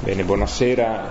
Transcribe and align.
Bene, 0.00 0.22
buonasera, 0.22 1.10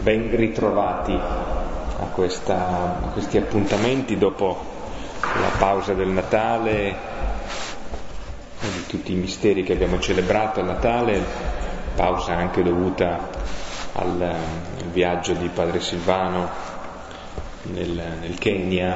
ben 0.00 0.36
ritrovati 0.36 1.14
a, 1.14 2.04
questa, 2.12 3.00
a, 3.06 3.08
questi 3.08 3.38
appuntamenti 3.38 4.18
dopo 4.18 4.62
la 5.20 5.50
pausa 5.56 5.94
del 5.94 6.08
Natale 6.08 6.88
e 8.60 8.68
di 8.70 8.86
tutti 8.86 9.12
i 9.12 9.16
misteri 9.16 9.62
che 9.62 9.72
abbiamo 9.72 9.98
celebrato 9.98 10.60
a 10.60 10.64
Natale, 10.64 11.24
pausa 11.96 12.36
anche 12.36 12.62
dovuta 12.62 13.30
al, 13.94 14.20
al 14.20 14.90
viaggio 14.92 15.32
di 15.32 15.48
Padre 15.48 15.80
Silvano 15.80 16.50
nel, 17.62 18.18
nel, 18.20 18.38
Kenya 18.38 18.94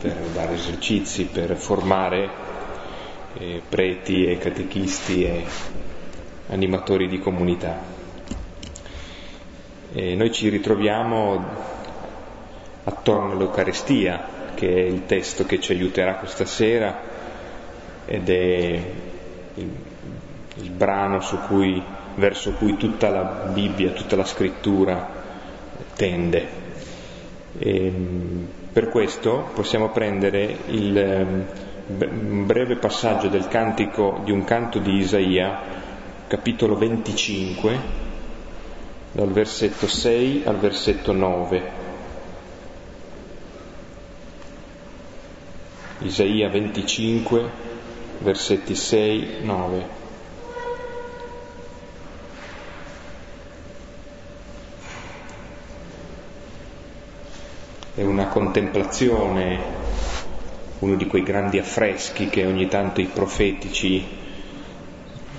per 0.00 0.16
dare 0.32 0.54
esercizi, 0.54 1.26
per 1.26 1.54
formare 1.54 2.30
eh, 3.34 3.60
preti 3.68 4.24
e 4.24 4.38
catechisti 4.38 5.22
e 5.22 5.44
animatori 6.48 7.08
di 7.08 7.18
comunità. 7.18 7.95
E 9.98 10.14
noi 10.14 10.30
ci 10.30 10.50
ritroviamo 10.50 11.42
attorno 12.84 13.32
all'Eucarestia, 13.32 14.52
che 14.52 14.68
è 14.68 14.80
il 14.80 15.06
testo 15.06 15.46
che 15.46 15.58
ci 15.58 15.72
aiuterà 15.72 16.16
questa 16.16 16.44
sera 16.44 17.00
ed 18.04 18.28
è 18.28 18.82
il, 19.54 19.70
il 20.56 20.70
brano 20.70 21.20
cui, 21.46 21.82
verso 22.16 22.52
cui 22.52 22.76
tutta 22.76 23.08
la 23.08 23.48
Bibbia, 23.50 23.92
tutta 23.92 24.16
la 24.16 24.26
scrittura 24.26 25.08
tende. 25.94 26.46
E 27.58 27.92
per 28.70 28.90
questo 28.90 29.48
possiamo 29.54 29.88
prendere 29.92 30.58
il, 30.66 31.46
un 31.86 32.44
breve 32.44 32.76
passaggio 32.76 33.28
del 33.28 33.48
cantico 33.48 34.20
di 34.24 34.30
un 34.30 34.44
canto 34.44 34.78
di 34.78 34.96
Isaia, 34.96 35.58
capitolo 36.26 36.76
25, 36.76 38.04
dal 39.16 39.32
versetto 39.32 39.86
6 39.88 40.42
al 40.44 40.58
versetto 40.58 41.12
9. 41.12 41.72
Isaia 46.00 46.50
25, 46.50 47.50
versetti 48.18 48.74
6, 48.74 49.38
9. 49.40 49.86
È 57.94 58.02
una 58.02 58.26
contemplazione, 58.26 59.60
uno 60.80 60.94
di 60.94 61.06
quei 61.06 61.22
grandi 61.22 61.58
affreschi 61.58 62.28
che 62.28 62.44
ogni 62.44 62.68
tanto 62.68 63.00
i 63.00 63.06
profetici 63.06 64.06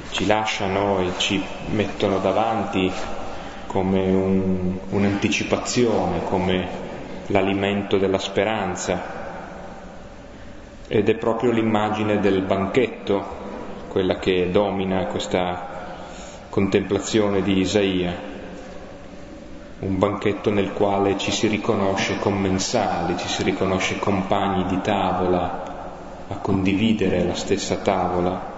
ci 0.10 0.26
lasciano 0.26 1.00
e 1.02 1.12
ci 1.20 1.40
mettono 1.68 2.18
davanti 2.18 2.92
come 3.78 4.08
un, 4.08 4.78
un'anticipazione, 4.90 6.24
come 6.24 6.68
l'alimento 7.28 8.00
della 8.00 8.18
speranza. 8.18 9.26
Ed 10.88 11.08
è 11.08 11.14
proprio 11.14 11.52
l'immagine 11.52 12.20
del 12.20 12.42
banchetto, 12.42 13.24
quella 13.90 14.18
che 14.18 14.50
domina 14.50 15.06
questa 15.06 15.76
contemplazione 16.50 17.44
di 17.44 17.60
Isaia, 17.60 18.16
un 19.80 20.00
banchetto 20.00 20.50
nel 20.50 20.74
quale 20.74 21.20
ci 21.20 21.30
si 21.30 21.46
riconosce 21.46 22.18
commensali, 22.18 23.16
ci 23.18 23.28
si 23.28 23.44
riconosce 23.44 24.00
compagni 24.00 24.66
di 24.66 24.82
tavola, 24.82 25.66
a 26.30 26.36
condividere 26.38 27.24
la 27.24 27.36
stessa 27.36 27.76
tavola 27.76 28.56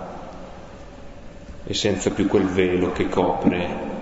e 1.66 1.74
senza 1.74 2.10
più 2.12 2.26
quel 2.26 2.46
velo 2.46 2.94
che 2.94 3.10
copre 3.10 3.99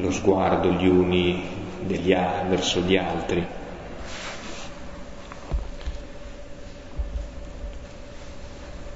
lo 0.00 0.10
sguardo 0.10 0.70
gli 0.70 0.86
uni 0.86 1.42
degli, 1.80 2.14
verso 2.48 2.80
gli 2.80 2.96
altri. 2.96 3.46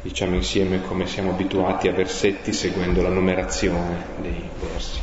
Diciamo 0.03 0.35
insieme 0.35 0.83
come 0.83 1.07
siamo 1.07 1.31
abituati 1.31 1.87
a 1.89 1.93
versetti 1.93 2.53
seguendo 2.53 3.03
la 3.03 3.09
numerazione 3.09 4.05
dei 4.21 4.49
versi. 4.59 5.01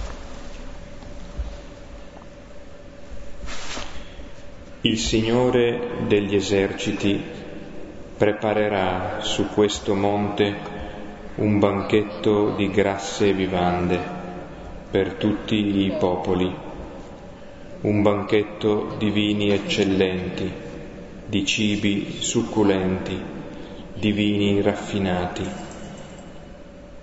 Il 4.82 4.98
Signore 4.98 6.06
degli 6.08 6.36
eserciti 6.36 7.22
preparerà 8.18 9.20
su 9.22 9.48
questo 9.50 9.96
monte 9.96 10.78
un 11.36 11.60
banchetto 11.60 12.52
di 12.56 12.70
grasse 12.70 13.34
vivande 13.34 14.19
per 14.92 15.14
tutti 15.14 15.86
i 15.86 15.94
popoli, 16.00 16.52
un 17.82 18.02
banchetto 18.02 18.96
di 18.98 19.12
vini 19.12 19.52
eccellenti, 19.52 20.52
di 21.28 21.46
cibi 21.46 22.16
succulenti, 22.18 23.16
di 23.94 24.12
vini 24.12 24.62
raffinati. 24.62 25.44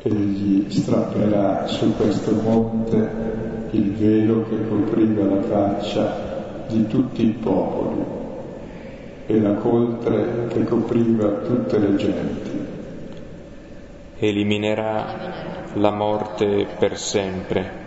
Egli 0.03 0.69
strapperà 0.69 1.67
su 1.69 1.95
questo 1.97 2.33
monte 2.33 3.69
il 3.71 3.93
velo 3.93 4.49
che 4.49 4.69
copriva 4.69 5.25
la 5.25 5.43
faccia 5.43 6.65
di 6.69 6.89
tutti 6.89 7.25
i 7.25 7.31
popoli 7.31 8.05
e 9.27 9.41
la 9.41 9.55
coltre 9.55 10.49
che 10.49 10.65
copriva 10.65 11.29
tutte 11.29 11.79
le 11.79 11.95
genti. 11.95 12.66
Eliminerà 14.19 15.65
la 15.75 15.91
morte 15.91 16.67
per 16.79 16.99
sempre. 16.99 17.85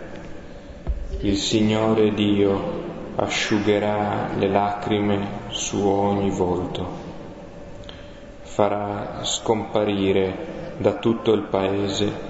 Il 1.20 1.36
Signore 1.36 2.14
Dio 2.14 2.88
asciugherà 3.16 4.28
le 4.38 4.48
lacrime 4.48 5.28
su 5.48 5.84
ogni 5.84 6.30
volto, 6.30 6.86
farà 8.42 9.18
scomparire 9.22 10.76
da 10.78 10.94
tutto 10.94 11.32
il 11.32 11.42
paese 11.42 12.28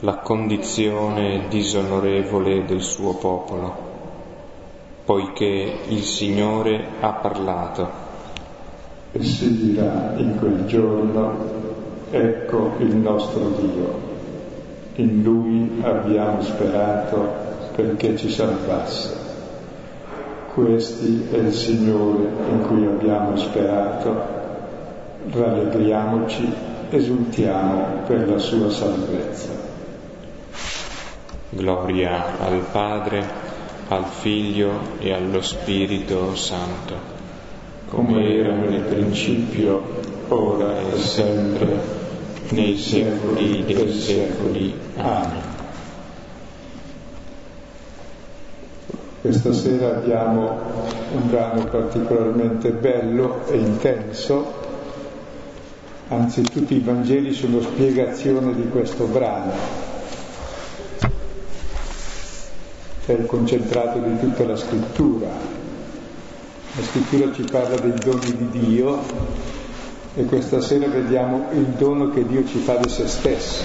la 0.00 0.18
condizione 0.18 1.48
disonorevole 1.48 2.64
del 2.64 2.82
suo 2.82 3.14
popolo, 3.14 3.74
poiché 5.04 5.80
il 5.88 6.02
Signore 6.02 6.86
ha 7.00 7.12
parlato. 7.14 8.02
E 9.10 9.22
si 9.22 9.72
dirà 9.72 10.14
in 10.16 10.36
quel 10.38 10.66
giorno, 10.66 11.63
ecco 12.14 12.74
il 12.78 12.94
nostro 12.94 13.48
Dio 13.60 14.12
in 14.96 15.22
Lui 15.24 15.80
abbiamo 15.82 16.40
sperato 16.42 17.42
perché 17.74 18.16
ci 18.16 18.30
salvasse. 18.30 19.22
Questi 20.54 21.26
è 21.32 21.38
il 21.38 21.52
Signore 21.52 22.28
in 22.50 22.60
cui 22.68 22.86
abbiamo 22.86 23.36
sperato, 23.36 24.14
rallegriamoci, 25.32 26.48
esultiamo 26.90 28.02
per 28.06 28.28
la 28.28 28.38
sua 28.38 28.70
salvezza. 28.70 29.48
Gloria 31.50 32.38
al 32.38 32.64
Padre, 32.70 33.24
al 33.88 34.04
Figlio 34.04 34.70
e 35.00 35.12
allo 35.12 35.42
Spirito 35.42 36.36
Santo, 36.36 36.94
come 37.88 38.32
era 38.32 38.54
nel 38.54 38.82
principio, 38.82 39.82
ora 40.28 40.78
e 40.78 40.98
sempre 40.98 42.03
nei 42.50 42.76
secoli 42.76 43.64
dei 43.64 43.92
secoli. 43.92 44.74
Amen. 44.96 45.52
Questa 49.20 49.54
sera 49.54 49.96
abbiamo 49.96 50.60
un 51.14 51.30
brano 51.30 51.64
particolarmente 51.64 52.70
bello 52.72 53.46
e 53.46 53.56
intenso, 53.56 54.52
anzi 56.08 56.42
tutti 56.42 56.74
i 56.74 56.80
Vangeli 56.80 57.32
sono 57.32 57.62
spiegazione 57.62 58.54
di 58.54 58.68
questo 58.68 59.06
brano, 59.06 59.52
è 63.06 63.12
il 63.12 63.24
concentrato 63.24 63.98
di 63.98 64.18
tutta 64.18 64.44
la 64.44 64.56
scrittura. 64.56 65.28
La 66.76 66.82
scrittura 66.82 67.32
ci 67.32 67.44
parla 67.50 67.76
dei 67.76 67.94
doni 67.94 68.36
di 68.36 68.58
Dio 68.58 69.53
e 70.16 70.24
questa 70.26 70.60
sera 70.60 70.86
vediamo 70.86 71.46
il 71.52 71.66
dono 71.76 72.10
che 72.10 72.24
Dio 72.24 72.46
ci 72.46 72.58
fa 72.58 72.76
di 72.76 72.88
se 72.88 73.08
stesso. 73.08 73.62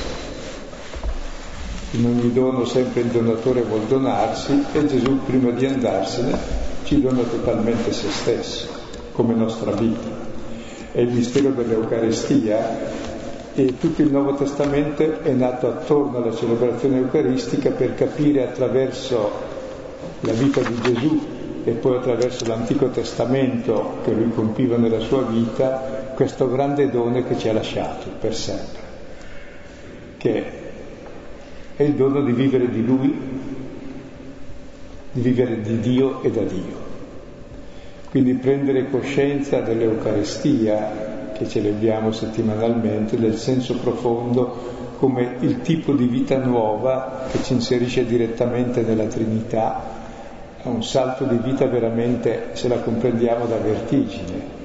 In 1.91 2.05
ogni 2.05 2.33
dono 2.33 2.65
sempre 2.65 3.01
il 3.01 3.07
donatore 3.07 3.61
vuol 3.61 3.85
donarsi 3.85 4.63
e 4.73 4.85
Gesù 4.87 5.19
prima 5.25 5.51
di 5.51 5.65
andarsene 5.65 6.37
ci 6.83 7.01
dona 7.01 7.21
totalmente 7.21 7.91
se 7.91 8.09
stesso 8.09 8.67
come 9.11 9.35
nostra 9.35 9.71
vita. 9.71 10.27
È 10.91 11.01
il 11.01 11.09
mistero 11.09 11.51
dell'Eucarestia 11.51 12.97
e 13.53 13.77
tutto 13.77 14.01
il 14.01 14.11
Nuovo 14.11 14.33
Testamento 14.33 15.21
è 15.21 15.31
nato 15.31 15.67
attorno 15.67 16.17
alla 16.17 16.33
celebrazione 16.33 16.97
eucaristica 16.97 17.69
per 17.71 17.93
capire 17.93 18.47
attraverso 18.47 19.31
la 20.21 20.33
vita 20.33 20.61
di 20.61 20.81
Gesù 20.81 21.19
e 21.63 21.71
poi 21.73 21.97
attraverso 21.97 22.45
l'Antico 22.45 22.87
Testamento 22.87 23.97
che 24.03 24.13
lui 24.13 24.31
compiva 24.33 24.77
nella 24.77 24.99
sua 24.99 25.21
vita 25.23 25.98
questo 26.19 26.49
grande 26.49 26.89
dono 26.89 27.23
che 27.23 27.37
ci 27.37 27.47
ha 27.47 27.53
lasciato 27.53 28.09
per 28.19 28.35
sempre, 28.35 28.81
che 30.17 30.43
è 31.77 31.81
il 31.81 31.93
dono 31.93 32.21
di 32.21 32.33
vivere 32.33 32.69
di 32.69 32.83
Lui 32.83 33.17
di 35.13 35.21
vivere 35.21 35.61
di 35.61 35.79
Dio 35.79 36.21
e 36.21 36.29
da 36.29 36.41
Dio. 36.41 36.75
Quindi 38.09 38.33
prendere 38.33 38.89
coscienza 38.89 39.61
dell'Eucaristia 39.61 41.31
che 41.31 41.47
celebriamo 41.47 42.11
settimanalmente, 42.11 43.17
del 43.17 43.37
senso 43.37 43.77
profondo 43.77 44.97
come 44.97 45.37
il 45.39 45.61
tipo 45.61 45.93
di 45.93 46.03
vita 46.03 46.37
nuova 46.37 47.27
che 47.31 47.41
ci 47.43 47.53
inserisce 47.53 48.05
direttamente 48.05 48.81
nella 48.81 49.05
Trinità, 49.05 49.85
è 50.61 50.67
un 50.67 50.83
salto 50.83 51.23
di 51.23 51.37
vita 51.37 51.65
veramente, 51.65 52.49
se 52.51 52.67
la 52.67 52.79
comprendiamo, 52.79 53.45
da 53.45 53.55
vertigine. 53.55 54.58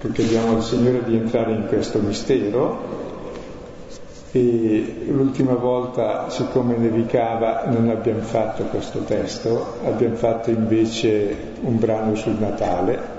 Perché 0.00 0.22
chiediamo 0.22 0.56
al 0.56 0.62
Signore 0.62 1.04
di 1.04 1.14
entrare 1.14 1.52
in 1.52 1.66
questo 1.68 1.98
mistero 1.98 3.08
e 4.32 5.04
l'ultima 5.08 5.54
volta, 5.54 6.30
siccome 6.30 6.76
nevicava, 6.76 7.64
non 7.66 7.90
abbiamo 7.90 8.22
fatto 8.22 8.62
questo 8.64 9.00
testo, 9.00 9.76
abbiamo 9.84 10.14
fatto 10.16 10.48
invece 10.48 11.36
un 11.60 11.78
brano 11.78 12.14
sul 12.14 12.36
Natale 12.38 13.18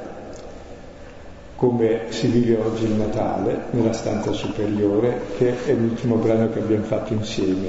come 1.62 2.06
si 2.10 2.26
vive 2.26 2.58
oggi 2.58 2.86
il 2.86 2.94
Natale 2.94 3.66
nella 3.70 3.94
stanza 3.94 4.32
superiore, 4.32 5.22
che 5.38 5.64
è 5.66 5.74
l'ultimo 5.74 6.16
brano 6.16 6.50
che 6.50 6.58
abbiamo 6.58 6.86
fatto 6.86 7.14
insieme. 7.14 7.68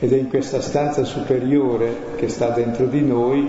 Ed 0.00 0.12
è 0.12 0.16
in 0.16 0.28
questa 0.28 0.60
stanza 0.60 1.04
superiore 1.04 1.94
che 2.16 2.28
sta 2.28 2.48
dentro 2.48 2.86
di 2.86 3.02
noi 3.02 3.48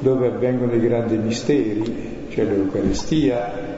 dove 0.00 0.26
avvengono 0.26 0.74
i 0.74 0.80
grandi 0.80 1.16
misteri, 1.16 2.26
cioè 2.30 2.44
l'Eucaristia, 2.44 3.69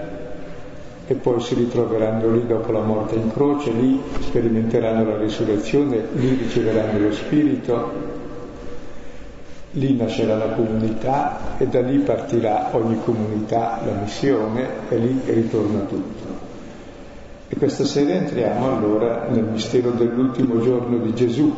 e 1.13 1.17
poi 1.17 1.41
si 1.41 1.55
ritroveranno 1.55 2.31
lì 2.31 2.47
dopo 2.47 2.73
la 2.73 2.81
morte 2.81 3.17
in 3.17 3.31
croce, 3.31 3.71
lì 3.71 4.01
sperimenteranno 4.19 5.05
la 5.05 5.19
risurrezione, 5.19 6.07
lì 6.15 6.37
riceveranno 6.37 6.99
lo 6.99 7.13
Spirito, 7.13 7.93
lì 9.73 9.95
nascerà 9.95 10.37
la 10.37 10.55
comunità 10.55 11.59
e 11.59 11.67
da 11.67 11.81
lì 11.81 11.99
partirà 11.99 12.71
ogni 12.73 12.99
comunità, 13.05 13.83
la 13.85 13.93
missione 14.01 14.67
e 14.89 14.97
lì 14.97 15.21
ritorna 15.27 15.81
tutto. 15.81 16.51
E 17.47 17.57
questa 17.59 17.85
sera 17.85 18.15
entriamo 18.15 18.75
allora 18.75 19.27
nel 19.29 19.45
mistero 19.45 19.91
dell'ultimo 19.91 20.61
giorno 20.61 20.97
di 20.97 21.13
Gesù 21.13 21.55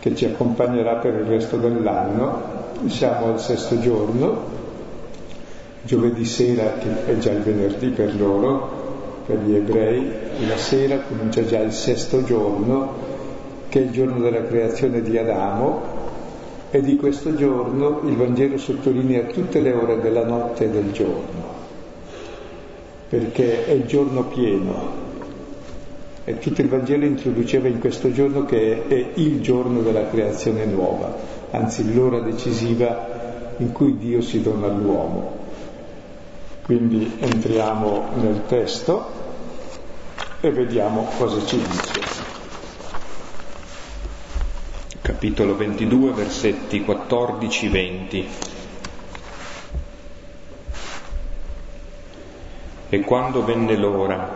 che 0.00 0.16
ci 0.16 0.24
accompagnerà 0.24 0.96
per 0.96 1.14
il 1.14 1.26
resto 1.26 1.56
dell'anno. 1.56 2.60
Siamo 2.86 3.26
al 3.26 3.38
sesto 3.38 3.78
giorno, 3.78 4.61
giovedì 5.82 6.24
sera 6.24 6.74
che 6.74 7.06
è 7.06 7.18
già 7.18 7.32
il 7.32 7.42
venerdì 7.42 7.88
per 7.88 8.14
loro, 8.14 9.22
per 9.26 9.38
gli 9.38 9.54
ebrei, 9.54 10.10
la 10.46 10.56
sera 10.56 10.98
comincia 11.00 11.44
già 11.44 11.60
il 11.60 11.72
sesto 11.72 12.22
giorno 12.24 13.10
che 13.68 13.80
è 13.80 13.82
il 13.84 13.90
giorno 13.90 14.18
della 14.18 14.44
creazione 14.44 15.00
di 15.00 15.16
Adamo 15.16 15.80
e 16.70 16.80
di 16.82 16.96
questo 16.96 17.34
giorno 17.34 18.00
il 18.04 18.16
Vangelo 18.16 18.58
sottolinea 18.58 19.24
tutte 19.24 19.60
le 19.60 19.72
ore 19.72 20.00
della 20.00 20.24
notte 20.24 20.64
e 20.64 20.68
del 20.68 20.92
giorno, 20.92 21.44
perché 23.08 23.66
è 23.66 23.70
il 23.72 23.86
giorno 23.86 24.24
pieno. 24.24 25.00
E 26.24 26.38
tutto 26.38 26.60
il 26.60 26.68
Vangelo 26.68 27.04
introduceva 27.04 27.66
in 27.66 27.78
questo 27.78 28.12
giorno 28.12 28.44
che 28.44 28.86
è 28.86 29.06
il 29.14 29.40
giorno 29.40 29.80
della 29.80 30.06
creazione 30.08 30.64
nuova, 30.66 31.16
anzi 31.50 31.92
l'ora 31.94 32.20
decisiva 32.20 33.54
in 33.56 33.72
cui 33.72 33.96
Dio 33.98 34.20
si 34.20 34.40
dona 34.40 34.66
all'uomo. 34.66 35.41
Quindi 36.62 37.16
entriamo 37.18 38.10
nel 38.14 38.46
testo 38.46 39.20
e 40.40 40.50
vediamo 40.50 41.10
cosa 41.18 41.44
ci 41.44 41.56
dice 41.56 42.02
capitolo 45.22 45.56
22, 45.56 46.12
versetti 46.12 46.80
14-20. 46.80 48.24
E 52.88 53.00
quando 53.00 53.44
venne 53.44 53.76
l'ora, 53.76 54.28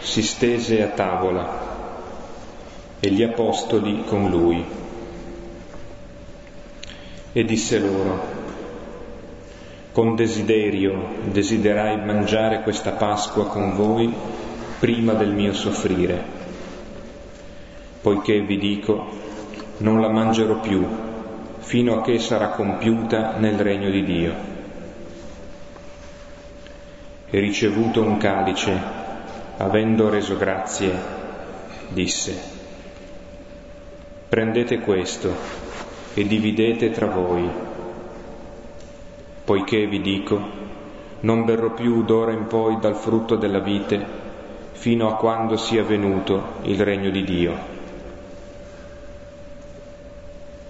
si 0.00 0.22
stese 0.22 0.82
a 0.82 0.88
tavola 0.88 1.68
e 2.98 3.10
gli 3.10 3.22
apostoli 3.22 4.02
con 4.04 4.28
lui. 4.30 4.64
E 7.32 7.44
disse 7.44 7.78
loro, 7.78 8.39
con 9.92 10.14
desiderio 10.14 11.16
desiderai 11.24 12.04
mangiare 12.04 12.62
questa 12.62 12.92
Pasqua 12.92 13.46
con 13.46 13.74
voi 13.74 14.12
prima 14.78 15.14
del 15.14 15.32
mio 15.32 15.52
soffrire, 15.52 16.22
poiché 18.00 18.40
vi 18.40 18.56
dico, 18.56 19.08
non 19.78 20.00
la 20.00 20.08
mangerò 20.08 20.60
più 20.60 20.86
fino 21.58 21.98
a 21.98 22.02
che 22.02 22.18
sarà 22.18 22.48
compiuta 22.48 23.36
nel 23.36 23.58
regno 23.58 23.90
di 23.90 24.04
Dio. 24.04 24.34
E 27.28 27.38
ricevuto 27.38 28.02
un 28.02 28.16
calice, 28.16 28.76
avendo 29.56 30.08
reso 30.08 30.36
grazie, 30.36 30.92
disse, 31.88 32.40
prendete 34.28 34.80
questo 34.80 35.32
e 36.14 36.26
dividete 36.26 36.90
tra 36.90 37.06
voi, 37.06 37.69
poiché 39.50 39.84
vi 39.88 40.00
dico, 40.00 40.40
non 41.22 41.44
berrò 41.44 41.70
più 41.70 42.04
d'ora 42.04 42.30
in 42.30 42.46
poi 42.46 42.78
dal 42.78 42.94
frutto 42.94 43.34
della 43.34 43.58
vite 43.58 44.06
fino 44.70 45.08
a 45.08 45.16
quando 45.16 45.56
sia 45.56 45.82
venuto 45.82 46.58
il 46.62 46.80
regno 46.80 47.10
di 47.10 47.24
Dio 47.24 47.58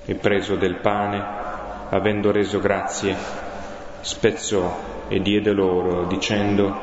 e 0.07 0.15
preso 0.15 0.57
del 0.57 0.77
pane, 0.77 1.23
avendo 1.91 2.33
reso 2.33 2.59
grazie, 2.59 3.15
spezzò 4.01 4.79
e 5.09 5.21
diede 5.21 5.53
loro, 5.53 6.07
dicendo, 6.07 6.75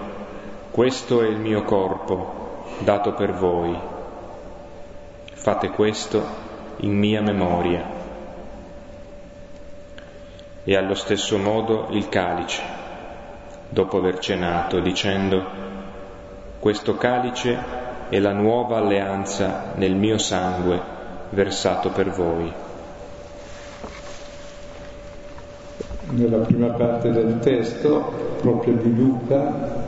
questo 0.69 1.23
è 1.23 1.25
il 1.25 1.39
mio 1.39 1.63
corpo, 1.63 2.65
dato 2.77 3.13
per 3.13 3.33
voi. 3.33 3.75
Fate 5.33 5.69
questo 5.69 6.23
in 6.81 6.95
mia 6.95 7.23
memoria. 7.23 7.96
E 10.69 10.75
allo 10.75 10.95
stesso 10.95 11.37
modo 11.37 11.87
il 11.91 12.09
calice, 12.09 12.61
dopo 13.69 13.99
aver 13.99 14.19
cenato, 14.19 14.81
dicendo, 14.81 15.41
questo 16.59 16.97
calice 16.97 17.57
è 18.09 18.19
la 18.19 18.33
nuova 18.33 18.75
alleanza 18.75 19.71
nel 19.75 19.95
mio 19.95 20.17
sangue 20.17 20.77
versato 21.29 21.91
per 21.91 22.09
voi. 22.09 22.65
nella 26.09 26.37
prima 26.37 26.67
parte 26.67 27.11
del 27.11 27.39
testo, 27.39 28.11
proprio 28.39 28.73
di 28.75 28.95
Luca, 28.95 29.85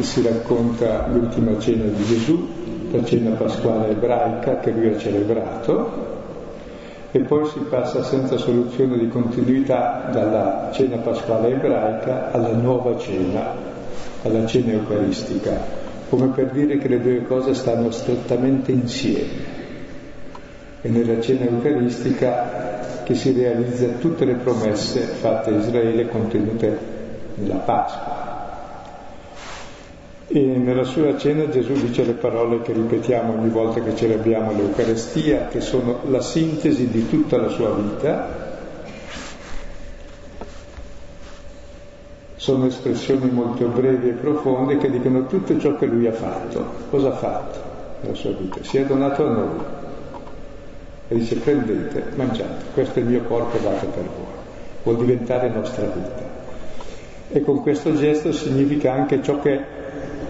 si 0.00 0.22
racconta 0.22 1.06
l'ultima 1.08 1.58
cena 1.58 1.84
di 1.84 2.04
Gesù, 2.04 2.48
la 2.90 3.04
cena 3.04 3.30
pasquale 3.32 3.90
ebraica 3.90 4.58
che 4.58 4.70
lui 4.70 4.88
ha 4.88 4.98
celebrato, 4.98 6.05
e 7.16 7.20
poi 7.20 7.46
si 7.46 7.60
passa 7.60 8.02
senza 8.02 8.36
soluzione 8.36 8.98
di 8.98 9.08
continuità 9.08 10.10
dalla 10.12 10.68
cena 10.70 10.98
pasquale 10.98 11.48
ebraica 11.48 12.30
alla 12.30 12.52
nuova 12.52 12.98
cena, 12.98 13.54
alla 14.22 14.44
cena 14.44 14.72
eucaristica, 14.72 15.58
come 16.10 16.26
per 16.28 16.50
dire 16.50 16.76
che 16.76 16.88
le 16.88 17.00
due 17.00 17.22
cose 17.22 17.54
stanno 17.54 17.90
strettamente 17.90 18.70
insieme. 18.70 19.54
E 20.82 20.88
nella 20.90 21.18
cena 21.22 21.46
eucaristica 21.46 23.02
che 23.02 23.14
si 23.14 23.32
realizza 23.32 23.86
tutte 23.98 24.26
le 24.26 24.34
promesse 24.34 25.00
fatte 25.00 25.50
a 25.50 25.56
Israele 25.56 26.08
contenute 26.08 26.78
nella 27.36 27.56
Pasqua. 27.56 28.15
E 30.28 30.40
nella 30.40 30.82
sua 30.82 31.16
cena 31.16 31.48
Gesù 31.48 31.72
dice 31.74 32.04
le 32.04 32.14
parole 32.14 32.60
che 32.62 32.72
ripetiamo 32.72 33.34
ogni 33.34 33.48
volta 33.48 33.80
che 33.80 33.94
celebriamo 33.94 34.52
l'Eucarestia, 34.52 35.46
che 35.46 35.60
sono 35.60 36.00
la 36.08 36.20
sintesi 36.20 36.88
di 36.88 37.08
tutta 37.08 37.36
la 37.36 37.48
sua 37.48 37.70
vita. 37.70 38.44
Sono 42.34 42.66
espressioni 42.66 43.30
molto 43.30 43.68
brevi 43.68 44.08
e 44.08 44.12
profonde 44.12 44.78
che 44.78 44.90
dicono 44.90 45.26
tutto 45.26 45.58
ciò 45.58 45.76
che 45.76 45.86
lui 45.86 46.08
ha 46.08 46.12
fatto. 46.12 46.64
Cosa 46.90 47.08
ha 47.08 47.16
fatto 47.16 47.58
nella 48.00 48.14
sua 48.14 48.32
vita? 48.32 48.62
Si 48.62 48.78
è 48.78 48.84
donato 48.84 49.24
a 49.24 49.30
noi, 49.30 49.58
e 51.08 51.14
dice 51.14 51.36
prendete, 51.36 52.02
mangiate, 52.16 52.64
questo 52.74 52.98
è 52.98 53.02
il 53.02 53.08
mio 53.08 53.22
corpo 53.22 53.58
dato 53.58 53.86
per 53.86 54.02
voi, 54.02 54.34
vuol 54.82 54.96
diventare 54.96 55.48
nostra 55.50 55.86
vita. 55.86 56.34
E 57.28 57.42
con 57.42 57.62
questo 57.62 57.94
gesto 57.94 58.32
significa 58.32 58.92
anche 58.92 59.22
ciò 59.22 59.40
che 59.40 59.84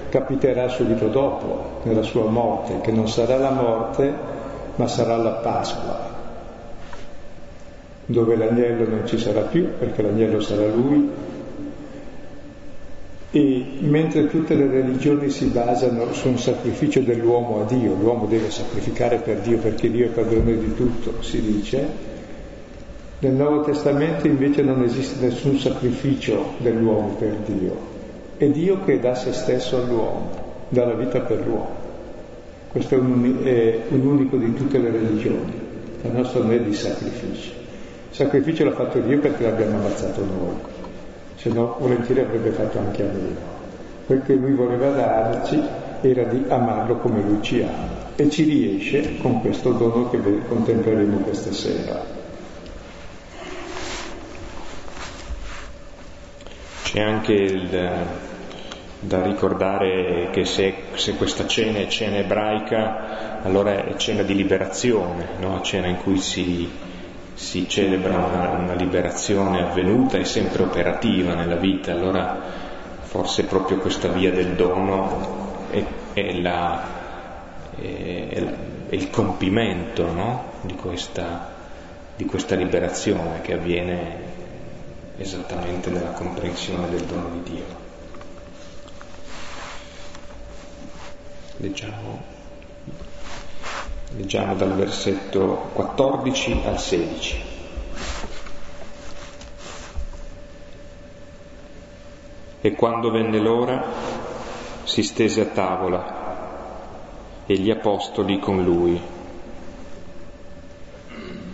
capiterà 0.09 0.69
subito 0.69 1.09
dopo, 1.09 1.81
nella 1.83 2.03
sua 2.03 2.29
morte, 2.29 2.81
che 2.81 2.93
non 2.93 3.09
sarà 3.09 3.37
la 3.37 3.51
morte, 3.51 4.13
ma 4.77 4.87
sarà 4.87 5.17
la 5.17 5.31
Pasqua, 5.31 6.15
dove 8.07 8.37
l'agnello 8.37 8.89
non 8.89 9.07
ci 9.07 9.19
sarà 9.19 9.43
più, 9.43 9.69
perché 9.79 10.03
l'agnello 10.03 10.41
sarà 10.41 10.67
lui, 10.67 11.11
e 13.31 13.67
mentre 13.81 14.29
tutte 14.29 14.55
le 14.55 14.67
religioni 14.67 15.29
si 15.31 15.47
basano 15.47 16.13
su 16.13 16.29
un 16.29 16.39
sacrificio 16.39 17.01
dell'uomo 17.01 17.61
a 17.61 17.65
Dio, 17.65 17.95
l'uomo 17.95 18.27
deve 18.27 18.51
sacrificare 18.51 19.19
per 19.19 19.41
Dio 19.41 19.59
perché 19.59 19.91
Dio 19.91 20.07
è 20.07 20.09
padrone 20.09 20.57
di 20.57 20.75
tutto, 20.75 21.23
si 21.23 21.43
dice, 21.43 22.15
Nel 23.19 23.33
Nuovo 23.33 23.63
Testamento 23.63 24.27
invece 24.27 24.63
non 24.63 24.83
esiste 24.83 25.25
nessun 25.25 25.59
sacrificio 25.59 26.53
dell'uomo 26.59 27.15
per 27.19 27.35
Dio, 27.47 27.95
è 28.37 28.47
Dio 28.49 28.85
che 28.85 29.00
dà 29.00 29.14
se 29.14 29.33
stesso 29.33 29.78
all'uomo, 29.78 30.31
dà 30.69 30.85
la 30.85 30.95
vita 30.95 31.21
per 31.21 31.47
l'uomo. 31.47 31.85
Questo 32.69 32.95
è 32.95 32.99
un, 32.99 33.40
è 33.43 33.78
un 33.88 34.07
unico 34.07 34.37
di 34.37 34.52
tutte 34.52 34.78
le 34.78 34.90
religioni, 34.90 35.52
la 36.02 36.11
nostra 36.11 36.40
non 36.40 36.52
è 36.52 36.61
di 36.61 36.75
sacrificio. 36.75 37.50
Il 38.11 38.14
sacrificio 38.14 38.64
l'ha 38.64 38.73
fatto 38.73 38.99
Dio 38.99 39.19
perché 39.19 39.45
l'abbiamo 39.45 39.78
ammazzato 39.78 40.25
noi, 40.25 40.55
se 41.37 41.49
no 41.50 41.76
volentieri 41.78 42.21
avrebbe 42.21 42.50
fatto 42.50 42.78
anche 42.78 43.02
a 43.02 43.07
noi. 43.11 43.37
Quel 44.07 44.23
che 44.23 44.35
lui 44.35 44.52
voleva 44.52 44.90
darci 44.90 45.61
era 46.02 46.25
di 46.25 46.45
amarlo 46.49 46.97
come 46.97 47.23
lui 47.23 47.38
ci 47.40 47.62
ama 47.62 48.05
e 48.16 48.28
ci 48.28 48.45
riesce 48.45 49.16
con 49.21 49.40
questo 49.40 49.73
dono 49.73 50.11
che 50.11 50.19
contempleremo 50.47 51.19
questa 51.19 51.52
sera. 51.52 52.15
C'è 56.97 57.03
anche 57.03 57.35
il, 57.35 58.07
da 59.00 59.23
ricordare 59.23 60.31
che 60.33 60.47
se, 60.47 60.75
se, 60.95 61.15
questa 61.17 61.47
cena 61.47 61.81
è 61.81 61.88
cena 61.88 62.17
ebraica, 62.17 63.43
allora 63.43 63.85
è 63.85 63.97
cena 63.97 64.23
di 64.23 64.35
liberazione, 64.35 65.29
no? 65.38 65.61
cena 65.61 65.88
in 65.88 65.99
cui 65.99 66.17
si, 66.17 66.67
si 67.35 67.69
celebra 67.69 68.17
una, 68.17 68.49
una, 68.53 68.73
liberazione 68.73 69.61
avvenuta 69.61 70.17
e 70.17 70.25
sempre 70.25 70.62
operativa 70.62 71.35
nella 71.35 71.57
vita, 71.57 71.93
allora 71.93 72.41
forse 73.03 73.45
proprio 73.45 73.76
questa 73.76 74.09
via 74.09 74.33
del 74.33 74.55
dono 74.55 75.67
è, 75.69 75.85
è, 76.15 76.33
la, 76.41 76.83
è, 77.79 78.43
è 78.88 78.95
il 78.95 79.11
compimento 79.11 80.11
no? 80.11 80.45
di, 80.62 80.75
questa, 80.75 81.47
di 82.17 82.25
questa 82.25 82.55
liberazione 82.55 83.43
che 83.43 83.53
avviene 83.53 84.25
esattamente 85.18 85.90
nella 85.90 86.11
comprensione 86.11 86.88
del 86.90 87.04
dono 87.04 87.28
di 87.30 87.42
Dio. 87.42 87.64
Leggiamo, 91.58 92.23
leggiamo 94.16 94.54
dal 94.54 94.75
versetto 94.75 95.70
14 95.73 96.62
al 96.64 96.78
16. 96.78 97.54
E 102.61 102.73
quando 102.73 103.11
venne 103.11 103.38
l'ora 103.38 103.85
si 104.85 105.02
stese 105.02 105.40
a 105.40 105.46
tavola 105.46 106.25
e 107.46 107.56
gli 107.58 107.70
apostoli 107.70 108.38
con 108.38 108.62
lui 108.62 109.00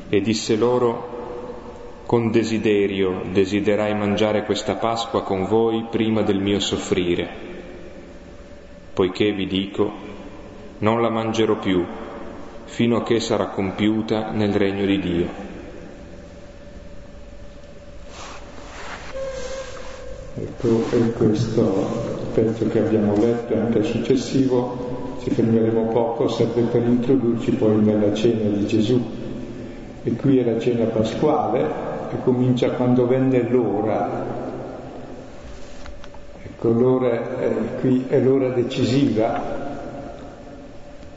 e 0.09 0.21
disse 0.21 0.57
loro 0.57 1.12
con 2.13 2.31
desiderio 2.31 3.23
desiderai 3.33 3.95
mangiare 3.95 4.45
questa 4.45 4.75
Pasqua 4.75 5.23
con 5.23 5.47
voi 5.47 5.87
prima 5.91 6.21
del 6.21 6.41
mio 6.41 6.61
soffrire, 6.61 7.27
poiché 8.93 9.33
vi 9.33 9.47
dico, 9.47 9.91
non 10.81 11.01
la 11.01 11.09
mangerò 11.09 11.57
più 11.57 11.83
fino 12.65 12.99
a 12.99 13.03
che 13.03 13.19
sarà 13.19 13.47
compiuta 13.47 14.31
nel 14.31 14.53
regno 14.53 14.85
di 14.85 15.01
Dio. 15.01 15.27
Ecco, 20.35 20.85
e 20.91 21.13
questo 21.13 21.87
pezzo 22.35 22.69
che 22.69 22.79
abbiamo 22.79 23.17
letto 23.17 23.55
e 23.55 23.59
anche 23.59 23.79
il 23.79 23.87
successivo, 23.87 25.17
ci 25.23 25.31
fermeremo 25.31 25.87
poco, 25.87 26.29
serve 26.29 26.61
per 26.65 26.83
introdurci 26.87 27.53
poi 27.53 27.77
nella 27.77 28.13
cena 28.13 28.51
di 28.51 28.67
Gesù. 28.67 29.03
E 30.05 30.13
qui 30.17 30.37
è 30.37 30.45
la 30.45 30.59
cena 30.59 30.85
pasquale, 30.87 31.92
che 32.13 32.23
comincia 32.23 32.73
quando 32.73 33.07
venne 33.07 33.49
l'ora. 33.49 34.41
Ecco, 36.43 36.69
l'ora 36.71 37.39
è, 37.39 37.51
qui 37.81 38.05
è 38.07 38.21
l'ora 38.21 38.51
decisiva. 38.51 39.61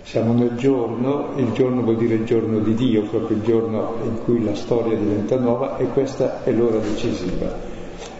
Siamo 0.04 0.34
nel 0.34 0.56
giorno, 0.56 1.32
il 1.36 1.52
giorno 1.52 1.82
vuol 1.82 1.98
dire 1.98 2.16
il 2.16 2.26
giorno 2.26 2.60
di 2.60 2.74
Dio, 2.76 3.04
proprio 3.04 3.36
il 3.36 3.44
giorno 3.44 3.96
in 4.04 4.24
cui 4.24 4.42
la 4.44 4.56
storia 4.56 4.96
diventa 4.96 5.38
nuova 5.38 5.78
e 5.78 5.88
questa 5.88 6.44
è 6.44 6.52
l'ora 6.52 6.78
decisiva. 6.78 7.54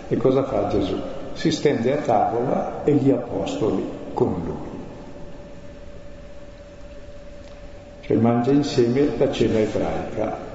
E 0.10 0.18
cosa 0.18 0.44
fa 0.44 0.68
Gesù? 0.68 0.96
Si 1.34 1.52
stende 1.52 1.98
a 1.98 2.02
tavola 2.02 2.84
e 2.84 2.94
gli 2.94 3.12
apostoli 3.12 3.84
con 4.14 4.42
lui. 4.44 4.74
Cioè 8.02 8.18
mangia 8.18 8.52
insieme 8.52 9.18
la 9.18 9.32
cena 9.32 9.60
ebraica, 9.60 10.55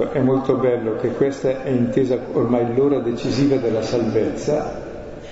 Ecco, 0.00 0.12
è 0.12 0.20
molto 0.20 0.54
bello 0.54 0.96
che 0.96 1.08
questa 1.10 1.62
è 1.62 1.68
intesa 1.68 2.18
ormai 2.32 2.74
l'ora 2.74 3.00
decisiva 3.00 3.56
della 3.56 3.82
salvezza, 3.82 4.80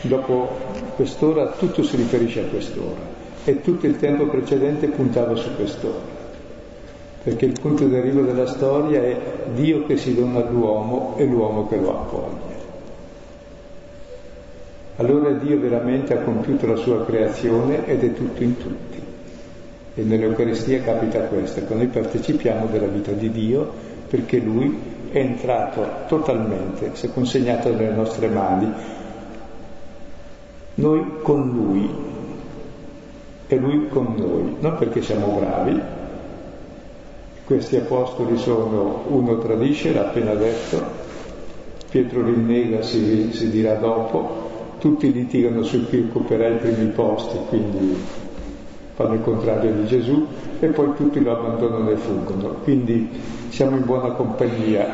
dopo 0.03 0.49
quest'ora 0.95 1.53
tutto 1.53 1.83
si 1.83 1.97
riferisce 1.97 2.41
a 2.41 2.45
quest'ora 2.45 3.17
e 3.45 3.63
tutto 3.63 3.87
il 3.87 3.97
tempo 3.97 4.27
precedente 4.27 4.89
puntava 4.89 5.35
su 5.37 5.55
quest'ora, 5.57 6.01
perché 7.23 7.47
il 7.47 7.59
punto 7.59 7.87
d'arrivo 7.87 8.21
della 8.21 8.47
storia 8.47 9.03
è 9.03 9.19
Dio 9.55 9.87
che 9.87 9.97
si 9.97 10.15
dona 10.15 10.47
all'uomo 10.47 11.15
e 11.17 11.25
l'uomo 11.25 11.67
che 11.67 11.77
lo 11.77 12.01
accoglie. 12.01 12.57
Allora 14.97 15.31
Dio 15.31 15.59
veramente 15.59 16.13
ha 16.13 16.23
compiuto 16.23 16.67
la 16.67 16.77
sua 16.77 17.07
creazione 17.07 17.87
ed 17.87 18.03
è 18.05 18.13
tutto 18.13 18.43
in 18.43 18.57
tutti. 18.59 19.01
E 19.95 20.03
nell'Eucaristia 20.03 20.83
capita 20.83 21.21
questo, 21.21 21.65
che 21.65 21.75
noi 21.75 21.87
partecipiamo 21.87 22.67
della 22.67 22.87
vita 22.87 23.13
di 23.13 23.31
Dio 23.31 23.88
perché 24.09 24.39
lui 24.39 24.97
è 25.11 25.19
entrato 25.19 25.87
totalmente, 26.07 26.91
si 26.95 27.07
è 27.07 27.13
consegnato 27.13 27.71
nelle 27.71 27.95
nostre 27.95 28.29
mani, 28.29 28.73
noi 30.75 31.05
con 31.23 31.49
lui 31.49 31.91
e 33.47 33.57
lui 33.57 33.89
con 33.89 34.15
noi, 34.17 34.57
non 34.61 34.77
perché 34.77 35.03
siamo 35.03 35.39
bravi, 35.39 35.81
questi 37.45 37.77
apostoli 37.77 38.37
sono, 38.37 39.05
uno 39.09 39.39
tradisce, 39.39 39.93
l'ha 39.93 40.09
appena 40.09 40.35
detto, 40.35 41.07
Pietro 41.89 42.23
rinnega, 42.23 42.83
si, 42.83 43.33
si 43.33 43.49
dirà 43.49 43.75
dopo, 43.75 44.77
tutti 44.79 45.11
litigano 45.11 45.63
su 45.63 45.89
chi 45.89 46.07
occuperà 46.09 46.49
i 46.49 46.59
primi 46.59 46.91
posti, 46.91 47.39
quindi 47.49 47.97
fanno 48.99 49.15
il 49.15 49.23
contrario 49.23 49.73
di 49.75 49.87
Gesù 49.87 50.27
e 50.59 50.67
poi 50.67 50.93
tutti 50.97 51.23
lo 51.23 51.31
abbandonano 51.31 51.89
e 51.89 51.97
fuggono. 51.97 52.49
Quindi 52.65 53.09
siamo 53.49 53.77
in 53.77 53.85
buona 53.85 54.09
compagnia, 54.09 54.89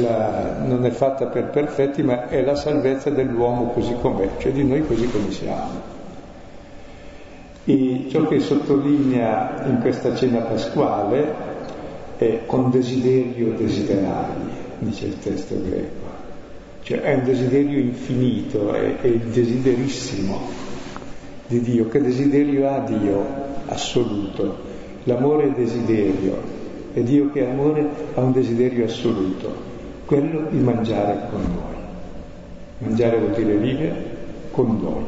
la, 0.00 0.64
non 0.64 0.82
è 0.86 0.90
fatta 0.90 1.26
per 1.26 1.50
perfetti, 1.50 2.02
ma 2.02 2.26
è 2.28 2.42
la 2.42 2.54
salvezza 2.54 3.10
dell'uomo 3.10 3.66
così 3.66 3.94
com'è, 4.00 4.30
cioè 4.38 4.50
di 4.50 4.64
noi 4.64 4.86
così 4.86 5.06
come 5.10 5.30
siamo. 5.30 5.92
E 7.66 8.06
ciò 8.08 8.26
che 8.26 8.40
sottolinea 8.40 9.64
in 9.66 9.78
questa 9.82 10.14
cena 10.14 10.38
pasquale 10.40 11.34
è 12.16 12.46
con 12.46 12.70
desiderio 12.70 13.52
desiderari, 13.58 14.40
dice 14.78 15.04
il 15.04 15.18
testo 15.18 15.54
greco. 15.62 16.12
Cioè 16.80 17.00
è 17.02 17.14
un 17.14 17.24
desiderio 17.24 17.78
infinito, 17.78 18.72
è, 18.72 19.00
è 19.02 19.06
il 19.06 19.20
desiderissimo 19.20 20.63
di 21.46 21.60
Dio. 21.60 21.88
Che 21.88 22.00
desiderio 22.00 22.68
ha 22.70 22.78
Dio? 22.80 23.24
Assoluto. 23.66 24.72
L'amore 25.04 25.44
è 25.44 25.50
desiderio 25.50 26.62
e 26.94 27.02
Dio 27.02 27.30
che 27.32 27.44
è 27.44 27.50
amore 27.50 27.86
ha 28.14 28.20
un 28.20 28.32
desiderio 28.32 28.84
assoluto, 28.84 29.52
quello 30.06 30.46
di 30.48 30.58
mangiare 30.58 31.26
con 31.28 31.40
noi. 31.40 31.82
Mangiare 32.78 33.18
vuol 33.18 33.32
dire 33.32 33.56
vivere 33.56 34.04
con 34.52 34.78
noi. 34.80 35.04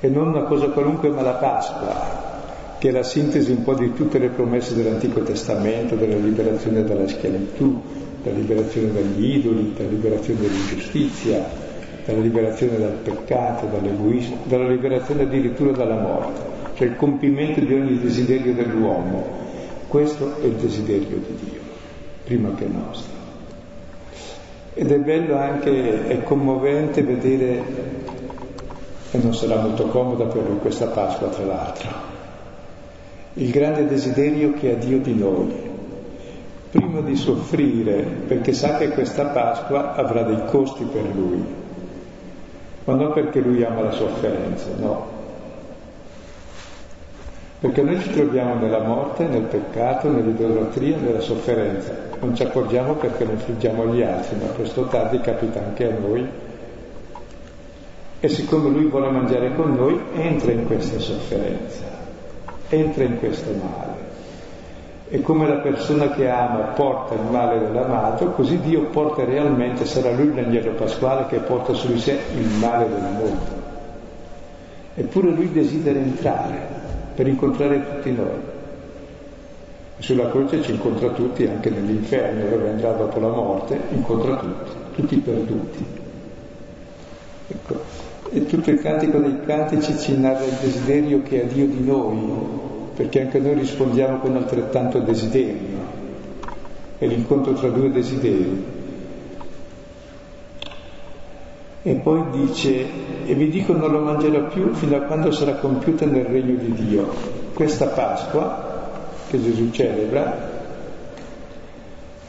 E 0.00 0.08
non 0.08 0.28
una 0.28 0.44
cosa 0.44 0.68
qualunque, 0.68 1.10
ma 1.10 1.20
la 1.20 1.34
Pasqua, 1.34 2.76
che 2.78 2.88
è 2.88 2.90
la 2.90 3.02
sintesi 3.02 3.50
un 3.50 3.62
po' 3.62 3.74
di 3.74 3.92
tutte 3.92 4.18
le 4.18 4.28
promesse 4.28 4.74
dell'Antico 4.74 5.20
Testamento, 5.20 5.94
della 5.94 6.16
liberazione 6.16 6.82
dalla 6.82 7.06
schiavitù, 7.06 7.82
della 8.22 8.38
liberazione 8.38 8.92
dagli 8.92 9.34
idoli, 9.36 9.74
della 9.76 9.90
liberazione 9.90 10.40
dall'ingiustizia, 10.40 11.68
dalla 12.10 12.22
liberazione 12.22 12.78
dal 12.78 12.98
peccato, 13.02 13.66
dall'egoismo, 13.66 14.38
dalla 14.44 14.68
liberazione 14.68 15.22
addirittura 15.22 15.70
dalla 15.70 15.98
morte, 15.98 16.40
cioè 16.74 16.88
il 16.88 16.96
compimento 16.96 17.60
di 17.60 17.72
ogni 17.72 18.00
desiderio 18.00 18.52
dell'uomo. 18.52 19.38
Questo 19.86 20.40
è 20.40 20.46
il 20.46 20.54
desiderio 20.54 21.18
di 21.18 21.36
Dio, 21.40 21.60
prima 22.24 22.52
che 22.54 22.66
nostro. 22.66 23.18
Ed 24.74 24.90
è 24.90 24.98
bello 24.98 25.36
anche, 25.36 26.06
è 26.08 26.22
commovente 26.22 27.02
vedere, 27.02 27.62
e 29.10 29.18
non 29.18 29.34
sarà 29.34 29.60
molto 29.60 29.86
comoda 29.86 30.24
per 30.24 30.42
lui 30.48 30.58
questa 30.58 30.86
Pasqua 30.86 31.28
tra 31.28 31.44
l'altro, 31.44 31.88
il 33.34 33.50
grande 33.50 33.86
desiderio 33.86 34.52
che 34.54 34.72
ha 34.72 34.76
Dio 34.76 34.98
di 34.98 35.14
noi, 35.14 35.52
prima 36.70 37.00
di 37.00 37.16
soffrire, 37.16 38.02
perché 38.26 38.52
sa 38.52 38.76
che 38.76 38.90
questa 38.90 39.26
Pasqua 39.26 39.94
avrà 39.94 40.22
dei 40.22 40.44
costi 40.46 40.84
per 40.84 41.02
lui, 41.14 41.59
ma 42.90 42.96
non 42.96 43.12
perché 43.12 43.38
lui 43.40 43.62
ama 43.62 43.82
la 43.82 43.92
sofferenza, 43.92 44.66
no. 44.76 45.18
Perché 47.60 47.82
noi 47.82 48.00
ci 48.00 48.10
troviamo 48.10 48.54
nella 48.54 48.80
morte, 48.80 49.26
nel 49.26 49.42
peccato, 49.42 50.10
nell'idolatria, 50.10 50.96
nella 50.96 51.20
sofferenza. 51.20 51.94
Non 52.18 52.34
ci 52.34 52.42
accorgiamo 52.42 52.94
perché 52.94 53.24
non 53.24 53.34
infliggiamo 53.34 53.82
agli 53.82 54.02
altri, 54.02 54.36
ma 54.38 54.46
presto 54.46 54.80
o 54.80 54.84
tardi 54.86 55.20
capita 55.20 55.60
anche 55.60 55.86
a 55.86 55.96
noi. 55.96 56.26
E 58.18 58.28
siccome 58.28 58.70
lui 58.70 58.86
vuole 58.86 59.10
mangiare 59.10 59.54
con 59.54 59.74
noi, 59.74 60.00
entra 60.14 60.50
in 60.50 60.66
questa 60.66 60.98
sofferenza, 60.98 61.84
entra 62.70 63.04
in 63.04 63.18
questo 63.18 63.50
male. 63.50 63.89
E 65.12 65.22
come 65.22 65.48
la 65.48 65.56
persona 65.56 66.10
che 66.12 66.28
ama 66.28 66.58
porta 66.76 67.14
il 67.14 67.28
male 67.28 67.58
dell'amato, 67.58 68.30
così 68.30 68.60
Dio 68.60 68.84
porta 68.84 69.24
realmente, 69.24 69.84
sarà 69.84 70.12
lui 70.12 70.32
l'agnello 70.32 70.70
pasquale 70.70 71.26
che 71.26 71.38
porta 71.38 71.72
su 71.72 71.88
di 71.92 71.98
sé 71.98 72.16
il 72.36 72.46
male 72.60 72.88
del 72.88 73.02
mondo. 73.02 73.58
Eppure 74.94 75.30
lui 75.30 75.50
desidera 75.50 75.98
entrare 75.98 76.58
per 77.16 77.26
incontrare 77.26 77.84
tutti 77.96 78.12
noi. 78.12 78.38
Sulla 79.98 80.30
croce 80.30 80.62
ci 80.62 80.70
incontra 80.70 81.08
tutti, 81.08 81.44
anche 81.44 81.70
nell'inferno, 81.70 82.48
dove 82.48 82.70
andrà 82.70 82.92
dopo 82.92 83.18
la 83.18 83.28
morte, 83.28 83.80
incontra 83.90 84.36
tutti, 84.36 84.70
tutti 84.94 85.16
perduti. 85.16 85.86
Ecco. 87.48 87.80
E 88.30 88.46
tutto 88.46 88.70
il 88.70 88.80
cantico 88.80 89.18
dei 89.18 89.40
cantici 89.44 89.98
ci 89.98 90.16
narra 90.16 90.44
il 90.44 90.56
desiderio 90.60 91.20
che 91.22 91.42
ha 91.42 91.44
Dio 91.46 91.66
di 91.66 91.84
noi, 91.84 92.69
perché 93.00 93.22
anche 93.22 93.38
noi 93.38 93.54
rispondiamo 93.54 94.18
con 94.18 94.36
altrettanto 94.36 94.98
desiderio. 94.98 95.78
È 96.98 97.06
l'incontro 97.06 97.54
tra 97.54 97.70
due 97.70 97.90
desideri. 97.90 98.62
E 101.82 101.94
poi 101.94 102.24
dice, 102.30 102.84
e 103.24 103.32
vi 103.32 103.48
dico 103.48 103.72
non 103.72 103.90
lo 103.90 104.00
mangerò 104.00 104.48
più 104.48 104.74
fino 104.74 104.96
a 104.96 105.00
quando 105.00 105.30
sarà 105.30 105.54
compiuta 105.54 106.04
nel 106.04 106.26
regno 106.26 106.56
di 106.56 106.74
Dio. 106.74 107.10
Questa 107.54 107.86
Pasqua 107.86 108.90
che 109.30 109.40
Gesù 109.40 109.70
celebra, 109.70 110.50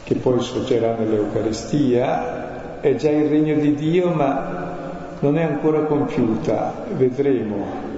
che 0.06 0.16
poi 0.16 0.40
sfoggerà 0.40 0.96
nell'Eucaristia, 0.98 2.80
è 2.80 2.96
già 2.96 3.10
il 3.10 3.28
regno 3.28 3.56
di 3.56 3.76
Dio, 3.76 4.10
ma 4.12 4.78
non 5.20 5.38
è 5.38 5.44
ancora 5.44 5.82
compiuta, 5.82 6.86
vedremo 6.96 7.91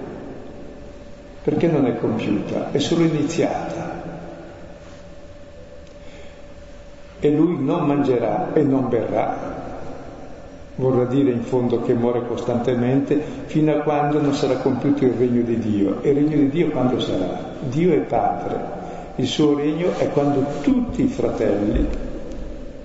perché 1.44 1.68
non 1.68 1.86
è 1.86 1.98
compiuta, 1.98 2.72
è 2.72 2.80
solo 2.80 3.04
iniziata. 3.04 4.02
E 7.20 7.30
lui 7.32 7.62
non 7.62 7.86
mangerà 7.86 8.54
e 8.54 8.64
non 8.64 8.88
berrà, 8.88 9.62
vorrà 10.76 11.06
dire 11.06 11.32
in 11.32 11.44
fondo 11.44 11.82
che 11.82 11.94
muore 11.94 12.26
costantemente 12.28 13.22
fino 13.46 13.74
a 13.74 13.82
quando 13.82 14.22
non 14.22 14.34
sarà 14.34 14.56
compiuto 14.56 15.04
il 15.04 15.14
regno 15.14 15.42
di 15.42 15.60
Dio. 15.60 16.02
E 16.02 16.12
il 16.12 16.16
regno 16.16 16.38
di 16.38 16.50
Dio 16.50 16.70
quando 16.70 17.00
sarà? 17.00 17.38
Dio 17.60 17.94
è 17.94 18.00
Padre. 18.00 18.82
Il 19.16 19.28
suo 19.28 19.56
regno 19.56 19.96
è 19.98 20.10
quando 20.10 20.46
tutti 20.62 21.04
i 21.04 21.08
fratelli 21.08 21.86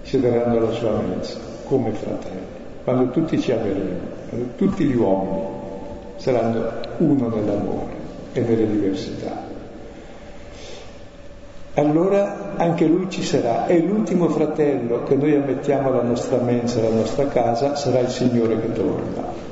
siederanno 0.02 0.58
alla 0.58 0.72
sua 0.72 1.00
mensa, 1.00 1.38
come 1.64 1.92
fratelli, 1.92 2.46
quando 2.84 3.10
tutti 3.10 3.40
ci 3.40 3.52
quando 3.52 4.46
tutti 4.56 4.84
gli 4.84 4.94
uomini 4.94 5.42
saranno 6.16 6.64
uno 6.98 7.28
nell'amore 7.28 7.98
e 8.38 8.42
nelle 8.42 8.71
diversità. 8.71 9.57
Allora 11.75 12.57
anche 12.57 12.87
lui 12.87 13.09
ci 13.09 13.23
sarà 13.23 13.66
e 13.66 13.78
l'ultimo 13.78 14.28
fratello 14.28 15.04
che 15.04 15.14
noi 15.14 15.37
ammettiamo 15.37 15.88
alla 15.88 16.02
nostra 16.02 16.38
mensa, 16.38 16.80
alla 16.80 16.97
nostra 16.97 17.28
casa, 17.28 17.76
sarà 17.76 18.00
il 18.00 18.09
Signore 18.09 18.61
che 18.61 18.73
torna. 18.73 19.47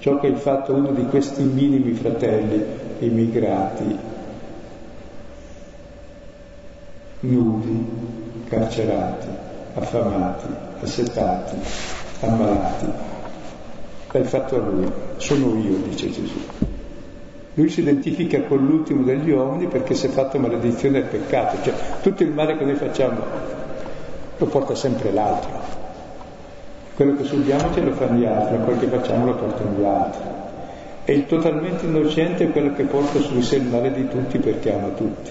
Ciò 0.00 0.18
che 0.18 0.28
è 0.28 0.34
fatto 0.34 0.74
uno 0.74 0.90
di 0.90 1.06
questi 1.06 1.42
minimi 1.42 1.92
fratelli 1.92 2.62
immigrati, 2.98 3.98
nudi, 7.20 7.86
carcerati, 8.48 9.28
affamati, 9.74 10.46
assetati, 10.82 11.56
ammalati. 12.20 12.86
L'hai 14.10 14.24
fatto 14.24 14.56
a 14.56 14.58
lui, 14.58 14.90
sono 15.16 15.56
io, 15.58 15.76
dice 15.88 16.10
Gesù. 16.10 16.38
Lui 17.54 17.68
si 17.68 17.80
identifica 17.80 18.42
con 18.42 18.58
l'ultimo 18.64 19.04
degli 19.04 19.30
uomini 19.30 19.66
perché 19.66 19.94
si 19.94 20.06
è 20.06 20.08
fatto 20.08 20.38
maledizione 20.38 20.98
e 20.98 21.02
peccato, 21.02 21.62
cioè 21.62 21.74
tutto 22.02 22.24
il 22.24 22.32
male 22.32 22.56
che 22.56 22.64
noi 22.64 22.74
facciamo 22.74 23.20
lo 24.36 24.46
porta 24.46 24.74
sempre 24.74 25.12
l'altro. 25.12 25.82
Quello 26.96 27.16
che 27.16 27.24
subiamo 27.24 27.72
ce 27.72 27.80
lo 27.80 27.92
fanno 27.92 28.18
gli 28.18 28.24
altri, 28.24 28.58
quello 28.64 28.80
che 28.80 28.86
facciamo 28.86 29.26
lo 29.26 29.34
portano 29.34 29.78
gli 29.78 29.84
altri. 29.84 30.22
E 31.04 31.12
il 31.12 31.26
totalmente 31.26 31.86
innocente 31.86 32.44
è 32.44 32.50
quello 32.50 32.72
che 32.72 32.84
porta 32.84 33.20
su 33.20 33.34
di 33.34 33.42
sé 33.42 33.56
il 33.56 33.66
male 33.66 33.92
di 33.92 34.08
tutti 34.08 34.38
perché 34.38 34.72
ama 34.72 34.88
tutti. 34.88 35.30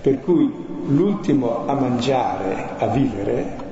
Per 0.00 0.20
cui 0.20 0.52
l'ultimo 0.86 1.66
a 1.66 1.74
mangiare, 1.74 2.70
a 2.78 2.86
vivere, 2.88 3.66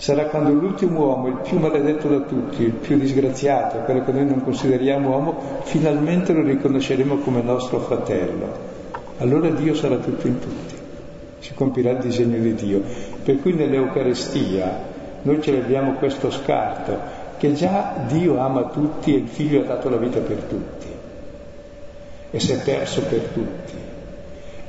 sarà 0.00 0.28
quando 0.28 0.50
l'ultimo 0.52 1.00
uomo, 1.00 1.28
il 1.28 1.40
più 1.42 1.58
maledetto 1.58 2.08
da 2.08 2.20
tutti, 2.20 2.62
il 2.62 2.72
più 2.72 2.96
disgraziato, 2.96 3.80
quello 3.80 4.02
che 4.02 4.12
noi 4.12 4.24
non 4.24 4.42
consideriamo 4.42 5.10
uomo, 5.10 5.38
finalmente 5.64 6.32
lo 6.32 6.42
riconosceremo 6.42 7.16
come 7.18 7.42
nostro 7.42 7.80
fratello. 7.80 8.48
Allora 9.18 9.50
Dio 9.50 9.74
sarà 9.74 9.96
tutto 9.96 10.26
in 10.26 10.38
tutti, 10.38 10.74
si 11.40 11.52
compirà 11.52 11.90
il 11.90 11.98
disegno 11.98 12.38
di 12.38 12.54
Dio. 12.54 12.82
Per 13.22 13.42
cui 13.42 13.52
nell'Eucarestia 13.52 14.84
noi 15.20 15.42
celebriamo 15.42 15.92
questo 15.92 16.30
scarto, 16.30 16.96
che 17.36 17.52
già 17.52 18.02
Dio 18.08 18.38
ama 18.38 18.70
tutti 18.70 19.14
e 19.14 19.18
il 19.18 19.28
Figlio 19.28 19.60
ha 19.60 19.64
dato 19.64 19.90
la 19.90 19.98
vita 19.98 20.20
per 20.20 20.38
tutti 20.38 20.86
e 22.30 22.40
si 22.40 22.52
è 22.52 22.62
perso 22.62 23.02
per 23.02 23.20
tutti 23.34 23.88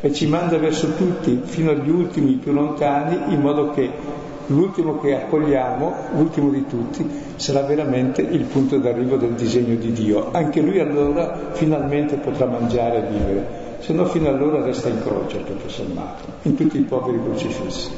e 0.02 0.12
ci 0.12 0.26
manda 0.26 0.58
verso 0.58 0.96
tutti, 0.96 1.41
fino 1.46 1.70
agli 1.70 1.89
ultimi 1.89 2.34
più 2.34 2.52
lontani, 2.52 3.34
in 3.34 3.39
modo 3.39 3.70
che 3.70 3.89
l'ultimo 4.47 4.99
che 4.99 5.15
accogliamo, 5.15 5.93
l'ultimo 6.15 6.49
di 6.49 6.65
tutti, 6.67 7.08
sarà 7.36 7.62
veramente 7.62 8.21
il 8.21 8.43
punto 8.43 8.77
d'arrivo 8.77 9.17
del 9.17 9.34
disegno 9.34 9.75
di 9.75 9.91
Dio. 9.91 10.32
Anche 10.32 10.62
lui 10.62 10.80
allora 10.80 11.51
finalmente 11.51 12.17
potrà 12.17 12.45
mangiare 12.45 12.97
e 12.97 13.10
vivere, 13.10 13.47
se 13.80 13.93
no 13.93 14.06
fino 14.06 14.30
allora 14.30 14.63
resta 14.63 14.89
in 14.89 15.01
croce, 15.01 15.43
tutto 15.43 15.69
sommato, 15.69 16.23
in 16.43 16.56
tutti 16.56 16.77
i 16.77 16.84
poveri 16.84 17.21
crocifissi. 17.23 17.89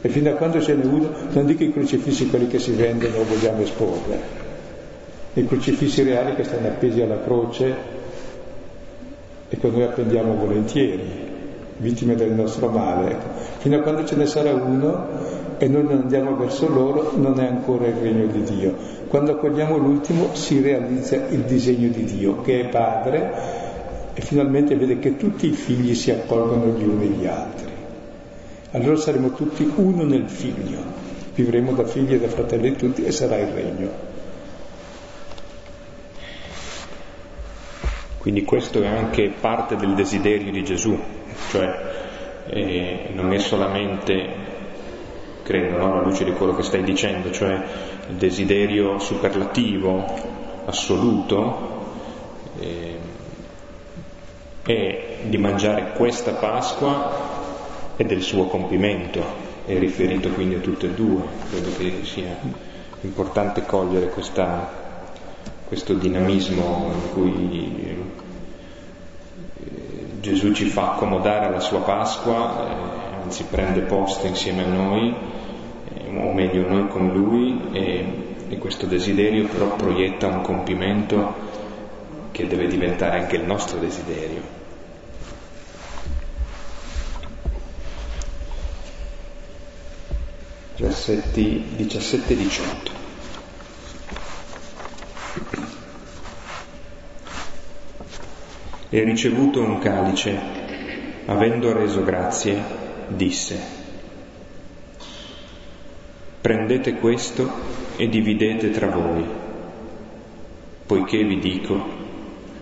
E 0.00 0.08
fino 0.08 0.30
a 0.30 0.34
quando 0.34 0.60
ce 0.60 0.74
n'è 0.74 0.84
uno, 0.84 1.10
non 1.32 1.46
dico 1.46 1.64
i 1.64 1.72
crocifissi 1.72 2.28
quelli 2.28 2.46
che 2.46 2.58
si 2.58 2.72
vendono 2.72 3.18
o 3.18 3.24
vogliamo 3.24 3.62
esporre, 3.62 4.44
i 5.34 5.46
crocifissi 5.46 6.02
reali 6.02 6.34
che 6.34 6.44
stanno 6.44 6.68
appesi 6.68 7.00
alla 7.00 7.20
croce 7.20 7.74
e 9.48 9.56
che 9.58 9.68
noi 9.68 9.82
appendiamo 9.82 10.34
volentieri, 10.36 11.34
vittime 11.78 12.14
del 12.14 12.32
nostro 12.32 12.68
male. 12.68 13.10
Ecco. 13.10 13.28
Fino 13.58 13.76
a 13.76 13.80
quando 13.80 14.04
ce 14.04 14.16
ne 14.16 14.26
sarà 14.26 14.52
uno 14.54 15.06
e 15.58 15.68
noi 15.68 15.84
non 15.84 16.00
andiamo 16.02 16.36
verso 16.36 16.68
loro, 16.68 17.12
non 17.16 17.38
è 17.40 17.46
ancora 17.46 17.86
il 17.86 17.94
regno 17.94 18.26
di 18.26 18.42
Dio. 18.42 18.74
Quando 19.08 19.32
accogliamo 19.32 19.76
l'ultimo 19.76 20.34
si 20.34 20.60
realizza 20.60 21.16
il 21.16 21.40
disegno 21.42 21.88
di 21.88 22.04
Dio, 22.04 22.40
che 22.42 22.60
è 22.60 22.68
Padre, 22.68 23.32
e 24.14 24.20
finalmente 24.20 24.76
vede 24.76 24.98
che 24.98 25.16
tutti 25.16 25.48
i 25.48 25.52
figli 25.52 25.94
si 25.94 26.10
accolgono 26.10 26.76
gli 26.76 26.84
uni 26.84 27.06
gli 27.08 27.26
altri. 27.26 27.70
Allora 28.72 28.96
saremo 28.96 29.30
tutti 29.30 29.70
uno 29.76 30.04
nel 30.04 30.28
figlio, 30.28 30.78
vivremo 31.34 31.72
da 31.72 31.84
figli 31.84 32.14
e 32.14 32.20
da 32.20 32.28
fratelli 32.28 32.76
tutti 32.76 33.04
e 33.04 33.12
sarà 33.12 33.38
il 33.38 33.48
regno. 33.48 34.14
Quindi 38.18 38.44
questo 38.44 38.82
è 38.82 38.86
anche 38.86 39.32
parte 39.40 39.76
del 39.76 39.94
desiderio 39.94 40.50
di 40.50 40.64
Gesù, 40.64 40.98
cioè 41.50 41.94
eh, 42.46 43.10
non 43.12 43.32
è 43.32 43.38
solamente, 43.38 44.34
credo, 45.42 45.78
no, 45.78 45.92
alla 45.92 46.02
luce 46.02 46.24
di 46.24 46.32
quello 46.32 46.54
che 46.54 46.62
stai 46.62 46.82
dicendo, 46.82 47.30
cioè 47.30 47.54
il 48.08 48.14
desiderio 48.16 48.98
superlativo, 48.98 50.04
assoluto, 50.66 51.84
eh, 52.60 52.98
è 54.62 55.18
di 55.24 55.38
mangiare 55.38 55.92
questa 55.92 56.32
Pasqua 56.32 57.34
e 57.96 58.04
del 58.04 58.22
suo 58.22 58.46
compimento, 58.46 59.22
è 59.64 59.78
riferito 59.78 60.28
quindi 60.30 60.56
a 60.56 60.60
tutte 60.60 60.86
e 60.86 60.90
due, 60.90 61.22
credo 61.50 61.68
che 61.76 62.04
sia 62.04 62.36
importante 63.00 63.64
cogliere 63.64 64.08
questa, 64.08 64.68
questo 65.66 65.94
dinamismo 65.94 66.90
in 66.92 67.12
cui 67.12 67.95
Gesù 70.20 70.52
ci 70.52 70.66
fa 70.66 70.92
accomodare 70.92 71.46
alla 71.46 71.60
sua 71.60 71.80
Pasqua, 71.80 72.68
eh, 72.68 73.22
anzi 73.22 73.44
prende 73.44 73.80
posto 73.80 74.26
insieme 74.26 74.64
a 74.64 74.68
noi, 74.68 75.14
eh, 75.94 76.18
o 76.18 76.32
meglio 76.32 76.68
noi 76.68 76.88
con 76.88 77.12
Lui, 77.12 77.60
e, 77.72 78.34
e 78.48 78.58
questo 78.58 78.86
desiderio 78.86 79.46
però 79.46 79.74
proietta 79.76 80.26
un 80.26 80.42
compimento 80.42 81.34
che 82.32 82.46
deve 82.46 82.66
diventare 82.66 83.18
anche 83.18 83.36
il 83.36 83.44
nostro 83.44 83.78
desiderio. 83.78 84.54
Versetti 90.76 91.64
17 91.76 92.32
e 92.32 92.36
18. 92.36 92.96
E 98.96 99.04
ricevuto 99.04 99.60
un 99.60 99.78
calice, 99.78 100.34
avendo 101.26 101.70
reso 101.74 102.02
grazie, 102.02 102.56
disse, 103.08 103.58
prendete 106.40 106.94
questo 106.94 107.46
e 107.96 108.08
dividete 108.08 108.70
tra 108.70 108.88
voi, 108.88 109.22
poiché 110.86 111.22
vi 111.24 111.38
dico, 111.38 111.78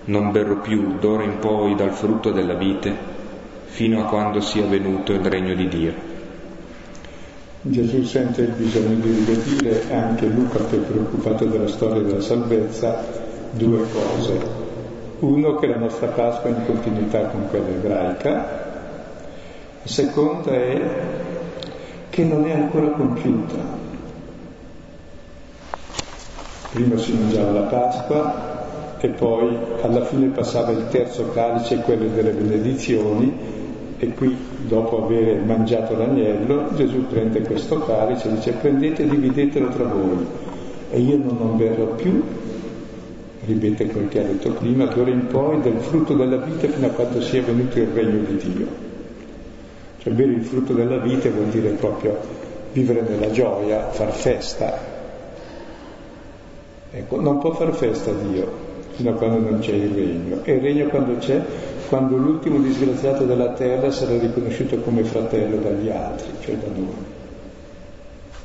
non 0.06 0.32
berrò 0.32 0.56
più 0.56 0.98
d'ora 0.98 1.22
in 1.22 1.38
poi 1.38 1.76
dal 1.76 1.92
frutto 1.92 2.32
della 2.32 2.54
vite, 2.54 2.92
fino 3.66 4.00
a 4.00 4.08
quando 4.08 4.40
sia 4.40 4.66
venuto 4.66 5.12
il 5.12 5.24
regno 5.24 5.54
di 5.54 5.68
Dio. 5.68 5.92
Gesù 7.62 8.02
sente 8.02 8.40
il 8.40 8.54
bisogno 8.56 8.96
di 8.96 9.08
ribadire, 9.08 9.84
anche 9.94 10.26
Luca 10.26 10.64
che 10.66 10.78
è 10.78 10.80
preoccupato 10.80 11.44
della 11.44 11.68
storia 11.68 12.02
della 12.02 12.20
salvezza, 12.20 13.22
due 13.52 13.86
cose 13.92 14.63
uno 15.20 15.54
che 15.56 15.66
la 15.66 15.76
nostra 15.76 16.08
Pasqua 16.08 16.50
è 16.50 16.52
in 16.52 16.66
continuità 16.66 17.26
con 17.26 17.48
quella 17.48 17.68
ebraica, 17.68 18.32
la 19.82 19.88
seconda 19.88 20.52
è 20.52 20.80
che 22.10 22.24
non 22.24 22.46
è 22.46 22.52
ancora 22.52 22.88
compiuta. 22.90 23.82
Prima 26.72 26.96
si 26.96 27.12
mangiava 27.12 27.50
la 27.52 27.66
Pasqua 27.66 28.96
e 28.98 29.08
poi 29.08 29.56
alla 29.82 30.04
fine 30.04 30.28
passava 30.28 30.72
il 30.72 30.88
terzo 30.88 31.30
calice, 31.32 31.78
quello 31.78 32.06
delle 32.08 32.30
benedizioni, 32.30 33.54
e 33.98 34.08
qui 34.14 34.36
dopo 34.66 35.04
aver 35.04 35.40
mangiato 35.42 35.96
l'agnello 35.96 36.74
Gesù 36.74 37.06
prende 37.06 37.42
questo 37.42 37.80
calice 37.80 38.28
e 38.28 38.34
dice 38.34 38.52
prendete 38.52 39.02
e 39.02 39.08
dividetelo 39.08 39.68
tra 39.68 39.84
voi 39.84 40.26
e 40.90 41.00
io 41.00 41.16
non, 41.16 41.56
verrò 41.56 41.86
più 41.94 42.22
ripete 43.46 43.86
quel 43.86 44.08
che 44.08 44.20
ha 44.20 44.24
detto 44.24 44.50
prima, 44.52 44.86
d'ora 44.86 45.10
in 45.10 45.26
poi 45.26 45.60
del 45.60 45.78
frutto 45.78 46.14
della 46.14 46.36
vita 46.36 46.68
fino 46.68 46.86
a 46.86 46.90
quando 46.90 47.20
sia 47.20 47.42
venuto 47.42 47.78
il 47.78 47.88
regno 47.88 48.22
di 48.24 48.36
Dio. 48.36 48.66
Cioè 49.98 50.12
bere 50.12 50.32
il 50.32 50.42
frutto 50.42 50.72
della 50.72 50.98
vita 50.98 51.30
vuol 51.30 51.46
dire 51.46 51.70
proprio 51.70 52.18
vivere 52.72 53.02
nella 53.02 53.30
gioia, 53.30 53.90
far 53.90 54.12
festa. 54.12 54.92
Ecco, 56.90 57.20
non 57.20 57.38
può 57.38 57.52
far 57.52 57.74
festa 57.74 58.12
Dio 58.12 58.72
fino 58.94 59.10
a 59.10 59.14
quando 59.14 59.50
non 59.50 59.60
c'è 59.60 59.72
il 59.72 59.90
regno. 59.90 60.40
E 60.44 60.52
il 60.52 60.60
regno 60.60 60.88
quando 60.88 61.16
c'è? 61.16 61.42
Quando 61.88 62.16
l'ultimo 62.16 62.58
disgraziato 62.58 63.24
della 63.24 63.52
terra 63.52 63.90
sarà 63.90 64.18
riconosciuto 64.18 64.78
come 64.78 65.04
fratello 65.04 65.56
dagli 65.56 65.90
altri, 65.90 66.28
cioè 66.40 66.54
da 66.56 66.68
noi. 66.74 67.12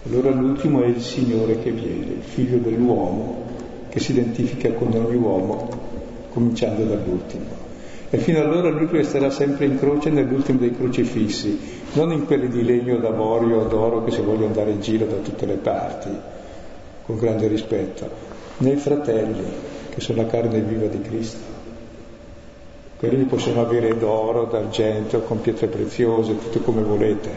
Allora 0.08 0.32
l'ultimo 0.32 0.82
è 0.82 0.88
il 0.88 1.02
Signore 1.02 1.60
che 1.60 1.72
viene, 1.72 2.14
il 2.14 2.22
figlio 2.22 2.58
dell'uomo, 2.58 3.46
che 3.90 4.00
si 4.00 4.12
identifica 4.12 4.72
con 4.74 4.94
ogni 4.94 5.16
uomo, 5.16 5.68
cominciando 6.32 6.84
dall'ultimo. 6.84 7.68
E 8.12 8.18
fino 8.18 8.40
allora 8.40 8.70
lui 8.70 8.88
resterà 8.90 9.30
sempre 9.30 9.66
in 9.66 9.78
croce 9.78 10.10
nell'ultimo 10.10 10.60
dei 10.60 10.76
crocifissi, 10.76 11.60
non 11.94 12.12
in 12.12 12.26
quelli 12.26 12.48
di 12.48 12.64
legno 12.64 12.98
d'avorio 12.98 13.60
o 13.60 13.64
d'oro 13.66 14.04
che 14.04 14.12
si 14.12 14.22
vogliono 14.22 14.48
andare 14.48 14.72
in 14.72 14.82
giro 14.82 15.06
da 15.06 15.18
tutte 15.18 15.46
le 15.46 15.56
parti, 15.56 16.10
con 17.06 17.18
grande 17.18 17.48
rispetto, 17.48 18.10
nei 18.58 18.78
fratelli, 18.78 19.44
che 19.90 20.02
sono 20.02 20.24
la 20.24 20.28
carne 20.28 20.60
viva 20.62 20.88
di 20.88 21.02
Cristo. 21.02 21.58
Quelli 22.98 23.24
possono 23.26 23.62
avere 23.62 23.98
d'oro, 23.98 24.46
d'argento, 24.46 25.22
con 25.22 25.40
pietre 25.42 25.68
preziose, 25.68 26.38
tutto 26.38 26.60
come 26.60 26.82
volete. 26.82 27.30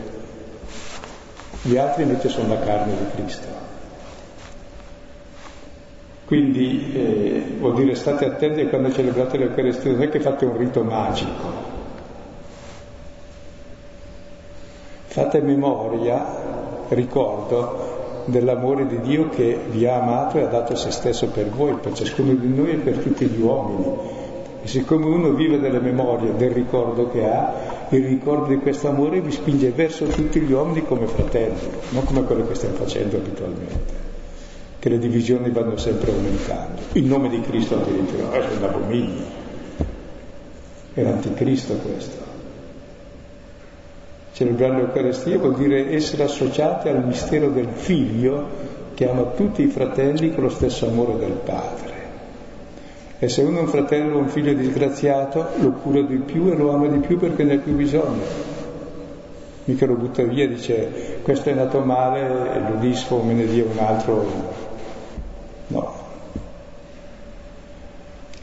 Gli 1.63 1.77
altri 1.77 2.03
invece 2.03 2.29
sono 2.29 2.49
la 2.49 2.59
carne 2.59 2.95
di 2.97 3.05
Cristo. 3.15 3.62
Quindi 6.33 6.95
eh, 6.95 7.45
vuol 7.59 7.75
dire 7.75 7.95
state 7.95 8.25
attenti 8.25 8.67
quando 8.67 8.91
celebrate 8.91 9.37
l'Eucaristia, 9.37 9.91
non 9.91 10.01
è 10.01 10.09
che 10.09 10.19
fate 10.19 10.47
un 10.47 10.57
rito 10.57 10.83
magico, 10.83 11.47
fate 15.09 15.43
memoria, 15.43 16.25
ricordo 16.89 18.23
dell'amore 18.25 18.87
di 18.87 19.01
Dio 19.03 19.29
che 19.29 19.59
vi 19.69 19.85
ha 19.85 20.01
amato 20.01 20.39
e 20.39 20.45
ha 20.45 20.47
dato 20.47 20.75
se 20.75 20.91
stesso 20.91 21.29
per 21.29 21.51
voi, 21.51 21.75
per 21.75 21.93
ciascuno 21.93 22.33
di 22.33 22.49
noi 22.49 22.71
e 22.71 22.77
per 22.77 22.97
tutti 22.97 23.27
gli 23.27 23.43
uomini. 23.43 23.93
E 24.63 24.67
siccome 24.67 25.05
uno 25.05 25.33
vive 25.33 25.61
delle 25.61 25.81
memorie, 25.81 26.35
del 26.35 26.53
ricordo 26.53 27.11
che 27.11 27.27
ha, 27.27 27.53
il 27.91 28.07
ricordo 28.07 28.47
di 28.47 28.57
questo 28.57 28.89
amore 28.89 29.21
vi 29.21 29.33
spinge 29.33 29.69
verso 29.69 30.07
tutti 30.07 30.41
gli 30.41 30.53
uomini 30.53 30.83
come 30.83 31.07
fratelli, 31.09 31.61
non 31.91 32.05
come 32.05 32.23
quello 32.23 32.47
che 32.47 32.55
stiamo 32.55 32.77
facendo 32.77 33.19
abitualmente 33.19 34.02
che 34.83 34.89
le 34.89 34.99
divisioni 34.99 35.49
vanno 35.51 35.77
sempre 35.77 36.11
aumentando. 36.11 36.83
Il 36.95 37.05
nome 37.05 37.29
di 37.29 37.41
Cristo 37.41 37.77
addirittura, 37.77 38.33
è 38.33 38.57
un 38.57 38.65
abominio. 38.65 39.25
È 40.93 41.01
l'anticristo 41.01 41.75
questo. 41.75 42.17
Celebrare 44.33 44.79
l'Eucaristia 44.79 45.39
vuol 45.39 45.55
dire 45.55 45.93
essere 45.93 46.25
associati 46.25 46.89
al 46.89 47.07
mistero 47.07 47.51
del 47.51 47.69
figlio 47.69 48.45
che 48.95 49.09
ama 49.09 49.23
tutti 49.37 49.63
i 49.63 49.69
fratelli 49.69 50.35
con 50.35 50.43
lo 50.43 50.51
stesso 50.51 50.89
amore 50.89 51.17
del 51.17 51.39
padre. 51.45 51.93
E 53.21 53.29
se 53.29 53.43
uno 53.43 53.59
è 53.59 53.61
un 53.61 53.69
fratello 53.69 54.17
o 54.17 54.19
un 54.19 54.31
figlio 54.31 54.53
disgraziato, 54.53 55.47
lo 55.61 55.75
cura 55.75 56.03
di 56.03 56.17
più 56.17 56.49
e 56.49 56.57
lo 56.57 56.73
ama 56.73 56.89
di 56.89 56.99
più 56.99 57.21
perché 57.21 57.45
ne 57.45 57.55
ha 57.55 57.59
più 57.59 57.75
bisogno. 57.75 58.51
Mica 59.67 59.87
lo 59.87 59.95
butta 59.95 60.25
via, 60.25 60.49
dice 60.49 61.21
questo 61.23 61.51
è 61.51 61.55
nato 61.55 61.79
male, 61.79 62.59
lo 62.69 62.81
disfo, 62.81 63.23
me 63.23 63.33
ne 63.35 63.47
dia 63.47 63.63
un 63.63 63.79
altro 63.79 64.62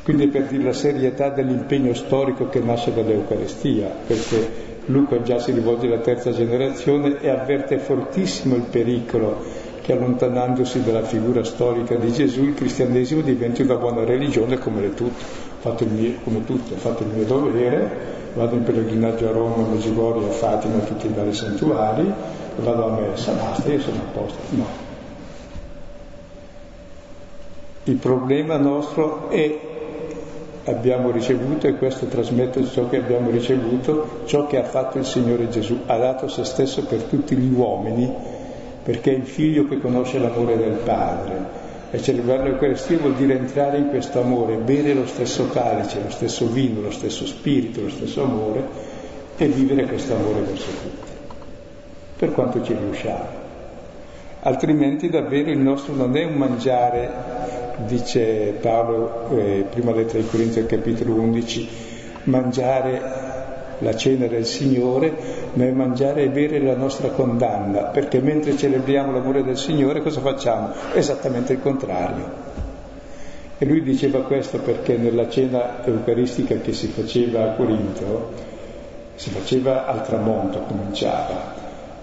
Quindi 0.10 0.30
per 0.30 0.46
dire 0.46 0.64
la 0.64 0.74
serietà 0.74 1.30
dell'impegno 1.30 1.94
storico 1.94 2.50
che 2.50 2.60
nasce 2.62 2.92
dall'Eucaristia, 2.92 3.94
perché 4.08 4.50
Luca 4.88 5.22
già 5.22 5.38
si 5.38 5.52
rivolge 5.52 5.86
alla 5.86 6.00
terza 6.00 6.32
generazione 6.32 7.22
e 7.22 7.30
avverte 7.30 7.78
fortissimo 7.78 8.56
il 8.56 8.64
pericolo 8.64 9.38
che 9.82 9.94
allontanandosi 9.94 10.82
dalla 10.84 11.04
figura 11.04 11.44
storica 11.44 11.94
di 11.94 12.12
Gesù 12.12 12.46
il 12.46 12.56
cristianesimo 12.56 13.22
diventi 13.22 13.62
una 13.62 13.76
buona 13.76 14.04
religione 14.04 14.58
come 14.58 14.82
le 14.82 14.96
tutte. 14.96 15.24
Fatto 15.60 15.84
il 15.84 15.92
mio, 15.92 16.14
come 16.24 16.44
tutte, 16.44 16.74
fatto 16.74 17.04
il 17.04 17.10
mio 17.10 17.26
dovere, 17.26 17.92
vado 18.34 18.56
in 18.56 18.64
pellegrinaggio 18.64 19.30
a 19.30 19.32
Roma, 19.32 19.64
a 19.64 19.70
Medjugorje, 19.70 20.28
a 20.28 20.32
Fatima, 20.32 20.78
a 20.78 20.86
tutti 20.88 21.06
i 21.06 21.14
vari 21.14 21.36
santuari, 21.36 22.12
vado 22.56 22.86
a 22.88 23.00
messa, 23.00 23.32
basta, 23.34 23.72
io 23.72 23.80
sono 23.80 23.98
a 23.98 24.12
posto. 24.12 24.40
No, 24.56 24.66
il 27.84 27.96
problema 27.98 28.58
nostro 28.58 29.30
è 29.30 29.69
abbiamo 30.70 31.10
ricevuto 31.10 31.68
e 31.68 31.76
questo 31.76 32.06
trasmette 32.06 32.64
ciò 32.66 32.88
che 32.88 32.98
abbiamo 32.98 33.30
ricevuto, 33.30 34.22
ciò 34.26 34.46
che 34.46 34.58
ha 34.58 34.64
fatto 34.64 35.00
il 35.00 35.06
Signore 35.06 35.50
Gesù, 35.50 35.80
ha 35.86 35.98
dato 35.98 36.28
se 36.28 36.44
stesso 36.46 36.84
per 36.86 37.04
tutti 37.04 37.36
gli 37.36 37.52
uomini, 37.52 38.12
perché 38.84 39.12
è 39.12 39.16
il 39.16 39.26
figlio 39.26 39.68
che 39.68 39.80
conosce 39.80 40.20
l'amore 40.20 40.58
del 40.58 40.80
Padre. 40.84 41.68
E 41.92 42.00
celebrare 42.00 42.44
l'Eucaristia 42.44 43.00
vuol 43.00 43.16
dire 43.16 43.36
entrare 43.36 43.78
in 43.78 43.90
questo 43.90 44.22
amore, 44.22 44.58
bere 44.58 44.94
lo 44.94 45.08
stesso 45.08 45.50
calice, 45.50 46.02
lo 46.04 46.12
stesso 46.12 46.48
vino, 46.48 46.82
lo 46.82 46.92
stesso 46.92 47.26
spirito, 47.26 47.82
lo 47.82 47.90
stesso 47.90 48.24
amore 48.24 48.64
e 49.38 49.48
vivere 49.48 49.86
questo 49.86 50.14
amore 50.14 50.42
verso 50.42 50.70
tutti, 50.70 51.12
per 52.18 52.32
quanto 52.32 52.62
ci 52.62 52.76
riusciamo. 52.76 53.48
Altrimenti 54.42 55.10
davvero 55.10 55.50
il 55.50 55.58
nostro 55.58 55.94
non 55.96 56.16
è 56.16 56.24
un 56.26 56.36
mangiare 56.36 57.58
dice 57.86 58.58
Paolo, 58.60 59.30
eh, 59.32 59.66
prima 59.70 59.92
lettera 59.92 60.20
ai 60.20 60.30
Corinzi 60.30 60.66
capitolo 60.66 61.14
11, 61.14 61.70
mangiare 62.24 63.28
la 63.80 63.96
cena 63.96 64.28
del 64.28 64.46
Signore, 64.46 65.14
ma 65.54 65.66
è 65.66 65.72
mangiare 65.72 66.24
e 66.24 66.30
bere 66.30 66.60
la 66.60 66.76
nostra 66.76 67.10
condanna, 67.10 67.84
perché 67.84 68.20
mentre 68.20 68.58
celebriamo 68.58 69.12
l'amore 69.12 69.44
del 69.44 69.58
Signore 69.58 70.02
cosa 70.02 70.20
facciamo? 70.22 70.74
Esattamente 70.94 71.54
il 71.54 71.62
contrario. 71.62 72.58
E 73.58 73.66
lui 73.66 73.82
diceva 73.84 74.22
questo 74.22 74.60
perché 74.60 74.96
nella 74.98 75.28
cena 75.30 75.86
eucaristica 75.86 76.56
che 76.56 76.72
si 76.74 76.88
faceva 76.88 77.44
a 77.44 77.56
Corinto, 77.56 78.32
si 79.16 79.30
faceva 79.30 79.86
al 79.86 80.06
tramonto, 80.06 80.60
cominciava, 80.62 81.59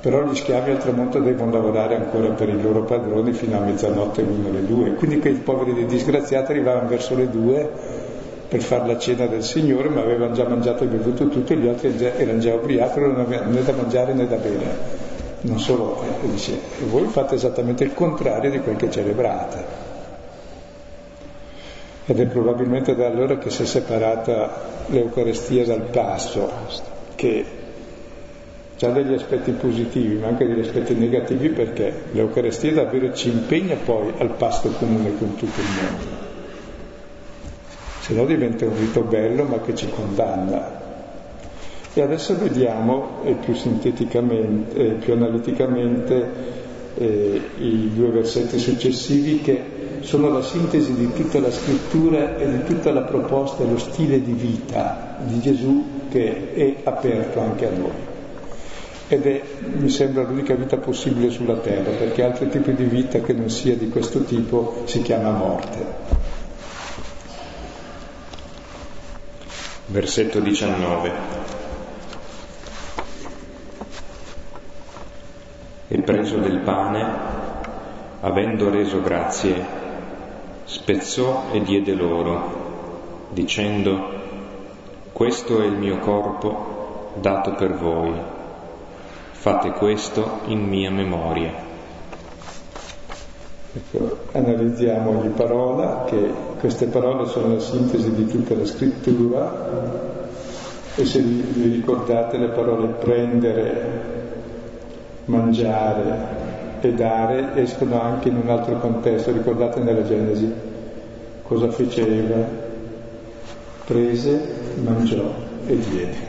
però 0.07 0.23
gli 0.23 0.37
schiavi 0.37 0.71
al 0.71 0.79
tramonto 0.79 1.19
devono 1.19 1.51
lavorare 1.51 1.97
ancora 1.97 2.29
per 2.29 2.49
i 2.49 2.62
loro 2.62 2.85
padroni 2.85 3.33
fino 3.33 3.57
a 3.57 3.61
mezzanotte, 3.61 4.23
l'uno 4.23 4.53
le 4.53 4.64
due. 4.64 4.95
Quindi 4.95 5.19
quei 5.19 5.35
poveri 5.35 5.85
disgraziati 5.85 6.53
arrivavano 6.53 6.87
verso 6.87 7.16
le 7.16 7.29
due 7.29 7.69
per 8.47 8.62
fare 8.62 8.87
la 8.87 8.99
cena 8.99 9.27
del 9.27 9.42
Signore, 9.42 9.88
ma 9.88 10.03
avevano 10.03 10.33
già 10.33 10.47
mangiato 10.47 10.85
e 10.85 10.87
bevuto 10.87 11.27
tutto 11.27 11.53
e 11.53 11.57
gli 11.57 11.66
altri 11.66 11.92
erano 11.99 12.38
già 12.38 12.55
ubriachi, 12.55 13.01
non 13.01 13.19
avevano 13.19 13.51
né 13.51 13.64
da 13.64 13.73
mangiare 13.73 14.12
né 14.12 14.29
da 14.29 14.37
bere. 14.37 14.77
Non 15.40 15.59
solo, 15.59 16.01
eh, 16.01 16.29
dice, 16.29 16.57
voi 16.88 17.07
fate 17.07 17.35
esattamente 17.35 17.83
il 17.83 17.92
contrario 17.92 18.49
di 18.49 18.61
quel 18.61 18.77
che 18.77 18.88
celebrate. 18.88 19.64
Ed 22.07 22.21
è 22.21 22.27
probabilmente 22.27 22.95
da 22.95 23.07
allora 23.07 23.38
che 23.38 23.51
si 23.51 23.64
è 23.64 23.66
separata 23.66 24.85
l'Eucarestia 24.87 25.64
dal 25.64 25.88
pasto, 25.90 26.49
che 27.16 27.64
ha 28.85 28.91
degli 28.91 29.15
aspetti 29.15 29.53
positivi 29.53 30.17
ma 30.17 30.29
anche 30.29 30.47
degli 30.47 30.61
aspetti 30.61 30.95
negativi 30.95 31.49
perché 31.49 31.93
l'Eucaristia 32.12 32.73
davvero 32.73 33.15
ci 33.15 33.31
impegna 33.31 33.77
poi 33.77 34.12
al 34.19 34.33
pasto 34.33 34.69
comune 34.71 35.17
con 35.17 35.35
tutto 35.37 35.61
il 35.61 35.67
mondo. 35.83 36.25
se 38.01 38.12
no 38.12 38.27
diventa 38.27 38.67
un 38.67 38.77
rito 38.79 39.01
bello 39.01 39.45
ma 39.45 39.61
che 39.61 39.75
ci 39.75 39.89
condanna. 39.89 40.85
E 41.95 42.03
adesso 42.03 42.37
vediamo 42.37 43.23
eh, 43.25 43.33
più 43.33 43.55
sinteticamente, 43.55 44.77
eh, 44.77 44.91
più 44.93 45.15
analiticamente 45.15 46.31
eh, 46.99 47.41
i 47.59 47.91
due 47.95 48.11
versetti 48.11 48.59
successivi 48.59 49.41
che 49.41 49.62
sono 50.01 50.29
la 50.29 50.43
sintesi 50.43 50.95
di 50.95 51.11
tutta 51.15 51.41
la 51.41 51.51
scrittura 51.51 52.37
e 52.37 52.51
di 52.51 52.65
tutta 52.65 52.93
la 52.93 53.01
proposta 53.01 53.62
e 53.62 53.71
lo 53.71 53.79
stile 53.79 54.21
di 54.23 54.33
vita 54.33 55.17
di 55.21 55.41
Gesù 55.41 55.85
che 56.11 56.53
è 56.55 56.77
aperto 56.85 57.41
anche 57.41 57.67
a 57.67 57.71
noi. 57.71 58.15
Ed 59.09 59.25
è, 59.25 59.40
mi 59.77 59.88
sembra, 59.88 60.23
l'unica 60.25 60.55
vita 60.55 60.79
possibile 60.79 61.31
sulla 61.31 61.59
terra, 61.59 61.90
perché 61.90 62.25
altri 62.25 62.49
tipi 62.49 62.75
di 62.75 62.85
vita 62.85 63.21
che 63.21 63.33
non 63.33 63.49
sia 63.49 63.77
di 63.77 63.88
questo 63.88 64.25
tipo 64.25 64.83
si 64.87 65.01
chiama 65.03 65.31
morte. 65.31 65.85
Versetto 69.87 70.40
19. 70.40 71.12
E 75.87 76.03
preso 76.03 76.38
del 76.38 76.59
pane, 76.59 77.07
avendo 78.23 78.71
reso 78.71 79.01
grazie, 79.03 79.64
spezzò 80.64 81.51
e 81.53 81.62
diede 81.62 81.95
loro, 81.95 83.29
dicendo, 83.31 84.14
questo 85.12 85.62
è 85.62 85.64
il 85.64 85.77
mio 85.77 85.99
corpo 85.99 87.12
dato 87.21 87.55
per 87.55 87.77
voi, 87.77 88.35
fate 89.47 89.71
questo 89.71 90.41
in 90.47 90.65
mia 90.65 90.91
memoria. 90.91 91.53
Ecco, 93.75 94.19
analizziamo 94.33 95.21
ogni 95.21 95.29
parola 95.29 96.03
che 96.05 96.33
queste 96.59 96.87
parole 96.87 97.27
sono 97.27 97.55
la 97.55 97.61
sintesi 97.61 98.11
di 98.13 98.27
tutta 98.27 98.57
la 98.57 98.65
scrittura 98.65 99.85
e 100.97 101.05
se 101.05 101.21
vi 101.21 101.75
ricordate 101.75 102.39
le 102.39 102.49
parole 102.49 102.89
prendere, 102.89 103.91
mangiare 105.27 106.81
e 106.81 106.93
dare 106.95 107.55
escono 107.55 108.03
anche 108.03 108.31
in 108.31 108.39
un 108.43 108.51
altro 108.51 108.81
contesto, 108.81 109.31
ricordate 109.31 109.79
nella 109.79 110.03
Genesi 110.03 110.53
cosa 111.45 111.71
fece 111.71 112.05
Eva? 112.05 112.45
Prese, 113.85 114.41
mangiò 114.83 115.33
e 115.69 115.79
diede. 115.79 116.26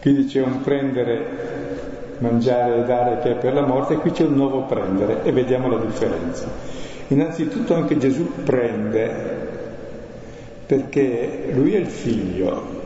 Qui 0.00 0.24
c'è 0.24 0.40
un 0.40 0.62
prendere, 0.62 2.16
mangiare 2.18 2.80
e 2.80 2.84
dare 2.84 3.18
che 3.18 3.32
è 3.32 3.34
per 3.34 3.52
la 3.52 3.66
morte, 3.66 3.94
e 3.94 3.96
qui 3.98 4.10
c'è 4.12 4.24
un 4.24 4.34
nuovo 4.34 4.62
prendere 4.62 5.22
e 5.24 5.32
vediamo 5.32 5.68
la 5.68 5.78
differenza. 5.78 6.48
Innanzitutto 7.08 7.74
anche 7.74 7.98
Gesù 7.98 8.30
prende 8.44 9.48
perché 10.64 11.50
lui 11.52 11.74
è 11.74 11.78
il 11.78 11.88
figlio, 11.88 12.78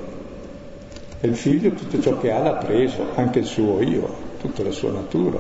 e 1.20 1.26
il 1.28 1.36
figlio 1.36 1.70
tutto 1.70 2.00
ciò 2.00 2.18
che 2.18 2.32
ha 2.32 2.38
l'ha 2.38 2.54
preso, 2.54 3.06
anche 3.14 3.38
il 3.40 3.44
suo 3.44 3.80
io, 3.80 4.08
tutta 4.40 4.62
la 4.62 4.72
sua 4.72 4.90
natura. 4.90 5.38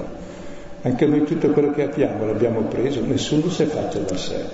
Anche 0.82 1.06
noi 1.06 1.24
tutto 1.24 1.48
quello 1.50 1.72
che 1.72 1.82
abbiamo 1.82 2.24
l'abbiamo 2.24 2.60
preso, 2.62 3.04
nessuno 3.04 3.48
si 3.48 3.62
è 3.62 3.66
fatto 3.66 3.98
da 3.98 4.16
sé. 4.16 4.44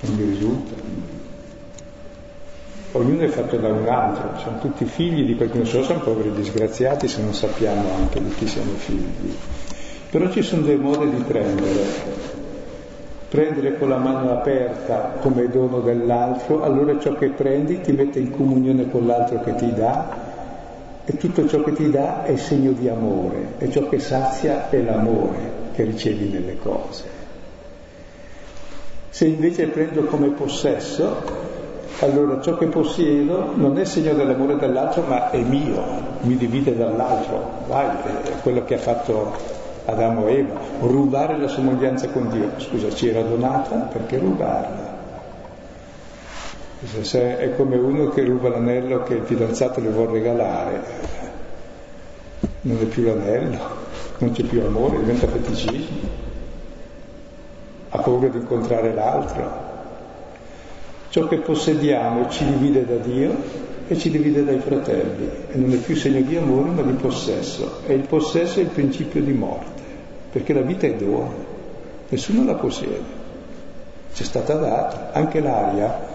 Non 0.00 0.14
mi 0.14 0.24
risulta. 0.24 0.75
Ognuno 2.96 3.24
è 3.24 3.28
fatto 3.28 3.58
da 3.58 3.68
un 3.68 3.86
altro, 3.86 4.38
sono 4.38 4.58
tutti 4.58 4.86
figli 4.86 5.26
di 5.26 5.36
qualcuno 5.36 5.66
solo, 5.66 5.84
sono 5.84 6.00
poveri 6.00 6.32
disgraziati 6.32 7.06
se 7.08 7.20
non 7.20 7.34
sappiamo 7.34 7.90
anche 7.94 8.22
di 8.22 8.30
chi 8.30 8.46
siamo 8.46 8.72
figli. 8.72 9.36
Però 10.10 10.30
ci 10.30 10.40
sono 10.40 10.62
dei 10.62 10.76
modi 10.76 11.10
di 11.10 11.22
prendere 11.22 12.34
prendere 13.28 13.76
con 13.76 13.90
la 13.90 13.98
mano 13.98 14.30
aperta 14.30 15.16
come 15.20 15.48
dono 15.48 15.80
dell'altro, 15.80 16.62
allora 16.62 16.98
ciò 16.98 17.14
che 17.16 17.28
prendi 17.28 17.82
ti 17.82 17.92
mette 17.92 18.18
in 18.18 18.30
comunione 18.30 18.88
con 18.88 19.06
l'altro 19.06 19.42
che 19.42 19.54
ti 19.56 19.74
dà 19.74 21.04
e 21.04 21.16
tutto 21.18 21.46
ciò 21.46 21.62
che 21.62 21.72
ti 21.72 21.90
dà 21.90 22.24
è 22.24 22.36
segno 22.36 22.72
di 22.72 22.88
amore 22.88 23.54
e 23.58 23.70
ciò 23.70 23.88
che 23.88 23.98
sazia 23.98 24.70
è 24.70 24.80
l'amore 24.80 25.52
che 25.74 25.84
ricevi 25.84 26.28
nelle 26.28 26.56
cose. 26.56 27.04
Se 29.10 29.26
invece 29.26 29.66
prendo 29.66 30.04
come 30.04 30.28
possesso, 30.28 31.45
allora 32.00 32.40
ciò 32.42 32.56
che 32.58 32.66
possiedo 32.66 33.52
non 33.54 33.78
è 33.78 33.84
segno 33.84 34.12
dell'amore 34.12 34.56
dell'altro, 34.56 35.02
ma 35.02 35.30
è 35.30 35.38
mio, 35.38 35.82
mi 36.20 36.36
divide 36.36 36.76
dall'altro. 36.76 37.64
Vai, 37.66 37.86
è 38.24 38.40
quello 38.42 38.64
che 38.64 38.74
ha 38.74 38.78
fatto 38.78 39.32
Adamo 39.86 40.26
e 40.26 40.38
Eva, 40.38 40.60
rubare 40.80 41.38
la 41.38 41.48
somiglianza 41.48 42.08
con 42.08 42.28
Dio. 42.28 42.50
Scusa, 42.58 42.90
ci 42.90 43.08
era 43.08 43.22
donata, 43.22 43.76
perché 43.76 44.18
rubarla? 44.18 44.94
Se 47.00 47.38
è 47.38 47.56
come 47.56 47.76
uno 47.76 48.08
che 48.10 48.22
ruba 48.22 48.50
l'anello 48.50 49.02
che 49.02 49.14
il 49.14 49.22
fidanzato 49.22 49.80
le 49.80 49.88
vuole 49.88 50.12
regalare, 50.12 50.80
non 52.62 52.78
è 52.78 52.84
più 52.84 53.04
l'anello, 53.04 53.58
non 54.18 54.32
c'è 54.32 54.42
più 54.42 54.62
amore, 54.62 54.98
diventa 54.98 55.26
feticismo, 55.26 56.08
ha 57.88 57.98
paura 57.98 58.28
di 58.28 58.36
incontrare 58.36 58.92
l'altro. 58.92 59.75
Ciò 61.16 61.28
che 61.28 61.38
possediamo 61.38 62.28
ci 62.28 62.44
divide 62.44 62.84
da 62.84 62.96
Dio 62.96 63.34
e 63.88 63.96
ci 63.96 64.10
divide 64.10 64.44
dai 64.44 64.58
fratelli. 64.58 65.26
E 65.50 65.56
non 65.56 65.72
è 65.72 65.76
più 65.76 65.96
segno 65.96 66.20
di 66.20 66.36
amore 66.36 66.68
ma 66.68 66.82
di 66.82 66.92
possesso. 66.92 67.80
E 67.86 67.94
il 67.94 68.06
possesso 68.06 68.58
è 68.58 68.64
il 68.64 68.68
principio 68.68 69.22
di 69.22 69.32
morte 69.32 69.82
perché 70.30 70.52
la 70.52 70.60
vita 70.60 70.86
è 70.86 70.92
dono, 70.92 71.32
nessuno 72.10 72.44
la 72.44 72.56
possiede, 72.56 73.00
ci 74.12 74.24
è 74.24 74.26
stata 74.26 74.56
data, 74.56 75.12
anche 75.14 75.40
l'aria, 75.40 76.06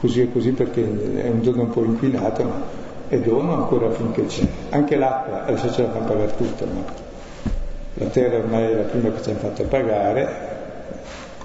così 0.00 0.22
è 0.22 0.32
così 0.32 0.52
perché 0.52 0.80
è 0.80 1.28
un 1.28 1.42
dono 1.42 1.64
un 1.64 1.70
po' 1.70 1.84
inquinato, 1.84 2.44
ma 2.44 2.62
è 3.08 3.18
dono 3.18 3.52
ancora 3.56 3.90
finché 3.90 4.24
c'è, 4.24 4.46
anche 4.70 4.96
l'acqua, 4.96 5.44
adesso 5.44 5.70
ce 5.70 5.82
la 5.82 5.90
fanno 5.90 6.06
pagare 6.06 6.34
tutta, 6.34 6.64
ma 6.64 6.82
la 7.92 8.06
terra 8.06 8.38
ormai 8.38 8.72
è 8.72 8.74
la 8.74 8.82
prima 8.84 9.10
che 9.10 9.22
ci 9.22 9.28
hanno 9.28 9.38
fatto 9.40 9.64
pagare, 9.64 10.51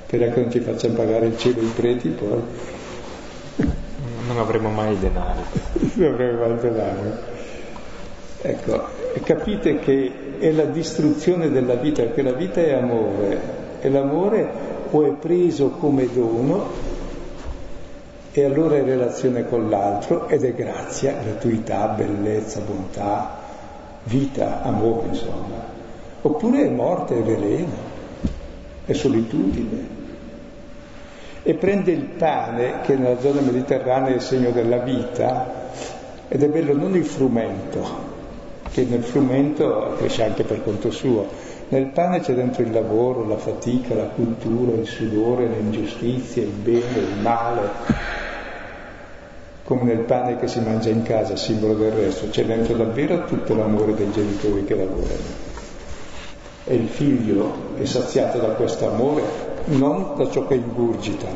speriamo 0.08 0.34
che 0.36 0.40
non 0.40 0.52
ci 0.52 0.60
facciano 0.62 0.94
pagare 0.94 1.26
il 1.26 1.38
cielo 1.38 1.60
i 1.62 1.72
preti 1.76 2.08
poi. 2.08 2.42
Non 4.28 4.38
avremo 4.38 4.70
mai 4.70 4.94
il 4.94 5.00
denaro. 5.00 5.42
non 5.96 6.14
avremo 6.14 6.40
mai 6.40 6.52
il 6.52 6.60
denaro. 6.60 7.36
Ecco, 8.42 8.88
capite 9.24 9.80
che 9.80 10.12
è 10.40 10.52
la 10.52 10.64
distruzione 10.64 11.50
della 11.52 11.76
vita, 11.76 12.04
perché 12.04 12.22
la 12.22 12.32
vita 12.32 12.62
è 12.62 12.72
amore 12.72 13.40
e 13.82 13.90
l'amore 13.90 14.50
o 14.92 15.06
è 15.06 15.12
preso 15.12 15.72
come 15.72 16.08
dono 16.14 16.96
e 18.32 18.44
allora 18.46 18.78
è 18.78 18.84
relazione 18.84 19.46
con 19.46 19.70
l'altro 19.70 20.30
ed 20.30 20.46
è 20.46 20.54
grazia, 20.54 21.18
gratuità, 21.22 21.88
bellezza, 21.88 22.62
bontà, 22.62 23.40
vita, 24.04 24.62
amore 24.62 25.08
insomma. 25.08 25.66
Oppure 26.22 26.66
è 26.66 26.70
morte, 26.70 27.18
è 27.18 27.24
veleno, 27.24 27.74
è 28.86 28.94
solitudine. 28.94 29.97
E 31.48 31.54
prende 31.54 31.94
il 31.94 32.04
pane, 32.04 32.82
che 32.82 32.98
nella 32.98 33.22
zona 33.22 33.40
mediterranea 33.40 34.10
è 34.10 34.16
il 34.16 34.22
segno 34.22 34.52
della 34.52 34.80
vita, 34.80 35.70
ed 36.28 36.44
è 36.44 36.50
bello 36.50 36.76
non 36.76 36.94
il 36.94 37.06
frumento, 37.06 37.86
che 38.70 38.84
nel 38.84 39.02
frumento 39.02 39.94
cresce 39.98 40.26
anche 40.26 40.44
per 40.44 40.62
conto 40.62 40.92
suo. 40.92 41.26
Nel 41.70 41.86
pane 41.86 42.20
c'è 42.20 42.34
dentro 42.34 42.64
il 42.64 42.72
lavoro, 42.74 43.26
la 43.26 43.38
fatica, 43.38 43.96
la 43.96 44.10
cultura, 44.14 44.76
il 44.76 44.88
sudore, 44.88 45.48
le 45.48 45.60
ingiustizie, 45.60 46.44
il 46.44 46.50
bene, 46.50 46.98
il 46.98 47.22
male. 47.22 47.70
Come 49.64 49.84
nel 49.84 50.04
pane 50.04 50.36
che 50.36 50.50
si 50.50 50.60
mangia 50.60 50.90
in 50.90 51.04
casa, 51.04 51.38
simbolo 51.38 51.76
del 51.76 51.94
resto, 51.94 52.28
c'è 52.30 52.44
dentro 52.44 52.76
davvero 52.76 53.24
tutto 53.24 53.56
l'amore 53.56 53.96
dei 53.96 54.12
genitori 54.12 54.66
che 54.66 54.76
lavorano. 54.76 55.46
E 56.66 56.76
il 56.76 56.90
figlio 56.90 57.54
è 57.78 57.86
saziato 57.86 58.38
da 58.38 58.48
questo 58.48 58.90
amore, 58.90 59.47
non 59.68 60.14
da 60.16 60.30
ciò 60.30 60.48
che 60.48 60.56
ingurgita. 60.56 61.28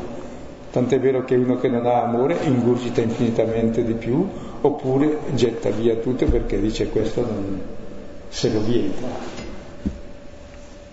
Tant'è 0.72 1.00
vero 1.00 1.26
che 1.26 1.36
uno 1.36 1.58
che 1.58 1.68
non 1.68 1.86
ha 1.86 2.04
amore 2.04 2.38
ingurgita 2.44 3.02
infinitamente 3.02 3.84
di 3.84 3.94
più, 3.94 4.26
oppure 4.62 5.20
getta 5.34 5.70
via 5.70 5.96
tutto 5.96 6.26
perché 6.26 6.60
dice 6.60 6.90
questo 6.90 7.22
non, 7.22 7.60
se 8.30 8.52
lo 8.52 8.62
vieta. 8.62 9.08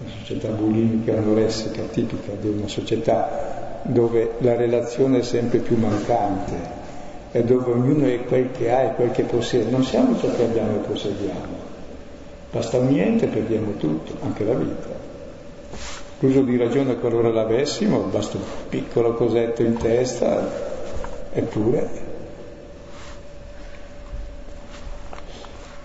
Una 0.01 0.11
società 0.19 0.49
bulimica 0.49 1.17
anoressica 1.17 1.83
tipica 1.83 2.33
di 2.41 2.49
una 2.49 2.67
società 2.67 3.81
dove 3.83 4.33
la 4.39 4.57
relazione 4.57 5.19
è 5.19 5.23
sempre 5.23 5.59
più 5.59 5.77
mancante 5.77 6.77
e 7.31 7.45
dove 7.45 7.71
ognuno 7.71 8.07
è 8.07 8.25
quel 8.25 8.51
che 8.51 8.73
ha 8.73 8.83
e 8.83 8.95
quel 8.95 9.13
che 9.13 9.23
possiede. 9.23 9.71
Non 9.71 9.85
siamo 9.85 10.19
ciò 10.19 10.35
che 10.35 10.45
abbiamo 10.45 10.75
e 10.77 10.87
possediamo. 10.87 11.67
Basta 12.51 12.79
un 12.79 12.89
niente 12.89 13.27
e 13.27 13.29
perdiamo 13.29 13.73
tutto, 13.73 14.15
anche 14.25 14.45
la 14.45 14.55
vita. 14.55 14.98
L'uso 16.21 16.41
di 16.43 16.57
ragione 16.57 16.97
qualora 16.97 17.31
l'avessimo, 17.31 18.01
basta 18.11 18.37
un 18.37 18.43
piccolo 18.69 19.15
cosetto 19.15 19.63
in 19.63 19.77
testa, 19.77 20.51
eppure 21.33 22.07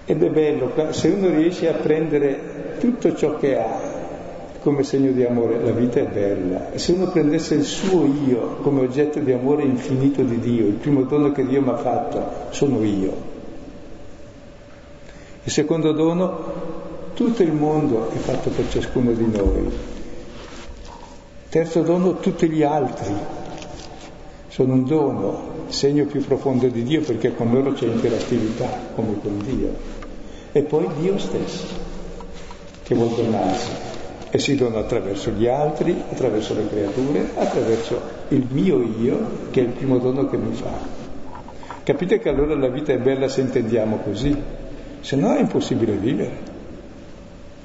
Ed 0.06 0.22
è 0.22 0.30
bello, 0.30 0.72
se 0.92 1.08
uno 1.08 1.30
riesce 1.30 1.70
a 1.70 1.74
prendere 1.74 2.76
tutto 2.80 3.16
ciò 3.16 3.38
che 3.38 3.58
ha 3.58 4.02
come 4.62 4.84
segno 4.84 5.12
di 5.12 5.24
amore, 5.24 5.62
la 5.62 5.72
vita 5.72 6.02
è 6.02 6.06
bella. 6.06 6.72
E 6.72 6.78
se 6.78 6.92
uno 6.92 7.08
prendesse 7.08 7.56
il 7.56 7.64
suo 7.64 8.06
io 8.06 8.58
come 8.62 8.82
oggetto 8.82 9.20
di 9.20 9.32
amore 9.32 9.64
infinito 9.64 10.22
di 10.22 10.40
Dio, 10.40 10.68
il 10.68 10.74
primo 10.74 11.04
dono 11.04 11.32
che 11.32 11.46
Dio 11.46 11.62
mi 11.62 11.70
ha 11.70 11.78
fatto, 11.78 12.22
sono 12.50 12.84
io. 12.84 13.32
Il 15.46 15.52
secondo 15.52 15.94
dono, 15.94 17.12
tutto 17.14 17.42
il 17.42 17.54
mondo 17.54 18.10
è 18.10 18.18
fatto 18.18 18.50
per 18.50 18.68
ciascuno 18.70 19.12
di 19.12 19.26
noi. 19.26 19.93
Terzo 21.54 21.84
dono, 21.84 22.16
tutti 22.16 22.50
gli 22.50 22.64
altri 22.64 23.14
sono 24.48 24.74
un 24.74 24.86
dono, 24.86 25.68
segno 25.68 26.06
più 26.06 26.26
profondo 26.26 26.66
di 26.66 26.82
Dio 26.82 27.02
perché 27.02 27.36
con 27.36 27.52
loro 27.52 27.74
c'è 27.74 27.86
interattività 27.86 28.66
come 28.96 29.20
con 29.22 29.38
Dio. 29.38 29.70
E 30.52 30.64
poi 30.64 30.90
Dio 31.00 31.20
stesso, 31.20 31.66
che 32.82 32.96
vuol 32.96 33.10
donarsi 33.10 33.70
e 34.32 34.40
si 34.40 34.56
dona 34.56 34.80
attraverso 34.80 35.30
gli 35.30 35.46
altri, 35.46 35.96
attraverso 36.10 36.56
le 36.56 36.68
creature, 36.68 37.30
attraverso 37.36 38.02
il 38.30 38.48
mio 38.50 38.82
io, 38.82 39.20
che 39.52 39.60
è 39.60 39.64
il 39.66 39.74
primo 39.74 40.00
dono 40.00 40.28
che 40.28 40.38
mi 40.38 40.56
fa. 40.56 40.72
Capite 41.84 42.18
che 42.18 42.30
allora 42.30 42.56
la 42.56 42.70
vita 42.70 42.94
è 42.94 42.98
bella 42.98 43.28
se 43.28 43.42
intendiamo 43.42 43.98
così, 43.98 44.36
se 45.02 45.16
no 45.16 45.36
è 45.36 45.40
impossibile 45.40 45.94
vivere. 45.98 46.36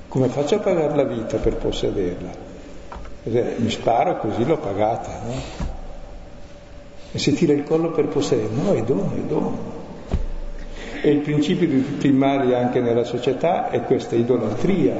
Come 0.09 0.29
faccio 0.29 0.57
a 0.57 0.59
pagare 0.59 0.95
la 0.95 1.05
vita 1.05 1.39
per 1.39 1.57
possederla? 1.57 2.48
Mi 3.29 3.71
sparo 3.71 4.19
così 4.19 4.45
l'ho 4.45 4.59
pagata, 4.59 5.21
no? 5.25 5.67
E 7.13 7.19
si 7.19 7.33
tira 7.33 7.53
il 7.53 7.65
collo 7.65 7.91
per 7.91 8.07
possedere, 8.07 8.49
no, 8.53 8.73
è 8.75 8.83
dono, 8.83 9.13
è 9.15 9.21
dono. 9.27 9.77
E 11.01 11.11
il 11.11 11.21
principio 11.21 11.67
di 11.67 11.85
tutti 11.85 12.09
i 12.09 12.13
mali 12.13 12.55
anche 12.55 12.81
nella 12.81 13.05
società 13.05 13.71
è 13.71 13.83
questa 13.83 14.15
idolatria, 14.15 14.95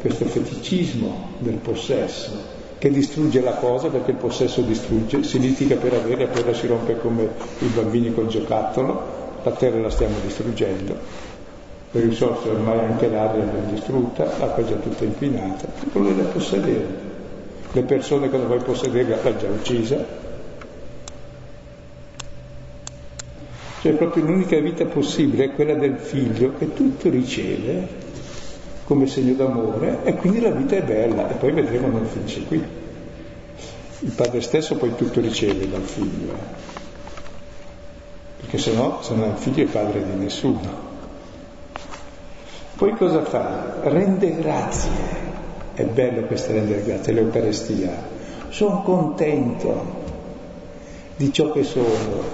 questo 0.00 0.26
feticismo 0.26 1.30
del 1.38 1.54
possesso, 1.54 2.32
che 2.78 2.90
distrugge 2.90 3.40
la 3.40 3.54
cosa 3.54 3.88
perché 3.88 4.12
il 4.12 4.16
possesso 4.16 4.60
distrugge, 4.60 5.22
si 5.22 5.38
litiga 5.40 5.76
per 5.76 5.94
avere 5.94 6.26
poi 6.26 6.44
la 6.44 6.52
si 6.52 6.66
rompe 6.66 6.98
come 6.98 7.28
i 7.60 7.66
bambini 7.66 8.12
col 8.12 8.26
giocattolo, 8.26 9.22
la 9.42 9.50
terra 9.52 9.80
la 9.80 9.90
stiamo 9.90 10.16
distruggendo, 10.22 10.94
le 11.90 12.00
risorse 12.00 12.48
ormai 12.48 12.80
anche 12.80 13.08
l'aria 13.08 13.44
l'abbiamo 13.44 13.70
distrutta, 13.70 14.24
l'acqua 14.24 14.62
è 14.62 14.66
già 14.66 14.76
tutta 14.76 15.04
inquinata, 15.04 15.66
quello 15.90 16.10
è 16.10 16.14
da 16.14 16.24
possedere. 16.24 17.13
Le 17.74 17.82
persone 17.82 18.30
che 18.30 18.38
vuoi 18.38 18.62
possedere 18.62 19.18
l'ha 19.22 19.36
già 19.36 19.48
uccisa, 19.48 20.24
Cioè 23.84 23.92
proprio 23.92 24.24
l'unica 24.24 24.58
vita 24.60 24.86
possibile 24.86 25.44
è 25.44 25.52
quella 25.52 25.74
del 25.74 25.98
figlio 25.98 26.54
che 26.56 26.72
tutto 26.72 27.10
riceve 27.10 27.86
come 28.84 29.06
segno 29.06 29.34
d'amore 29.34 29.98
e 30.04 30.14
quindi 30.14 30.40
la 30.40 30.52
vita 30.52 30.76
è 30.76 30.82
bella 30.82 31.28
e 31.28 31.34
poi 31.34 31.52
vedremo 31.52 31.88
non 31.88 32.06
finisce 32.06 32.44
qui. 32.44 32.64
Il 33.98 34.10
padre 34.12 34.40
stesso 34.40 34.76
poi 34.76 34.94
tutto 34.94 35.20
riceve 35.20 35.68
dal 35.68 35.82
figlio, 35.82 36.32
eh? 36.32 36.72
perché 38.40 38.56
se 38.56 38.72
no, 38.72 39.02
se 39.02 39.14
non 39.14 39.24
è 39.24 39.32
il 39.32 39.36
figlio 39.36 39.64
è 39.64 39.66
padre 39.66 40.02
di 40.02 40.18
nessuno. 40.18 40.92
Poi 42.76 42.96
cosa 42.96 43.22
fa? 43.22 43.80
Rende 43.82 44.34
grazie. 44.36 45.23
È 45.74 45.82
bello 45.82 46.22
questo 46.26 46.52
rendere 46.52 46.82
grazie, 46.82 47.12
l'Eucarestia. 47.12 47.90
Sono 48.48 48.82
contento 48.82 50.02
di 51.16 51.32
ciò 51.32 51.50
che 51.50 51.64
sono, 51.64 51.86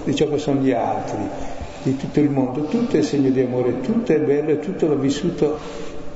di 0.03 0.13
ciò 0.13 0.29
che 0.29 0.37
sono 0.37 0.61
gli 0.61 0.71
altri, 0.71 1.17
di 1.81 1.97
tutto 1.97 2.19
il 2.19 2.29
mondo. 2.29 2.65
Tutto 2.65 2.97
è 2.97 3.01
segno 3.01 3.31
di 3.31 3.41
amore, 3.41 3.81
tutto 3.81 4.13
è 4.13 4.19
bello 4.19 4.51
e 4.51 4.59
tutto 4.59 4.87
l'ho 4.87 4.97
vissuto 4.97 5.57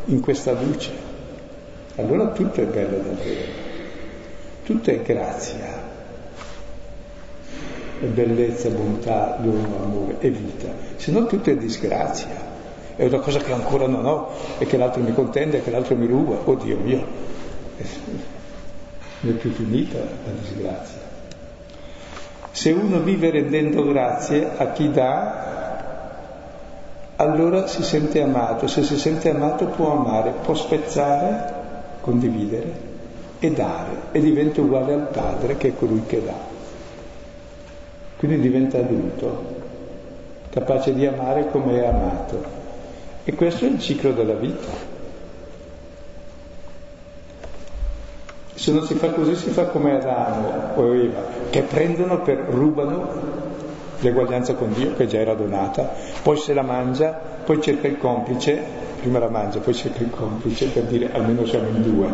in 0.06 0.20
questa 0.20 0.52
luce. 0.52 0.92
Allora 1.96 2.28
tutto 2.28 2.62
è 2.62 2.66
bello 2.66 2.98
davvero, 2.98 3.52
tutto 4.64 4.92
è 4.92 5.02
grazia, 5.02 5.82
è 8.02 8.06
bellezza, 8.06 8.70
bontà, 8.70 9.40
dono, 9.42 9.82
amore 9.82 10.18
e 10.20 10.30
vita, 10.30 10.68
se 10.98 11.12
no 11.12 11.26
tutto 11.26 11.50
è 11.50 11.56
disgrazia. 11.56 12.45
È 12.96 13.06
una 13.06 13.20
cosa 13.20 13.40
che 13.40 13.52
ancora 13.52 13.88
non 13.88 14.06
ho 14.06 14.30
e 14.58 14.66
che 14.66 14.78
l'altro 14.78 15.02
mi 15.02 15.14
contende 15.14 15.58
e 15.58 15.64
che 15.64 15.72
l'altro 15.72 15.96
mi 15.96 16.08
ruba. 16.08 16.38
Oddio 16.44 16.78
mio, 16.78 17.06
non 19.20 19.36
è 19.36 19.38
più 19.38 19.52
finita 19.52 19.98
la 19.98 20.32
disgrazia. 20.40 21.00
Se 22.52 22.72
uno 22.72 23.00
vive 23.00 23.32
rendendo 23.32 23.84
grazie 23.84 24.50
a 24.56 24.72
chi 24.72 24.90
dà, 24.92 25.44
allora 27.18 27.68
si 27.68 27.84
sente 27.84 28.22
amato. 28.22 28.68
Se 28.68 28.82
si 28.84 28.98
sente 28.98 29.30
amato 29.30 29.66
può 29.66 29.98
amare, 29.98 30.32
può 30.42 30.54
spezzare, 30.54 31.54
condividere 32.00 32.94
e 33.40 33.52
dare 33.52 33.92
e 34.12 34.22
diventa 34.22 34.62
uguale 34.62 34.94
al 34.94 35.08
padre 35.10 35.58
che 35.58 35.70
è 35.70 35.76
colui 35.76 36.04
che 36.06 36.24
dà. 36.24 36.54
Quindi 38.18 38.40
diventa 38.40 38.78
adulto, 38.78 39.44
capace 40.50 40.94
di 40.94 41.06
amare 41.06 41.50
come 41.50 41.82
è 41.82 41.86
amato. 41.86 42.55
E 43.28 43.34
questo 43.34 43.66
è 43.66 43.70
il 43.70 43.80
ciclo 43.80 44.12
della 44.12 44.36
vita. 44.36 44.94
Se 48.54 48.72
non 48.72 48.86
si 48.86 48.94
fa 48.94 49.10
così 49.10 49.36
si 49.36 49.50
fa 49.50 49.66
come 49.66 49.96
Adamo 49.96 50.74
o 50.76 50.94
Eva, 50.94 51.24
che 51.50 51.64
prendono 51.64 52.22
per, 52.22 52.38
rubano 52.50 53.34
l'eguaglianza 54.00 54.54
con 54.54 54.74
Dio 54.74 54.94
che 54.94 55.08
già 55.08 55.18
era 55.18 55.34
donata, 55.34 55.92
poi 56.22 56.38
se 56.38 56.54
la 56.54 56.62
mangia, 56.62 57.20
poi 57.44 57.60
cerca 57.62 57.88
il 57.88 57.98
complice, 57.98 58.64
prima 59.02 59.18
la 59.18 59.30
mangia, 59.30 59.60
poi 59.60 59.74
cerca 59.74 60.04
il 60.04 60.12
complice 60.12 60.68
per 60.68 60.84
dire 60.84 61.12
almeno 61.12 61.48
siamo 61.48 61.68
in 61.68 61.82
due. 61.82 62.14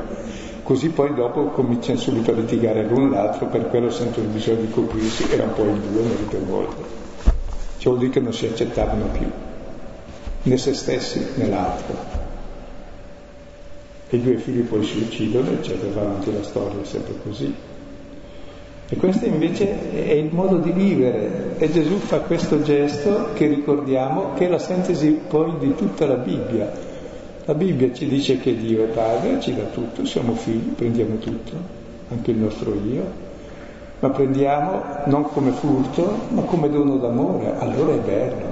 Così 0.64 0.90
poi 0.90 1.14
dopo 1.14 1.48
cominciano 1.48 2.00
subito 2.00 2.32
a 2.32 2.36
litigare 2.36 2.84
l'un 2.84 3.10
l'altro, 3.10 3.48
per 3.48 3.68
quello 3.68 3.90
sentono 3.90 4.28
il 4.28 4.32
bisogno 4.32 4.62
di 4.62 4.72
coprirsi, 4.72 5.30
era 5.30 5.44
un 5.44 5.54
po' 5.54 5.64
in 5.64 5.82
due, 5.92 6.04
non 6.04 6.28
per 6.30 6.42
volte. 6.42 6.82
Cioè 7.78 7.92
vuol 7.92 7.98
dire 7.98 8.12
che 8.12 8.20
non 8.22 8.34
si 8.34 8.46
accettavano 8.46 9.06
più, 9.08 9.28
né 10.44 10.58
se 10.58 10.74
stessi 10.74 11.26
né 11.36 11.48
l'altro 11.48 12.30
e 14.14 14.18
i 14.18 14.22
due 14.22 14.38
figli 14.38 14.62
poi 14.64 14.84
si 14.84 14.98
uccidono, 14.98 15.52
eccetera, 15.52 15.90
va 15.94 16.02
avanti 16.02 16.34
la 16.34 16.44
storia, 16.44 16.82
è 16.82 16.86
sempre 16.86 17.14
così. 17.24 17.56
E 18.90 18.96
questo 18.98 19.26
invece 19.26 20.06
è 20.06 20.12
il 20.12 20.34
modo 20.34 20.58
di 20.58 20.72
vivere 20.72 21.56
e 21.58 21.72
Gesù 21.72 21.96
fa 21.96 22.20
questo 22.20 22.62
gesto 22.62 23.30
che 23.36 23.48
ricordiamo 23.48 24.34
che 24.34 24.48
è 24.48 24.50
la 24.50 24.60
sintesi 24.60 25.18
poi 25.30 25.54
di 25.60 25.74
tutta 25.76 26.06
la 26.08 26.16
Bibbia. 26.16 26.70
La 27.46 27.54
Bibbia 27.54 27.94
ci 27.94 28.06
dice 28.06 28.38
che 28.38 28.54
Dio 28.58 28.84
è 28.84 28.88
Padre, 28.88 29.40
ci 29.40 29.56
dà 29.56 29.64
tutto, 29.64 30.04
siamo 30.06 30.34
figli, 30.34 30.74
prendiamo 30.76 31.16
tutto, 31.16 31.54
anche 32.10 32.32
il 32.32 32.38
nostro 32.38 32.74
io, 32.74 33.04
ma 34.00 34.10
prendiamo 34.10 34.84
non 35.06 35.24
come 35.24 35.52
furto, 35.52 36.14
ma 36.32 36.42
come 36.42 36.70
dono 36.70 36.98
d'amore, 36.98 37.56
allora 37.60 37.94
è 37.94 38.00
bello. 38.00 38.51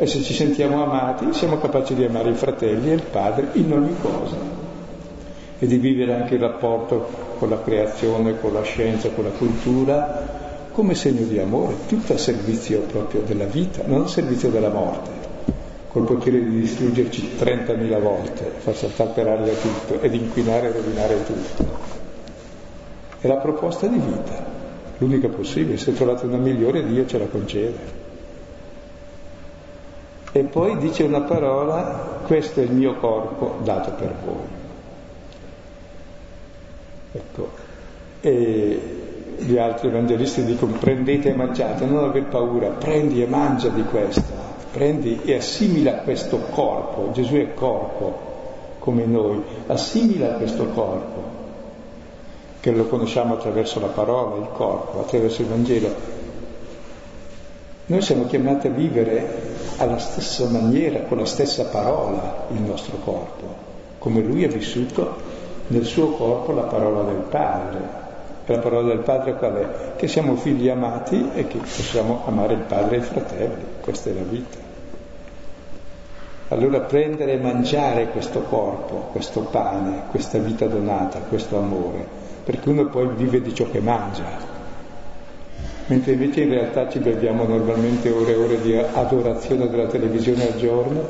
E 0.00 0.06
se 0.06 0.22
ci 0.22 0.32
sentiamo 0.32 0.80
amati, 0.80 1.32
siamo 1.32 1.58
capaci 1.58 1.94
di 1.94 2.04
amare 2.04 2.30
i 2.30 2.34
fratelli 2.34 2.90
e 2.90 2.94
il 2.94 3.02
Padre 3.02 3.48
in 3.54 3.72
ogni 3.72 3.96
cosa 4.00 4.36
e 5.58 5.66
di 5.66 5.76
vivere 5.78 6.14
anche 6.14 6.34
il 6.34 6.40
rapporto 6.40 7.08
con 7.36 7.48
la 7.48 7.60
creazione, 7.60 8.38
con 8.38 8.52
la 8.52 8.62
scienza, 8.62 9.10
con 9.10 9.24
la 9.24 9.30
cultura, 9.30 10.70
come 10.70 10.94
segno 10.94 11.26
di 11.26 11.40
amore, 11.40 11.74
tutto 11.88 12.12
a 12.12 12.16
servizio 12.16 12.82
proprio 12.82 13.22
della 13.22 13.46
vita, 13.46 13.82
non 13.86 14.02
a 14.02 14.06
servizio 14.06 14.50
della 14.50 14.68
morte, 14.68 15.10
col 15.88 16.04
potere 16.04 16.44
di 16.44 16.60
distruggerci 16.60 17.32
30.000 17.36 18.00
volte, 18.00 18.52
far 18.58 18.76
saltare 18.76 19.10
per 19.14 19.26
aria 19.26 19.52
tutto 19.54 20.00
ed 20.00 20.14
inquinare 20.14 20.68
e 20.68 20.72
rovinare 20.74 21.24
tutto. 21.24 21.66
È 23.18 23.26
la 23.26 23.38
proposta 23.38 23.88
di 23.88 23.98
vita, 23.98 24.46
l'unica 24.98 25.26
possibile, 25.26 25.76
se 25.76 25.92
trovate 25.92 26.26
una 26.26 26.36
migliore 26.36 26.86
Dio 26.86 27.04
ce 27.04 27.18
la 27.18 27.26
concede. 27.26 28.06
E 30.32 30.42
poi 30.42 30.76
dice 30.78 31.04
una 31.04 31.22
parola, 31.22 32.20
questo 32.26 32.60
è 32.60 32.62
il 32.64 32.72
mio 32.72 32.94
corpo 32.96 33.58
dato 33.62 33.92
per 33.92 34.14
voi. 34.24 34.56
Ecco. 37.12 37.50
E 38.20 38.98
gli 39.38 39.56
altri 39.56 39.88
evangelisti 39.88 40.44
dicono 40.44 40.76
prendete 40.78 41.30
e 41.30 41.34
mangiate, 41.34 41.86
non 41.86 42.04
aver 42.04 42.24
paura, 42.24 42.68
prendi 42.68 43.22
e 43.22 43.26
mangia 43.26 43.68
di 43.68 43.84
questo, 43.84 44.22
prendi 44.72 45.20
e 45.24 45.36
assimila 45.36 45.92
questo 45.98 46.38
corpo, 46.50 47.10
Gesù 47.12 47.36
è 47.36 47.54
corpo 47.54 48.26
come 48.80 49.04
noi, 49.04 49.42
assimila 49.66 50.34
questo 50.34 50.66
corpo, 50.68 51.36
che 52.60 52.72
lo 52.72 52.86
conosciamo 52.86 53.34
attraverso 53.34 53.80
la 53.80 53.86
parola, 53.86 54.36
il 54.42 54.48
corpo, 54.52 55.00
attraverso 55.00 55.42
il 55.42 55.48
Vangelo. 55.48 55.94
Noi 57.86 58.02
siamo 58.02 58.26
chiamati 58.26 58.66
a 58.66 58.70
vivere 58.70 59.57
alla 59.78 59.98
stessa 59.98 60.48
maniera, 60.48 61.02
con 61.02 61.18
la 61.18 61.24
stessa 61.24 61.66
parola, 61.66 62.46
il 62.50 62.60
nostro 62.60 62.96
corpo, 62.98 63.66
come 63.98 64.20
lui 64.20 64.44
ha 64.44 64.48
vissuto 64.48 65.16
nel 65.68 65.84
suo 65.84 66.10
corpo 66.12 66.52
la 66.52 66.62
parola 66.62 67.02
del 67.02 67.24
Padre. 67.28 68.06
E 68.44 68.54
la 68.54 68.60
parola 68.60 68.88
del 68.88 69.00
Padre 69.00 69.34
qual 69.36 69.54
è? 69.54 69.96
Che 69.96 70.08
siamo 70.08 70.34
figli 70.36 70.68
amati 70.68 71.30
e 71.34 71.46
che 71.46 71.58
possiamo 71.58 72.22
amare 72.24 72.54
il 72.54 72.60
Padre 72.60 72.96
e 72.96 72.98
i 72.98 73.02
fratelli. 73.02 73.64
Questa 73.80 74.10
è 74.10 74.14
la 74.14 74.22
vita. 74.22 74.66
Allora 76.48 76.80
prendere 76.80 77.32
e 77.32 77.38
mangiare 77.38 78.08
questo 78.08 78.40
corpo, 78.42 79.08
questo 79.12 79.40
pane, 79.40 80.04
questa 80.10 80.38
vita 80.38 80.66
donata, 80.66 81.18
questo 81.20 81.58
amore, 81.58 82.06
perché 82.42 82.70
uno 82.70 82.86
poi 82.86 83.08
vive 83.14 83.42
di 83.42 83.54
ciò 83.54 83.70
che 83.70 83.80
mangia. 83.80 84.57
Mentre 85.88 86.12
invece 86.12 86.42
in 86.42 86.50
realtà 86.50 86.86
ci 86.90 86.98
beviamo 86.98 87.46
normalmente 87.46 88.10
ore 88.10 88.32
e 88.32 88.36
ore 88.36 88.60
di 88.60 88.76
adorazione 88.76 89.70
della 89.70 89.86
televisione 89.86 90.46
al 90.46 90.56
giorno, 90.58 91.08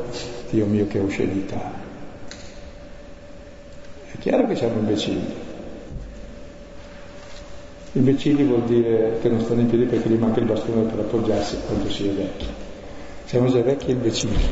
Dio 0.50 0.66
mio 0.66 0.86
che 0.86 1.00
oscenità. 1.00 1.72
È 4.12 4.18
chiaro 4.20 4.46
che 4.46 4.54
siamo 4.54 4.78
imbecilli. 4.78 5.34
Imbecilli 7.90 8.44
vuol 8.44 8.62
dire 8.66 9.18
che 9.20 9.28
non 9.28 9.40
stanno 9.40 9.62
in 9.62 9.66
piedi 9.66 9.84
perché 9.86 10.08
gli 10.08 10.16
manca 10.16 10.38
il 10.38 10.46
bastone 10.46 10.82
per 10.82 11.00
appoggiarsi 11.00 11.56
quando 11.66 11.90
si 11.90 12.08
è 12.08 12.12
vecchi. 12.12 12.46
Siamo 13.24 13.50
già 13.50 13.60
vecchi 13.60 13.88
e 13.88 13.92
imbecilli. 13.92 14.42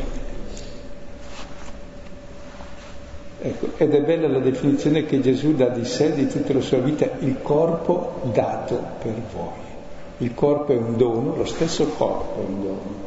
Ecco, 3.43 3.69
ed 3.77 3.95
è 3.95 4.01
bella 4.01 4.27
la 4.27 4.41
definizione 4.41 5.07
che 5.07 5.21
Gesù 5.21 5.55
dà 5.55 5.69
di 5.69 5.85
sé, 5.85 6.15
di 6.15 6.27
tutta 6.27 6.53
la 6.53 6.61
sua 6.61 6.79
vita, 6.79 7.09
il 7.21 7.37
corpo 7.43 8.23
dato 8.33 8.83
per 9.01 9.15
voi. 9.33 9.66
Il 10.19 10.35
corpo 10.35 10.73
è 10.73 10.77
un 10.77 10.97
dono, 10.97 11.37
lo 11.37 11.45
stesso 11.45 11.87
corpo 11.89 12.41
è 12.41 12.45
un 12.45 12.63
dono. 12.63 13.05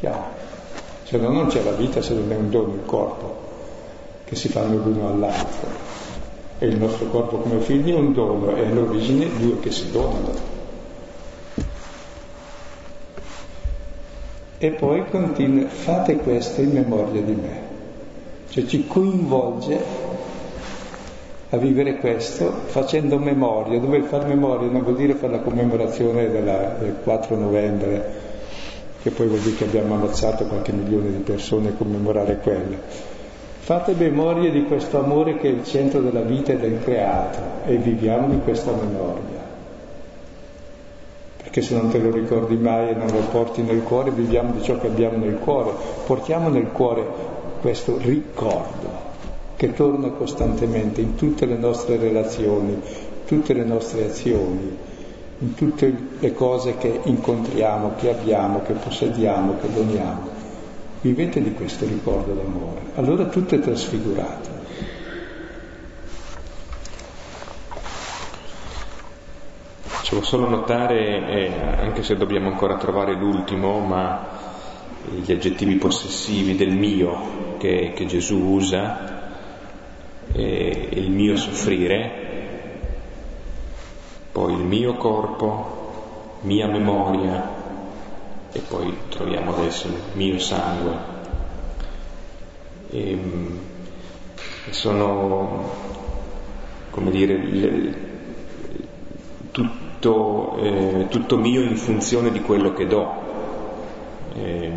Chiaro? 0.00 0.24
Se 1.04 1.16
no 1.18 1.30
non 1.30 1.46
c'è 1.46 1.62
la 1.62 1.72
vita 1.72 2.02
se 2.02 2.14
non 2.14 2.30
è 2.30 2.36
un 2.36 2.50
dono 2.50 2.74
il 2.74 2.84
corpo, 2.84 3.36
che 4.24 4.34
si 4.36 4.48
fanno 4.48 4.76
l'uno 4.76 5.08
all'altro 5.08 5.68
e 6.58 6.66
il 6.66 6.76
nostro 6.76 7.06
corpo 7.06 7.38
come 7.38 7.60
figli 7.60 7.90
è 7.90 7.96
un 7.96 8.12
dono, 8.12 8.54
è 8.54 8.66
all'origine 8.66 9.28
due 9.38 9.58
che 9.60 9.70
si 9.70 9.90
donano. 9.90 10.58
E 14.58 14.70
poi 14.72 15.08
continua, 15.08 15.68
fate 15.68 16.16
questo 16.16 16.60
in 16.60 16.72
memoria 16.72 17.22
di 17.22 17.32
me. 17.32 17.62
Cioè 18.50 18.66
ci 18.66 18.86
coinvolge 18.86 19.82
a 21.50 21.56
vivere 21.56 21.96
questo 21.96 22.50
facendo 22.66 23.18
memoria, 23.18 23.78
dove 23.78 24.02
far 24.02 24.26
memoria 24.26 24.68
non 24.68 24.82
vuol 24.82 24.96
dire 24.96 25.14
fare 25.14 25.32
la 25.32 25.40
commemorazione 25.40 26.30
della, 26.30 26.76
del 26.78 26.96
4 27.02 27.36
novembre, 27.36 28.28
che 29.02 29.10
poi 29.10 29.26
vuol 29.26 29.40
dire 29.40 29.56
che 29.56 29.64
abbiamo 29.64 29.94
ammazzato 29.94 30.44
qualche 30.44 30.72
milione 30.72 31.10
di 31.10 31.22
persone 31.22 31.68
a 31.68 31.72
commemorare 31.72 32.38
quello 32.38 33.18
Fate 33.70 33.94
memoria 33.94 34.50
di 34.50 34.64
questo 34.64 34.98
amore 34.98 35.36
che 35.36 35.46
è 35.46 35.52
il 35.52 35.64
centro 35.64 36.00
della 36.00 36.22
vita 36.22 36.50
e 36.50 36.56
del 36.56 36.80
creato 36.82 37.38
e 37.66 37.76
viviamo 37.76 38.26
di 38.26 38.40
questa 38.40 38.72
memoria. 38.72 39.38
Perché 41.36 41.62
se 41.62 41.76
non 41.76 41.88
te 41.88 41.98
lo 41.98 42.10
ricordi 42.10 42.56
mai 42.56 42.88
e 42.88 42.94
non 42.94 43.06
lo 43.12 43.20
porti 43.30 43.62
nel 43.62 43.84
cuore, 43.84 44.10
viviamo 44.10 44.54
di 44.54 44.62
ciò 44.62 44.76
che 44.80 44.88
abbiamo 44.88 45.24
nel 45.24 45.38
cuore. 45.38 45.70
Portiamo 46.04 46.48
nel 46.48 46.72
cuore 46.72 47.06
questo 47.60 47.96
ricordo 47.98 48.79
che 49.60 49.74
torna 49.74 50.08
costantemente 50.08 51.02
in 51.02 51.16
tutte 51.16 51.44
le 51.44 51.58
nostre 51.58 51.98
relazioni, 51.98 52.72
in 52.72 53.24
tutte 53.26 53.52
le 53.52 53.64
nostre 53.64 54.06
azioni, 54.06 54.74
in 55.40 55.52
tutte 55.52 55.94
le 56.18 56.32
cose 56.32 56.78
che 56.78 57.00
incontriamo, 57.04 57.92
che 57.96 58.08
abbiamo, 58.08 58.62
che 58.62 58.72
possediamo, 58.72 59.58
che 59.60 59.70
doniamo. 59.70 60.28
Vivete 61.02 61.42
di 61.42 61.52
questo 61.52 61.84
ricordo 61.84 62.32
d'amore, 62.32 62.80
allora 62.94 63.26
tutto 63.26 63.54
è 63.54 63.58
trasfigurato. 63.58 64.48
Facciamo 69.82 70.22
solo 70.22 70.48
notare, 70.48 71.28
eh, 71.28 71.52
anche 71.82 72.02
se 72.02 72.16
dobbiamo 72.16 72.48
ancora 72.48 72.78
trovare 72.78 73.12
l'ultimo, 73.12 73.78
ma 73.80 74.26
gli 75.22 75.30
aggettivi 75.30 75.74
possessivi 75.74 76.56
del 76.56 76.72
mio 76.72 77.56
che, 77.58 77.92
che 77.94 78.06
Gesù 78.06 78.38
usa, 78.38 79.19
eh, 80.32 80.88
il 80.92 81.10
mio 81.10 81.36
soffrire, 81.36 82.28
poi 84.32 84.52
il 84.52 84.64
mio 84.64 84.94
corpo, 84.94 86.38
mia 86.42 86.66
memoria, 86.66 87.58
e 88.52 88.60
poi 88.60 88.94
troviamo 89.08 89.54
adesso 89.54 89.86
il 89.88 89.94
mio 90.14 90.38
sangue. 90.38 91.18
E, 92.90 93.10
ehm, 93.10 93.58
sono, 94.70 95.70
come 96.90 97.10
dire, 97.10 97.32
il, 97.34 97.96
tutto, 99.50 100.56
eh, 100.58 101.06
tutto, 101.08 101.36
mio 101.36 101.62
in 101.62 101.76
funzione 101.76 102.30
di 102.30 102.40
quello 102.40 102.72
che 102.72 102.86
do, 102.86 103.12
eh, 104.34 104.72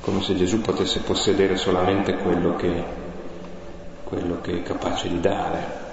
come 0.00 0.22
se 0.22 0.36
Gesù 0.36 0.60
potesse 0.60 1.00
possedere 1.00 1.56
solamente 1.56 2.16
quello 2.16 2.56
che, 2.56 2.84
quello 4.06 4.40
che 4.40 4.58
è 4.58 4.62
capace 4.62 5.08
di 5.08 5.20
dare. 5.20 5.84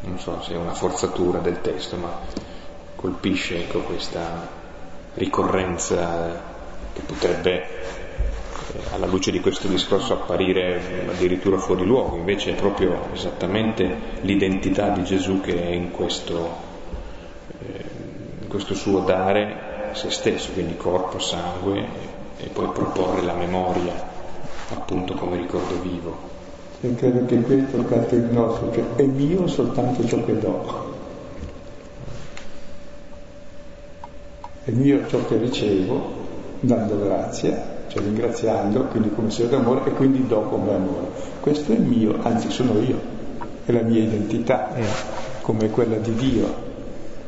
Non 0.00 0.18
so 0.18 0.42
se 0.42 0.54
è 0.54 0.56
una 0.56 0.74
forzatura 0.74 1.38
del 1.38 1.60
testo, 1.60 1.96
ma 1.96 2.18
colpisce 2.96 3.60
ecco, 3.60 3.80
questa, 3.80 4.58
ricorrenza 5.14 6.42
che 6.92 7.02
potrebbe 7.02 7.62
eh, 7.62 8.80
alla 8.92 9.06
luce 9.06 9.30
di 9.30 9.40
questo 9.40 9.68
discorso 9.68 10.14
apparire 10.14 11.06
addirittura 11.08 11.58
fuori 11.58 11.84
luogo, 11.84 12.16
invece 12.16 12.52
è 12.52 12.54
proprio 12.54 13.08
esattamente 13.12 13.96
l'identità 14.22 14.88
di 14.88 15.04
Gesù 15.04 15.40
che 15.40 15.60
è 15.60 15.70
in 15.70 15.90
questo, 15.90 16.56
eh, 17.60 17.84
in 18.40 18.48
questo 18.48 18.74
suo 18.74 19.00
dare 19.00 19.92
se 19.92 20.10
stesso, 20.10 20.52
quindi 20.52 20.76
corpo, 20.76 21.18
sangue 21.18 22.08
e 22.38 22.46
poi 22.48 22.68
proporre 22.68 23.22
la 23.22 23.34
memoria 23.34 24.08
appunto 24.72 25.14
come 25.14 25.36
ricordo 25.36 25.80
vivo. 25.80 26.29
E 26.82 26.94
credo 26.94 27.26
che 27.26 27.40
qui 27.42 27.58
è 27.58 27.70
toccato 27.70 28.14
il 28.14 28.28
nostro, 28.30 28.72
cioè 28.72 28.84
è 28.96 29.04
mio 29.04 29.46
soltanto 29.46 30.06
ciò 30.06 30.24
che 30.24 30.38
do. 30.38 30.90
è 34.70 34.70
mio 34.72 35.06
ciò 35.08 35.24
che 35.26 35.36
ricevo 35.36 36.18
dando 36.60 36.98
grazia, 37.00 37.78
cioè 37.88 38.02
ringraziando, 38.02 38.84
quindi 38.84 39.10
come 39.10 39.30
segno 39.30 39.48
d'amore 39.48 39.90
e 39.90 39.92
quindi 39.92 40.26
do 40.26 40.42
come 40.42 40.74
amore. 40.74 41.08
Questo 41.40 41.72
è 41.72 41.76
mio, 41.76 42.18
anzi 42.22 42.50
sono 42.50 42.78
io, 42.78 42.98
è 43.64 43.72
la 43.72 43.82
mia 43.82 44.02
identità, 44.02 44.74
eh. 44.76 44.84
come 45.40 45.70
quella 45.70 45.96
di 45.96 46.14
Dio. 46.14 46.68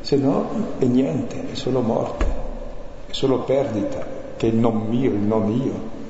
Se 0.00 0.16
no 0.16 0.48
è 0.78 0.84
niente, 0.84 1.52
è 1.52 1.54
solo 1.54 1.80
morte, 1.80 2.24
è 3.06 3.12
solo 3.12 3.40
perdita, 3.40 4.04
che 4.36 4.48
è 4.48 4.50
il 4.50 4.56
non 4.56 4.86
mio, 4.88 5.10
il 5.10 5.16
non 5.16 5.50
io. 5.50 6.00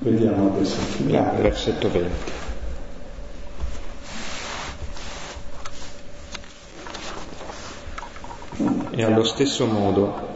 Vediamo 0.00 0.54
adesso 0.54 0.78
il 0.78 0.86
finale. 0.86 1.42
Versetto 1.42 1.90
20. 1.90 2.32
E 8.90 9.04
allo 9.04 9.24
stesso 9.24 9.66
modo 9.66 10.28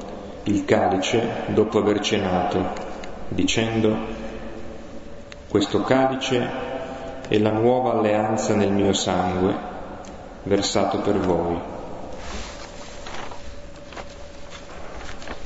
il 0.44 0.64
calice, 0.64 1.44
dopo 1.48 1.78
aver 1.78 2.00
cenato, 2.00 2.72
dicendo, 3.28 3.96
questo 5.48 5.82
calice 5.82 6.50
è 7.28 7.38
la 7.38 7.52
nuova 7.52 7.92
alleanza 7.92 8.56
nel 8.56 8.72
mio 8.72 8.92
sangue, 8.92 9.54
versato 10.42 10.98
per 10.98 11.18
voi. 11.18 11.81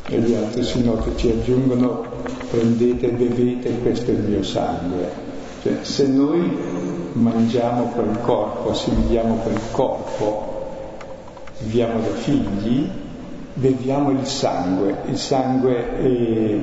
E 0.09 0.19
gli 0.21 0.35
altri 0.35 0.63
sinoti 0.63 1.11
ci 1.17 1.31
aggiungono, 1.31 2.05
prendete 2.49 3.09
e 3.09 3.11
bevete, 3.11 3.79
questo 3.81 4.13
è 4.13 4.15
il 4.15 4.21
mio 4.21 4.43
sangue. 4.45 5.11
Cioè, 5.63 5.79
se 5.83 6.07
noi 6.07 6.49
mangiamo 7.15 7.87
quel 7.87 8.21
corpo, 8.21 8.71
assimiliamo 8.71 9.35
quel 9.37 9.59
corpo, 9.73 10.55
viviamo 11.59 11.99
da 12.01 12.15
figli, 12.15 12.89
beviamo 13.55 14.11
il 14.11 14.25
sangue, 14.27 14.95
il 15.07 15.17
sangue 15.17 15.99
è... 15.99 16.57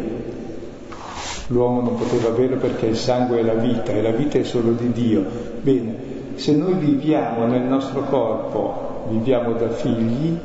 l'uomo 1.47 1.81
non 1.81 1.95
poteva 1.97 2.29
berlo 2.29 2.57
perché 2.57 2.85
il 2.85 2.97
sangue 2.97 3.39
è 3.39 3.43
la 3.43 3.55
vita 3.55 3.91
e 3.91 4.01
la 4.01 4.11
vita 4.11 4.37
è 4.37 4.43
solo 4.43 4.71
di 4.71 4.91
Dio. 4.93 5.25
Bene, 5.61 5.95
se 6.35 6.55
noi 6.55 6.75
viviamo 6.75 7.45
nel 7.45 7.63
nostro 7.63 8.03
corpo, 8.03 9.05
viviamo 9.09 9.53
da 9.53 9.69
figli, 9.69 10.37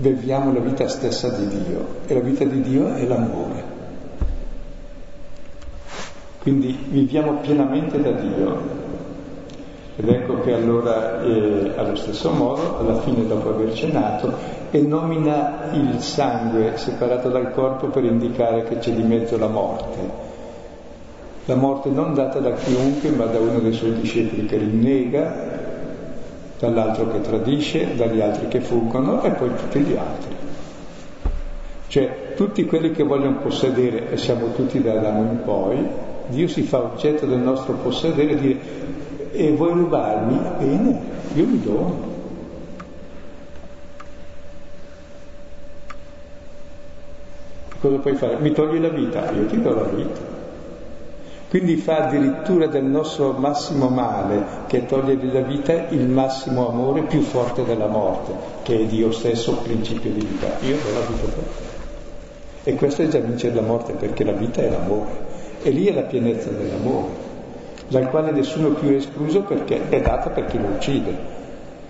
beviamo 0.00 0.52
la 0.52 0.60
vita 0.60 0.88
stessa 0.88 1.28
di 1.28 1.46
Dio 1.46 1.86
e 2.06 2.14
la 2.14 2.20
vita 2.20 2.44
di 2.44 2.60
Dio 2.62 2.94
è 2.94 3.04
l'amore. 3.04 3.78
Quindi 6.40 6.76
viviamo 6.88 7.34
pienamente 7.34 8.00
da 8.00 8.12
Dio 8.12 8.78
ed 9.96 10.08
ecco 10.08 10.40
che 10.40 10.54
allora, 10.54 11.20
eh, 11.22 11.72
allo 11.76 11.94
stesso 11.94 12.30
modo, 12.30 12.78
alla 12.78 13.00
fine 13.00 13.26
dopo 13.26 13.50
aver 13.50 13.74
cenato, 13.74 14.32
e 14.70 14.80
nomina 14.80 15.70
il 15.72 16.00
sangue 16.00 16.72
separato 16.76 17.28
dal 17.28 17.52
corpo 17.52 17.88
per 17.88 18.04
indicare 18.04 18.64
che 18.64 18.78
c'è 18.78 18.92
di 18.92 19.02
mezzo 19.02 19.36
la 19.36 19.48
morte. 19.48 20.28
La 21.44 21.54
morte 21.56 21.90
non 21.90 22.14
data 22.14 22.38
da 22.38 22.52
chiunque, 22.52 23.10
ma 23.10 23.26
da 23.26 23.40
uno 23.40 23.58
dei 23.58 23.74
suoi 23.74 23.92
discepoli 23.92 24.46
che 24.46 24.56
rinnega, 24.56 25.59
dall'altro 26.60 27.10
che 27.10 27.22
tradisce, 27.22 27.96
dagli 27.96 28.20
altri 28.20 28.46
che 28.48 28.60
fuggono 28.60 29.22
e 29.22 29.30
poi 29.30 29.50
tutti 29.56 29.80
gli 29.80 29.96
altri. 29.96 30.36
Cioè 31.88 32.34
tutti 32.36 32.66
quelli 32.66 32.92
che 32.92 33.02
vogliono 33.02 33.38
possedere, 33.38 34.10
e 34.10 34.16
siamo 34.16 34.52
tutti 34.52 34.80
da 34.80 34.92
Adamo 34.92 35.22
in 35.22 35.42
poi, 35.42 35.88
Dio 36.28 36.46
si 36.46 36.62
fa 36.62 36.82
oggetto 36.82 37.26
del 37.26 37.40
nostro 37.40 37.72
possedere 37.72 38.30
e 38.30 38.36
dire 38.36 38.58
e 39.32 39.52
vuoi 39.52 39.72
rubarmi? 39.72 40.38
Bene, 40.58 41.00
io 41.34 41.46
mi 41.46 41.60
dono. 41.60 42.08
Cosa 47.80 47.96
puoi 47.96 48.14
fare? 48.14 48.36
Mi 48.38 48.52
togli 48.52 48.80
la 48.80 48.88
vita? 48.88 49.30
Io 49.30 49.46
ti 49.46 49.60
do 49.62 49.74
la 49.74 49.84
vita. 49.84 50.39
Quindi 51.50 51.74
fa 51.78 52.06
addirittura 52.06 52.68
del 52.68 52.84
nostro 52.84 53.32
massimo 53.32 53.88
male, 53.88 54.44
che 54.68 54.78
è 54.78 54.86
togliergli 54.86 55.32
la 55.32 55.40
vita, 55.40 55.88
il 55.88 56.06
massimo 56.06 56.68
amore 56.68 57.02
più 57.02 57.22
forte 57.22 57.64
della 57.64 57.88
morte, 57.88 58.32
che 58.62 58.78
è 58.78 58.84
Dio 58.84 59.10
stesso, 59.10 59.56
principio 59.56 60.12
di 60.12 60.20
vita. 60.20 60.46
Io 60.60 60.76
do 60.76 60.92
la 60.92 61.00
vita 61.00 61.26
per 61.26 61.44
te. 61.44 62.70
E 62.70 62.74
questo 62.76 63.02
è 63.02 63.08
già 63.08 63.18
vincere 63.18 63.56
la 63.56 63.62
morte, 63.62 63.94
perché 63.94 64.22
la 64.22 64.30
vita 64.30 64.62
è 64.62 64.70
l'amore. 64.70 65.10
E 65.62 65.70
lì 65.70 65.86
è 65.86 65.92
la 65.92 66.02
pienezza 66.02 66.50
dell'amore, 66.50 67.08
dal 67.88 68.08
quale 68.10 68.30
nessuno 68.30 68.68
più 68.68 68.90
è 68.90 68.94
escluso 68.94 69.40
perché 69.40 69.88
è 69.88 70.00
data 70.00 70.30
per 70.30 70.46
chi 70.46 70.56
lo 70.56 70.68
uccide. 70.68 71.16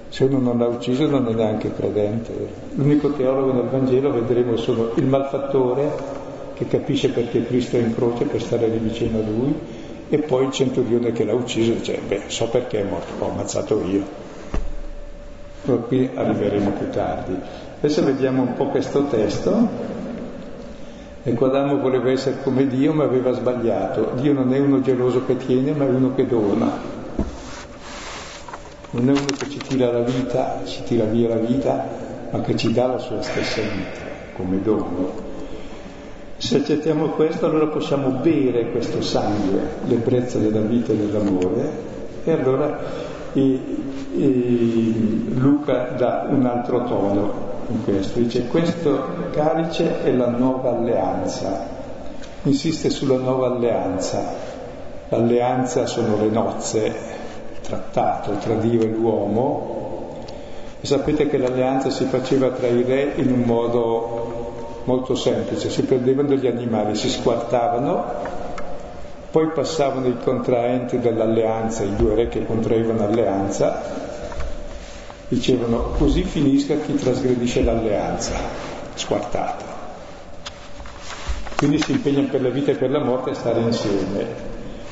Se 0.09 0.25
uno 0.25 0.39
non 0.39 0.57
l'ha 0.57 0.69
ucciso 0.69 1.07
non 1.07 1.29
è 1.29 1.35
neanche 1.35 1.71
credente. 1.75 2.33
L'unico 2.77 3.11
teologo 3.11 3.53
nel 3.53 3.69
Vangelo, 3.69 4.11
vedremo, 4.11 4.57
sono 4.57 4.93
il 4.95 5.05
malfattore 5.05 6.20
che 6.61 6.67
capisce 6.67 7.09
perché 7.09 7.47
Cristo 7.47 7.77
è 7.77 7.81
in 7.81 7.95
croce 7.95 8.25
per 8.25 8.43
stare 8.43 8.69
lì 8.69 8.77
vicino 8.77 9.19
a 9.19 9.23
lui, 9.23 9.55
e 10.11 10.19
poi 10.19 10.45
il 10.45 10.53
centurione 10.53 11.11
che 11.13 11.25
l'ha 11.25 11.33
ucciso 11.33 11.73
dice, 11.73 11.99
beh, 12.07 12.25
so 12.27 12.49
perché 12.49 12.83
è 12.83 12.85
morto, 12.85 13.13
l'ho 13.19 13.31
ammazzato 13.31 13.83
io. 13.87 14.03
Ma 15.63 15.77
qui 15.77 16.11
arriveremo 16.15 16.71
più 16.73 16.91
tardi. 16.91 17.35
Adesso 17.79 18.05
vediamo 18.05 18.43
un 18.43 18.53
po' 18.55 18.67
questo 18.67 19.07
testo. 19.07 19.69
Ecco, 21.23 21.47
Adamo 21.47 21.79
voleva 21.79 22.11
essere 22.11 22.43
come 22.43 22.67
Dio, 22.67 22.93
ma 22.93 23.05
aveva 23.05 23.33
sbagliato. 23.33 24.13
Dio 24.17 24.35
non 24.35 24.53
è 24.53 24.59
uno 24.59 24.83
geloso 24.83 25.25
che 25.25 25.39
tiene, 25.39 25.73
ma 25.73 25.87
è 25.87 25.89
uno 25.89 26.15
che 26.15 26.27
dona. 26.27 26.71
Non 28.91 29.09
è 29.09 29.13
uno 29.13 29.27
che 29.39 29.49
ci 29.49 29.59
tira 29.67 29.91
la 29.91 30.01
vita, 30.01 30.61
ci 30.67 30.83
tira 30.83 31.05
via 31.05 31.29
la 31.29 31.37
vita, 31.37 31.89
ma 32.31 32.41
che 32.43 32.55
ci 32.55 32.71
dà 32.71 32.87
la 32.87 32.99
sua 32.99 33.23
stessa 33.23 33.63
vita 33.63 34.09
come 34.35 34.61
dono. 34.61 35.30
Se 36.41 36.57
accettiamo 36.57 37.09
questo 37.11 37.45
allora 37.45 37.67
possiamo 37.67 38.09
bere 38.13 38.71
questo 38.71 39.03
sangue, 39.03 39.61
l'ebbrezza 39.85 40.39
della 40.39 40.61
vita 40.61 40.91
e 40.91 40.97
dell'amore. 40.97 41.71
E 42.25 42.33
allora 42.33 42.79
e, 43.35 43.61
e 44.17 44.95
Luca 45.35 45.91
dà 45.99 46.27
un 46.31 46.47
altro 46.47 46.85
tono 46.85 47.49
in 47.69 47.85
questo, 47.85 48.21
dice 48.21 48.47
questo 48.47 49.29
calice 49.33 50.03
è 50.03 50.11
la 50.13 50.31
nuova 50.31 50.71
alleanza, 50.71 51.69
insiste 52.45 52.89
sulla 52.89 53.19
nuova 53.19 53.49
alleanza, 53.49 54.35
l'alleanza 55.11 55.85
sono 55.85 56.17
le 56.17 56.31
nozze, 56.31 56.87
il 56.87 57.61
trattato 57.61 58.33
tra 58.39 58.55
Dio 58.55 58.81
e 58.81 58.87
l'uomo. 58.87 59.79
E 60.81 60.87
sapete 60.87 61.29
che 61.29 61.37
l'alleanza 61.37 61.91
si 61.91 62.07
faceva 62.07 62.49
tra 62.49 62.67
i 62.67 62.83
re 62.83 63.13
in 63.17 63.31
un 63.31 63.43
modo 63.43 64.40
molto 64.91 65.15
semplice, 65.15 65.71
si 65.71 65.85
prendevano 65.85 66.29
degli 66.29 66.49
animali, 66.49 66.97
si 66.97 67.09
squartavano, 67.09 68.05
poi 69.31 69.51
passavano 69.53 70.09
i 70.09 70.17
contraenti 70.21 70.99
dell'alleanza, 70.99 71.85
i 71.85 71.95
due 71.95 72.17
re 72.17 72.29
che 72.29 72.45
contraevano 72.45 73.05
alleanza, 73.05 73.81
dicevano 75.29 75.93
così 75.97 76.25
finisca 76.25 76.75
chi 76.79 76.97
trasgredisce 76.97 77.63
l'alleanza, 77.63 78.33
squartato. 78.95 79.65
Quindi 81.57 81.79
si 81.79 81.93
impegnano 81.93 82.27
per 82.27 82.43
la 82.43 82.49
vita 82.49 82.73
e 82.73 82.75
per 82.75 82.91
la 82.91 83.05
morte 83.05 83.31
a 83.31 83.35
stare 83.35 83.61
insieme. 83.61 84.49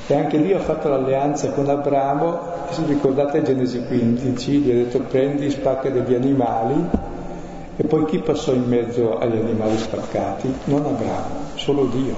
E 0.06 0.14
anche 0.14 0.40
Dio 0.40 0.58
ha 0.58 0.60
fatto 0.60 0.88
l'alleanza 0.88 1.50
con 1.50 1.68
Abramo, 1.68 2.38
se 2.70 2.84
ricordate 2.86 3.42
Genesi 3.42 3.84
15, 3.84 4.50
gli 4.58 4.70
ha 4.70 4.74
detto 4.74 5.00
prendi, 5.00 5.50
spacca 5.50 5.90
degli 5.90 6.14
animali 6.14 7.16
e 7.80 7.84
poi 7.84 8.06
chi 8.06 8.18
passò 8.18 8.52
in 8.52 8.64
mezzo 8.64 9.18
agli 9.18 9.36
animali 9.36 9.78
spaccati? 9.78 10.52
Non 10.64 10.84
Abramo, 10.84 11.52
solo 11.54 11.84
Dio. 11.84 12.16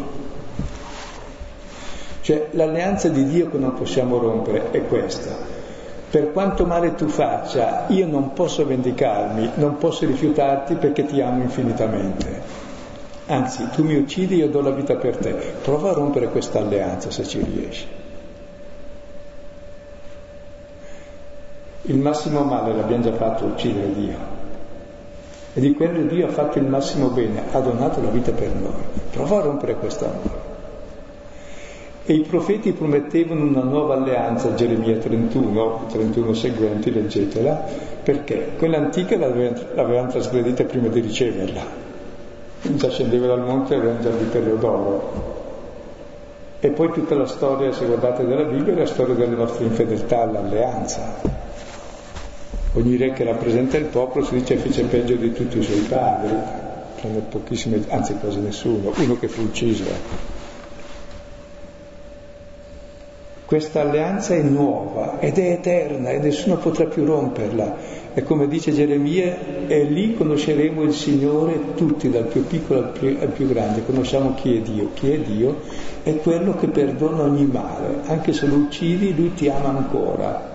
Cioè 2.23 2.49
l'alleanza 2.53 3.11
di 3.11 3.27
Dio 3.27 3.51
che 3.51 3.59
non 3.59 3.75
possiamo 3.75 4.17
rompere 4.17 4.71
è 4.71 4.87
questa. 4.87 5.37
Per 6.09 6.33
quanto 6.33 6.65
male 6.65 6.95
tu 6.95 7.09
faccia, 7.09 7.85
io 7.89 8.07
non 8.07 8.33
posso 8.33 8.65
vendicarmi, 8.65 9.51
non 9.57 9.77
posso 9.77 10.07
rifiutarti 10.07 10.77
perché 10.77 11.05
ti 11.05 11.21
amo 11.21 11.43
infinitamente. 11.43 12.41
Anzi, 13.27 13.69
tu 13.69 13.85
mi 13.85 13.97
uccidi, 13.97 14.37
io 14.37 14.49
do 14.49 14.63
la 14.63 14.71
vita 14.71 14.97
per 14.97 15.19
te. 15.19 15.33
Prova 15.63 15.91
a 15.91 15.93
rompere 15.93 16.29
questa 16.29 16.61
alleanza 16.61 17.11
se 17.11 17.27
ci 17.27 17.45
riesci. 17.45 17.87
Il 21.83 21.99
massimo 21.99 22.45
male 22.45 22.73
l'abbiamo 22.73 23.03
già 23.03 23.13
fatto 23.13 23.45
uccidere 23.45 23.93
Dio. 23.93 24.40
E 25.53 25.61
di 25.61 25.75
quello 25.75 26.03
Dio 26.03 26.27
ha 26.27 26.31
fatto 26.31 26.59
il 26.59 26.67
massimo 26.67 27.09
bene, 27.09 27.43
ha 27.51 27.59
donato 27.59 28.01
la 28.01 28.11
vita 28.11 28.31
per 28.31 28.55
noi. 28.55 28.83
Prova 29.11 29.39
a 29.39 29.43
rompere 29.43 29.75
questo 29.75 30.05
amore. 30.05 30.49
E 32.07 32.13
i 32.15 32.21
profeti 32.21 32.73
promettevano 32.73 33.45
una 33.45 33.63
nuova 33.63 33.95
alleanza, 33.95 34.55
Geremia 34.55 34.97
31, 34.97 35.87
31 35.91 36.35
seguenti, 36.35 36.93
leggetela, 36.93 37.65
perché 38.03 38.53
quella 38.59 38.79
antica 38.79 39.17
l'avevano, 39.17 40.09
trasgredita 40.09 40.65
prima 40.65 40.89
di 40.89 41.01
riceverla. 41.01 41.63
Già 42.63 42.89
scendeva 42.89 43.27
dal 43.27 43.45
monte 43.45 43.75
e 43.75 43.77
avevano 43.79 44.01
già 44.01 44.11
vitello 44.11 44.55
d'oro. 44.57 45.39
E 46.61 46.69
poi 46.71 46.91
tutta 46.93 47.15
la 47.15 47.27
storia, 47.27 47.73
se 47.73 47.87
guardate 47.87 48.27
della 48.27 48.45
Bibbia, 48.45 48.73
è 48.73 48.77
la 48.77 48.87
storia 48.87 49.15
delle 49.15 49.35
nostre 49.35 49.65
infedeltà 49.65 50.23
all'alleanza. 50.23 51.49
Ogni 52.75 52.97
re 52.97 53.13
che 53.13 53.25
rappresenta 53.25 53.77
il 53.77 53.87
popolo 53.87 54.25
si 54.25 54.35
dice 54.35 54.57
fece 54.57 54.85
peggio 54.85 55.17
di 55.17 55.33
tutti 55.33 55.59
i 55.59 55.63
suoi 55.63 55.81
padri, 55.89 56.37
tranne 57.01 57.19
pochissime, 57.29 57.83
anzi 57.89 58.15
quasi 58.15 58.39
nessuno, 58.39 58.93
uno 58.97 59.19
che 59.19 59.27
fu 59.27 59.43
ucciso. 59.43 60.29
Questa 63.45 63.81
alleanza 63.81 64.35
è 64.35 64.43
nuova 64.43 65.19
ed 65.19 65.37
è 65.39 65.51
eterna 65.51 66.11
e 66.11 66.19
nessuno 66.19 66.59
potrà 66.59 66.85
più 66.85 67.05
romperla. 67.05 67.99
E 68.15 68.23
come 68.23 68.47
dice 68.47 68.73
Geremia, 68.73 69.67
e 69.67 69.83
lì 69.83 70.15
conosceremo 70.15 70.83
il 70.83 70.93
Signore 70.93 71.75
tutti, 71.75 72.09
dal 72.09 72.27
più 72.27 72.47
piccolo 72.47 72.79
al 72.79 72.91
più, 72.91 73.17
al 73.21 73.31
più 73.31 73.49
grande. 73.49 73.85
Conosciamo 73.85 74.35
chi 74.35 74.57
è 74.57 74.61
Dio. 74.61 74.91
Chi 74.95 75.11
è 75.11 75.19
Dio 75.19 75.63
è 76.05 76.15
quello 76.19 76.55
che 76.55 76.69
perdona 76.69 77.23
ogni 77.23 77.47
male. 77.47 78.03
Anche 78.07 78.33
se 78.33 78.47
lo 78.47 78.55
uccidi, 78.55 79.17
lui 79.17 79.35
ti 79.35 79.49
ama 79.49 79.71
ancora 79.71 80.50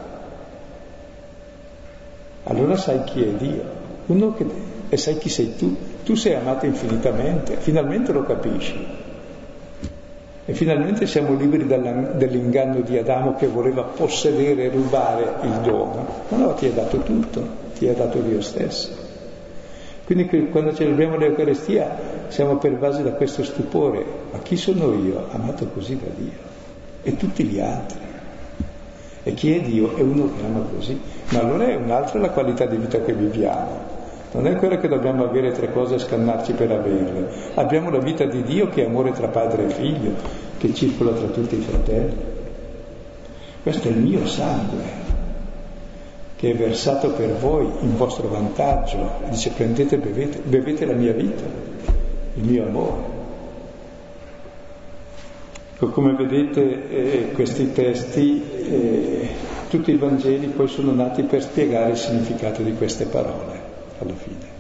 allora 2.45 2.77
sai 2.77 3.03
chi 3.03 3.23
è 3.23 3.27
Dio. 3.27 3.83
Che, 4.35 4.45
e 4.89 4.97
sai 4.97 5.17
chi 5.17 5.29
sei 5.29 5.55
tu. 5.55 5.75
Tu 6.03 6.15
sei 6.15 6.35
amato 6.35 6.65
infinitamente, 6.65 7.57
finalmente 7.57 8.11
lo 8.11 8.23
capisci. 8.23 9.03
E 10.47 10.53
finalmente 10.53 11.07
siamo 11.07 11.35
liberi 11.35 11.65
dall'inganno 11.65 12.81
di 12.81 12.99
Adamo 12.99 13.33
che 13.33 13.47
voleva 13.47 13.81
possedere 13.81 14.65
e 14.65 14.69
rubare 14.69 15.37
il 15.41 15.59
dono. 15.63 16.05
Ma 16.29 16.37
no, 16.37 16.53
ti 16.53 16.67
ha 16.67 16.71
dato 16.71 16.99
tutto, 16.99 17.43
ti 17.75 17.87
ha 17.87 17.93
dato 17.93 18.19
Dio 18.19 18.41
stesso. 18.41 18.91
Quindi 20.05 20.49
quando 20.51 20.71
celebriamo 20.71 21.17
l'Eucaristia 21.17 22.27
siamo 22.27 22.57
pervasi 22.57 23.01
da 23.01 23.13
questo 23.13 23.43
stupore. 23.43 24.05
Ma 24.31 24.37
chi 24.37 24.55
sono 24.55 24.93
io? 24.93 25.29
Amato 25.31 25.65
così 25.69 25.97
da 25.97 26.11
Dio. 26.15 26.53
E 27.01 27.17
tutti 27.17 27.43
gli 27.43 27.59
altri. 27.59 28.04
E 29.27 29.33
chi 29.33 29.55
è 29.55 29.59
Dio? 29.59 29.95
È 29.95 30.01
uno 30.01 30.29
che 30.35 30.45
ama 30.45 30.63
così. 30.71 31.01
Ma 31.29 31.39
allora 31.39 31.67
è 31.67 31.75
un'altra 31.75 32.19
la 32.19 32.29
qualità 32.29 32.67
di 32.67 32.77
vita 32.77 33.01
che 33.01 33.11
viviamo. 33.11 33.93
Non 34.33 34.45
è 34.45 34.55
quella 34.57 34.77
che 34.77 34.87
dobbiamo 34.87 35.23
avere 35.23 35.51
tre 35.51 35.73
cose 35.73 35.95
e 35.95 35.99
scannarci 35.99 36.53
per 36.53 36.69
averle. 36.69 37.27
Abbiamo 37.55 37.89
la 37.89 37.97
vita 37.97 38.25
di 38.25 38.43
Dio 38.43 38.69
che 38.69 38.83
è 38.83 38.85
amore 38.85 39.13
tra 39.13 39.27
padre 39.29 39.65
e 39.65 39.69
figlio, 39.69 40.11
che 40.59 40.71
circola 40.75 41.11
tra 41.13 41.25
tutti 41.25 41.55
i 41.57 41.61
fratelli. 41.61 42.15
Questo 43.63 43.87
è 43.87 43.91
il 43.91 43.97
mio 43.97 44.27
sangue, 44.27 44.83
che 46.35 46.51
è 46.51 46.55
versato 46.55 47.09
per 47.13 47.33
voi 47.33 47.67
in 47.79 47.97
vostro 47.97 48.27
vantaggio. 48.27 49.09
Dice 49.27 49.49
prendete 49.49 49.95
e 49.95 49.97
bevete, 49.97 50.39
bevete 50.43 50.85
la 50.85 50.93
mia 50.93 51.13
vita, 51.13 51.43
il 52.35 52.43
mio 52.43 52.67
amore. 52.67 53.14
Ecco, 55.75 55.89
come 55.89 56.13
vedete 56.13 56.89
eh, 56.89 57.31
questi 57.33 57.73
testi, 57.73 58.41
eh, 58.41 59.27
tutti 59.69 59.91
i 59.91 59.97
Vangeli 59.97 60.47
poi 60.47 60.69
sono 60.69 60.93
nati 60.93 61.23
per 61.23 61.41
spiegare 61.41 61.91
il 61.91 61.97
significato 61.97 62.61
di 62.61 62.71
queste 62.75 63.03
parole, 63.07 63.59
alla 63.99 64.13
fine. 64.13 64.53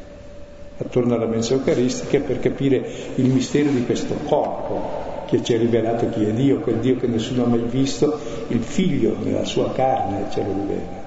Attorno 0.77 1.13
alla 1.13 1.25
mensa 1.25 1.53
eucaristica 1.53 2.19
per 2.19 2.41
capire 2.41 2.85
il 3.15 3.29
mistero 3.29 3.69
di 3.69 3.85
questo 3.85 4.15
corpo 4.25 5.23
che 5.27 5.41
ci 5.41 5.53
ha 5.53 5.57
rivelato 5.57 6.09
chi 6.09 6.25
è 6.25 6.33
Dio, 6.33 6.59
quel 6.59 6.79
Dio 6.79 6.97
che 6.97 7.07
nessuno 7.07 7.45
ha 7.45 7.47
mai 7.47 7.63
visto, 7.63 8.19
il 8.49 8.61
figlio 8.61 9.15
nella 9.23 9.45
sua 9.45 9.71
carne 9.71 10.25
ce 10.31 10.43
lo 10.43 10.51
rivela. 10.51 11.03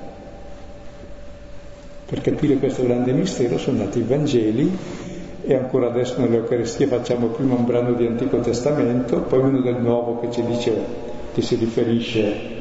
Per 2.06 2.20
capire 2.22 2.56
questo 2.56 2.82
grande 2.82 3.12
mistero 3.12 3.58
sono 3.58 3.84
nati 3.84 3.98
i 3.98 4.04
Vangeli 4.04 4.76
e 5.48 5.54
ancora 5.54 5.86
adesso 5.86 6.20
nell'Eucaristia 6.20 6.86
facciamo 6.88 7.28
prima 7.28 7.54
un 7.54 7.64
brano 7.64 7.94
di 7.94 8.04
Antico 8.04 8.38
Testamento, 8.40 9.20
poi 9.22 9.38
uno 9.38 9.62
del 9.62 9.76
Nuovo 9.76 10.20
che 10.20 10.30
ci 10.30 10.44
dice, 10.44 10.76
che 11.32 11.40
si 11.40 11.54
riferisce 11.54 12.56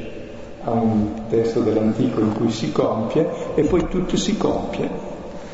a 0.64 0.70
un 0.70 1.26
testo 1.28 1.60
dell'Antico 1.60 2.20
in 2.20 2.32
cui 2.32 2.50
si 2.50 2.72
compie 2.72 3.28
e 3.54 3.64
poi 3.64 3.86
tutto 3.88 4.16
si 4.16 4.38
compie 4.38 4.88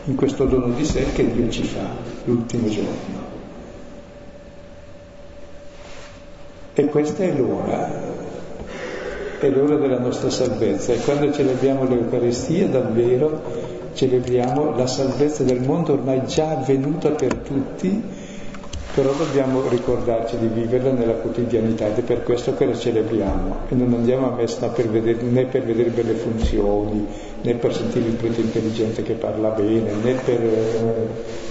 in 0.05 0.15
questo 0.15 0.45
dono 0.45 0.69
di 0.75 0.85
sé 0.85 1.07
che 1.13 1.29
Dio 1.33 1.49
ci 1.49 1.65
fa 1.65 1.83
l'ultimo 2.23 2.69
giorno. 2.69 3.33
E 6.75 6.85
questa 6.85 7.25
è 7.25 7.33
l'ora, 7.37 8.01
è 9.41 9.49
l'ora 9.49 9.75
della 9.75 9.99
nostra 9.99 10.31
salvezza 10.31 10.93
e 10.93 10.99
quando 10.99 11.33
celebriamo 11.33 11.83
l'Eucaristia 11.89 12.69
davvero 12.69 13.64
celebriamo 13.95 14.77
la 14.77 14.87
salvezza 14.87 15.45
del 15.45 15.61
mondo 15.61 15.95
ormai 15.95 16.27
già 16.27 16.51
avvenuta 16.51 17.11
per 17.11 17.35
tutti, 17.37 18.03
però 18.95 19.13
dobbiamo 19.13 19.67
ricordarci 19.69 20.37
di 20.39 20.47
viverla 20.47 20.93
nella 20.93 21.15
quotidianità 21.15 21.87
ed 21.87 21.99
è 21.99 22.03
per 22.03 22.23
questo 22.23 22.55
che 22.55 22.67
la 22.67 22.77
celebriamo 22.77 23.57
e 23.69 23.75
non 23.75 23.93
andiamo 23.93 24.31
a 24.31 24.35
messa 24.35 24.69
per 24.69 24.89
vedere, 24.89 25.23
né 25.23 25.47
per 25.47 25.65
vedere 25.65 25.91
belle 25.91 26.15
funzioni, 26.15 27.07
né 27.43 27.55
per 27.55 27.75
sentire 27.75 28.07
il 28.07 28.15
prete 28.15 28.41
intelligente 28.41 29.03
che 29.03 29.15
parla 29.15 29.49
bene, 29.51 29.93
né 30.03 30.13
per... 30.25 30.41
Eh, 30.43 31.43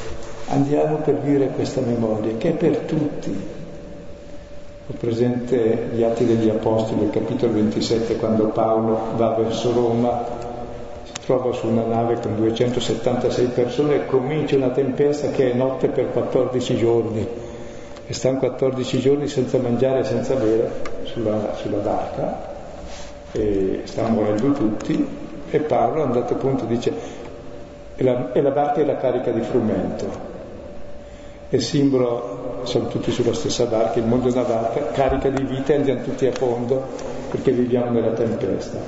andiamo 0.48 0.98
per 0.98 1.20
vivere 1.20 1.48
questa 1.50 1.82
memoria 1.82 2.36
che 2.38 2.50
è 2.50 2.54
per 2.54 2.78
tutti. 2.80 3.62
Ho 4.86 4.94
presente 5.00 5.90
gli 5.94 6.04
Atti 6.04 6.26
degli 6.26 6.50
Apostoli, 6.50 7.10
capitolo 7.10 7.54
27, 7.54 8.18
quando 8.18 8.48
Paolo 8.48 9.00
va 9.16 9.30
verso 9.30 9.72
Roma 9.72 10.43
trova 11.26 11.54
su 11.54 11.68
una 11.68 11.86
nave 11.86 12.20
con 12.20 12.36
276 12.36 13.48
persone 13.48 13.96
e 13.96 14.06
comincia 14.06 14.58
una 14.58 14.70
tempesta 14.70 15.30
che 15.30 15.52
è 15.52 15.54
notte 15.56 15.88
per 15.88 16.12
14 16.12 16.76
giorni. 16.76 17.28
E 18.06 18.14
stanno 18.14 18.40
14 18.40 19.00
giorni 19.00 19.28
senza 19.28 19.58
mangiare 19.58 20.00
e 20.00 20.04
senza 20.04 20.36
bere 20.36 20.82
sulla, 21.04 21.54
sulla 21.56 21.78
barca. 21.78 22.52
E 23.32 23.82
stanno 23.86 24.10
morendo 24.10 24.52
tutti. 24.52 25.08
E 25.50 25.60
Paolo 25.60 26.02
a 26.02 26.06
un 26.06 26.12
dato 26.12 26.36
punto 26.36 26.66
dice 26.66 27.22
e 27.96 28.04
la, 28.04 28.32
e 28.34 28.42
la 28.42 28.50
barca 28.50 28.82
è 28.82 28.86
la 28.86 28.98
carica 28.98 29.32
di 29.32 29.42
frumento. 29.42 30.32
E 31.50 31.60
simbolo 31.60 32.62
siamo 32.64 32.88
tutti 32.88 33.12
sulla 33.12 33.34
stessa 33.34 33.66
barca, 33.66 34.00
il 34.00 34.06
mondo 34.06 34.28
è 34.28 34.32
una 34.32 34.44
barca 34.44 34.88
carica 34.88 35.30
di 35.30 35.44
vita 35.44 35.74
e 35.74 35.76
andiamo 35.78 36.02
tutti 36.02 36.26
a 36.26 36.32
fondo 36.32 36.82
perché 37.30 37.52
viviamo 37.52 37.92
nella 37.92 38.12
tempesta. 38.12 38.80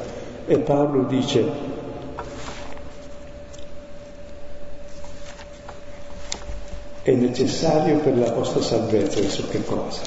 E 0.47 0.57
Paolo 0.59 1.03
dice 1.03 1.83
è 7.05 7.11
necessario 7.11 7.99
per 7.99 8.17
la 8.17 8.31
vostra 8.31 8.61
salvezza, 8.63 9.19
adesso 9.19 9.47
che 9.47 9.63
cosa? 9.63 10.01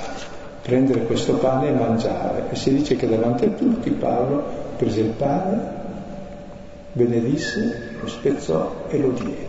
Prendere 0.62 1.04
questo 1.04 1.34
pane 1.34 1.68
e 1.68 1.70
mangiare. 1.70 2.46
E 2.50 2.56
si 2.56 2.74
dice 2.74 2.96
che 2.96 3.08
davanti 3.08 3.44
a 3.44 3.50
tutti 3.50 3.88
Paolo 3.90 4.42
prese 4.76 5.02
il 5.02 5.10
pane, 5.10 5.60
benedisse, 6.90 7.92
lo 8.00 8.08
spezzò 8.08 8.86
e 8.88 8.98
lo 8.98 9.10
diede. 9.10 9.46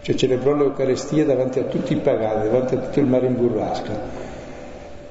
Cioè 0.00 0.14
celebrò 0.14 0.54
l'Eucarestia 0.54 1.26
davanti 1.26 1.58
a 1.58 1.64
tutti 1.64 1.92
i 1.92 1.96
pagani, 1.96 2.48
davanti 2.48 2.74
a 2.74 2.78
tutto 2.78 3.00
il 3.00 3.06
mare 3.06 3.26
in 3.26 3.36
burrasca. 3.36 4.00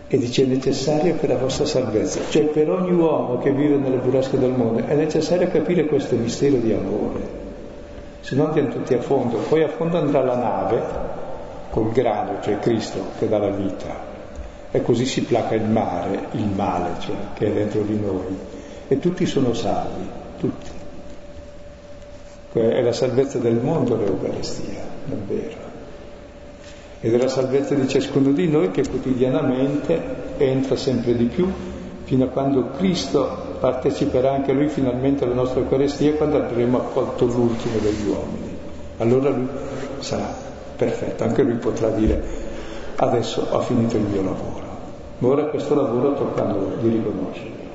E 0.07 0.17
dice 0.17 0.41
è 0.41 0.47
necessario 0.47 1.13
per 1.13 1.29
la 1.29 1.37
vostra 1.37 1.65
salvezza. 1.65 2.19
Cioè 2.27 2.45
per 2.45 2.67
ogni 2.67 2.91
uomo 2.91 3.37
che 3.37 3.51
vive 3.51 3.75
nelle 3.75 3.97
burrasche 3.97 4.39
del 4.39 4.53
mondo 4.53 4.83
è 4.87 4.95
necessario 4.95 5.47
capire 5.49 5.85
questo 5.85 6.15
mistero 6.15 6.57
di 6.57 6.73
amore 6.73 7.40
se 8.21 8.35
no 8.35 8.47
andiamo 8.47 8.69
tutti 8.69 8.93
a 8.93 9.01
fondo. 9.01 9.37
Poi 9.37 9.63
a 9.63 9.69
fondo 9.69 9.97
andrà 9.97 10.23
la 10.23 10.35
nave 10.35 10.83
col 11.69 11.91
grano, 11.91 12.41
cioè 12.41 12.59
Cristo 12.59 13.03
che 13.17 13.27
dà 13.27 13.37
la 13.37 13.49
vita. 13.49 14.09
E 14.71 14.81
così 14.83 15.05
si 15.05 15.23
placa 15.23 15.55
il 15.55 15.63
mare, 15.63 16.27
il 16.31 16.47
male 16.47 16.91
cioè, 16.99 17.15
che 17.33 17.47
è 17.47 17.51
dentro 17.51 17.81
di 17.81 17.99
noi. 17.99 18.37
E 18.87 18.99
tutti 18.99 19.25
sono 19.25 19.53
salvi, 19.53 20.07
tutti. 20.39 20.69
È 22.53 22.81
la 22.81 22.93
salvezza 22.93 23.37
del 23.37 23.55
mondo 23.55 23.95
l'Eucaristia, 23.95 24.81
davvero. 25.05 25.69
Ed 26.99 27.13
è 27.13 27.17
la 27.17 27.27
salvezza 27.27 27.73
di 27.73 27.87
ciascuno 27.87 28.31
di 28.31 28.47
noi 28.47 28.71
che 28.71 28.87
quotidianamente 28.87 29.99
entra 30.37 30.75
sempre 30.75 31.15
di 31.15 31.25
più 31.25 31.49
fino 32.03 32.25
a 32.25 32.27
quando 32.27 32.69
Cristo 32.77 33.50
parteciperà 33.61 34.33
anche 34.33 34.53
Lui 34.53 34.69
finalmente 34.69 35.23
alla 35.23 35.35
nostra 35.35 35.59
Eucaristia 35.59 36.13
quando 36.13 36.37
avremo 36.37 36.79
accolto 36.79 37.25
l'ultimo 37.25 37.77
degli 37.77 38.07
uomini. 38.07 38.57
Allora 38.97 39.29
Lui 39.29 39.47
sarà 39.99 40.35
perfetto, 40.75 41.23
anche 41.23 41.43
Lui 41.43 41.57
potrà 41.57 41.89
dire 41.89 42.49
adesso 42.95 43.47
ho 43.51 43.61
finito 43.61 43.97
il 43.97 44.03
mio 44.03 44.23
lavoro, 44.23 44.65
ma 45.19 45.27
ora 45.27 45.45
questo 45.45 45.75
lavoro 45.75 46.15
tocca 46.15 46.43
noi 46.43 46.77
di 46.79 46.89
riconoscerlo. 46.89 47.69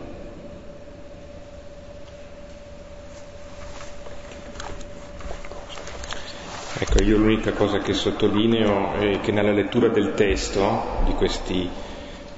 Ecco, 6.79 7.03
io 7.03 7.17
l'unica 7.17 7.53
cosa 7.53 7.79
che 7.79 7.93
sottolineo 7.93 8.95
è 8.95 9.21
che 9.21 9.31
nella 9.31 9.53
lettura 9.53 9.87
del 9.89 10.15
testo 10.15 10.83
di 11.05 11.13
questi 11.13 11.71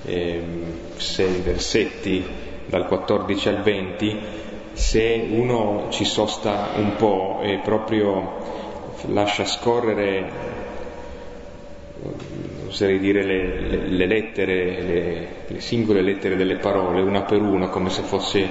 eh, 0.05 0.43
sei 0.97 1.41
versetti 1.41 2.48
dal 2.69 2.87
14 2.87 3.49
al 3.49 3.63
20, 3.63 4.19
se 4.73 5.27
uno 5.31 5.87
ci 5.89 6.05
sosta 6.05 6.69
un 6.77 6.95
po' 6.97 7.41
e 7.43 7.59
proprio 7.59 8.57
lascia 9.07 9.45
scorrere, 9.45 10.31
oserei 12.69 12.99
dire, 12.99 13.25
le, 13.25 13.61
le, 13.61 13.77
le 13.89 14.07
lettere, 14.07 14.83
le, 14.83 15.29
le, 15.47 15.61
singole 15.61 16.03
lettere 16.03 16.37
delle 16.37 16.57
parole, 16.57 17.01
una 17.01 17.23
per 17.23 17.41
una, 17.41 17.69
come 17.69 17.91
se 17.91 18.03
fosse, 18.03 18.47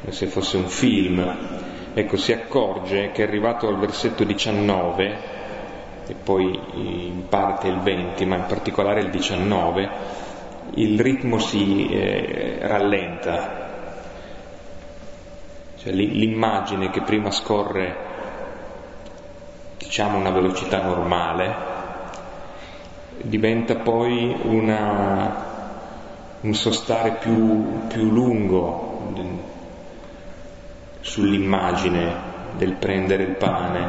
come 0.00 0.12
se 0.12 0.26
fosse 0.26 0.56
un 0.56 0.68
film, 0.68 1.36
ecco, 1.94 2.16
si 2.16 2.32
accorge 2.32 3.10
che 3.12 3.22
è 3.22 3.26
arrivato 3.26 3.68
al 3.68 3.78
versetto 3.78 4.24
19, 4.24 5.34
e 6.08 6.14
poi 6.14 6.58
in 6.74 7.28
parte 7.28 7.68
il 7.68 7.78
20, 7.78 8.24
ma 8.24 8.36
in 8.36 8.46
particolare 8.46 9.00
il 9.00 9.10
19, 9.10 10.24
il 10.74 11.00
ritmo 11.00 11.38
si 11.38 11.88
eh, 11.88 12.58
rallenta, 12.60 13.64
cioè 15.78 15.92
l'immagine 15.92 16.90
che 16.90 17.00
prima 17.00 17.30
scorre 17.30 18.04
diciamo 19.78 20.18
una 20.18 20.30
velocità 20.30 20.82
normale 20.82 21.54
diventa 23.22 23.76
poi 23.76 24.36
una, 24.42 25.44
un 26.40 26.54
sostare 26.54 27.12
più, 27.12 27.86
più 27.88 28.10
lungo 28.10 28.86
sull'immagine 31.00 32.34
del 32.56 32.72
prendere 32.72 33.22
il 33.22 33.36
pane, 33.36 33.88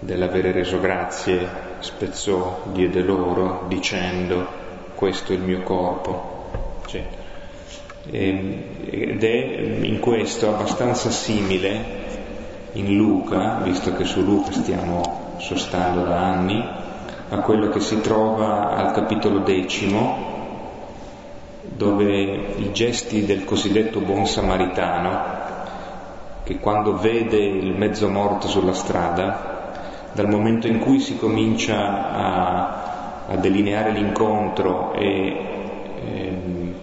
dell'avere 0.00 0.52
reso 0.52 0.80
grazie, 0.80 1.48
spezzò, 1.78 2.62
diede 2.72 3.00
loro, 3.00 3.64
dicendo 3.68 4.66
questo 4.98 5.32
è 5.32 5.36
il 5.36 5.42
mio 5.42 5.62
corpo, 5.62 6.50
eccetera. 6.82 7.22
Ehm, 8.10 8.62
ed 8.90 9.22
è 9.22 9.78
in 9.82 10.00
questo 10.00 10.48
abbastanza 10.48 11.08
simile 11.10 12.06
in 12.72 12.96
Luca, 12.96 13.60
visto 13.62 13.94
che 13.94 14.02
su 14.02 14.24
Luca 14.24 14.50
stiamo 14.50 15.36
sostando 15.36 16.02
da 16.02 16.18
anni, 16.18 16.60
a 17.28 17.36
quello 17.42 17.68
che 17.68 17.78
si 17.78 18.00
trova 18.00 18.74
al 18.74 18.90
capitolo 18.90 19.38
decimo, 19.38 20.16
dove 21.62 22.56
i 22.56 22.72
gesti 22.72 23.24
del 23.24 23.44
cosiddetto 23.44 24.00
buon 24.00 24.26
samaritano, 24.26 25.22
che 26.42 26.58
quando 26.58 26.96
vede 26.96 27.36
il 27.36 27.76
mezzo 27.76 28.08
morto 28.08 28.48
sulla 28.48 28.74
strada, 28.74 29.70
dal 30.10 30.28
momento 30.28 30.66
in 30.66 30.80
cui 30.80 30.98
si 30.98 31.16
comincia 31.16 32.10
a 32.10 32.87
a 33.28 33.36
delineare 33.36 33.92
l'incontro 33.92 34.94
e 34.94 35.36
ehm, 36.04 36.74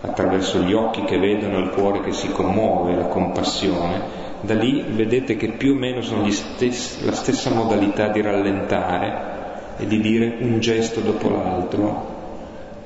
attraverso 0.00 0.60
gli 0.60 0.72
occhi 0.72 1.02
che 1.04 1.18
vedono 1.18 1.58
il 1.58 1.70
cuore 1.70 2.00
che 2.00 2.12
si 2.12 2.30
commuove, 2.30 2.94
la 2.94 3.06
compassione, 3.06 4.26
da 4.40 4.54
lì 4.54 4.84
vedete 4.88 5.36
che 5.36 5.48
più 5.48 5.72
o 5.72 5.74
meno 5.74 6.00
sono 6.02 6.30
stessi, 6.30 7.04
la 7.04 7.12
stessa 7.12 7.50
modalità 7.50 8.08
di 8.08 8.20
rallentare 8.20 9.36
e 9.78 9.86
di 9.86 10.00
dire 10.00 10.36
un 10.40 10.60
gesto 10.60 11.00
dopo 11.00 11.28
l'altro 11.30 12.16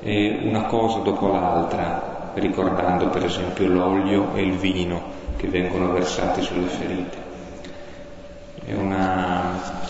e 0.01 0.39
una 0.43 0.63
cosa 0.63 0.99
dopo 0.99 1.27
l'altra, 1.27 2.31
ricordando 2.33 3.09
per 3.09 3.25
esempio 3.25 3.67
l'olio 3.67 4.33
e 4.33 4.41
il 4.41 4.53
vino 4.53 5.01
che 5.37 5.47
vengono 5.47 5.91
versati 5.91 6.41
sulle 6.41 6.67
ferite. 6.67 7.17
È 8.65 8.73
una 8.73 9.81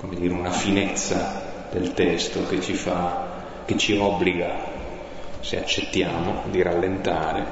come 0.00 0.16
dire, 0.16 0.32
una 0.32 0.50
finezza 0.50 1.42
del 1.70 1.92
testo 1.92 2.46
che 2.48 2.60
ci 2.62 2.72
fa, 2.72 3.28
che 3.66 3.76
ci 3.76 3.96
obbliga, 3.98 4.48
se 5.40 5.58
accettiamo, 5.58 6.44
di 6.50 6.62
rallentare 6.62 7.44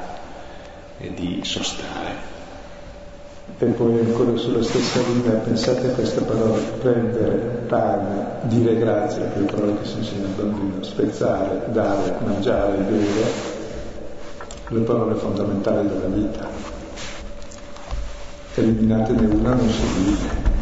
e 0.99 1.12
di 1.12 1.40
sostare. 1.44 2.36
E 3.59 3.64
poi 3.66 3.99
ancora 3.99 4.34
sulla 4.36 4.62
stessa 4.62 5.01
linea, 5.01 5.32
pensate 5.40 5.88
a 5.88 5.94
questa 5.94 6.22
parola, 6.22 6.57
prendere, 6.80 7.64
pane, 7.66 8.26
dire 8.42 8.78
grazie, 8.78 9.28
che 9.30 9.34
è 9.34 9.40
la 9.40 9.53
parola 9.53 9.76
che 9.80 9.86
si 9.86 9.99
insegna 9.99 10.24
al 10.24 10.32
bambino, 10.32 10.82
spezzare, 10.82 11.66
dare, 11.70 12.16
mangiare, 12.24 12.76
bere, 12.78 13.57
le 14.68 14.80
parole 14.80 15.14
fondamentali 15.16 15.86
della 15.86 16.07
vita. 16.07 16.49
Eliminatene 18.55 19.34
una 19.34 19.55
non 19.55 19.68
si 19.68 19.82
vive. 19.96 20.57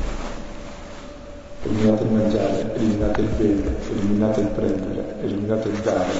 Eliminate 1.66 2.02
il 2.04 2.10
mangiare, 2.10 2.74
eliminate 2.76 3.20
il 3.20 3.28
bere, 3.36 3.76
eliminate 3.90 4.40
il 4.40 4.46
prendere, 4.46 5.14
eliminate 5.22 5.68
il 5.68 5.78
dare, 5.78 6.12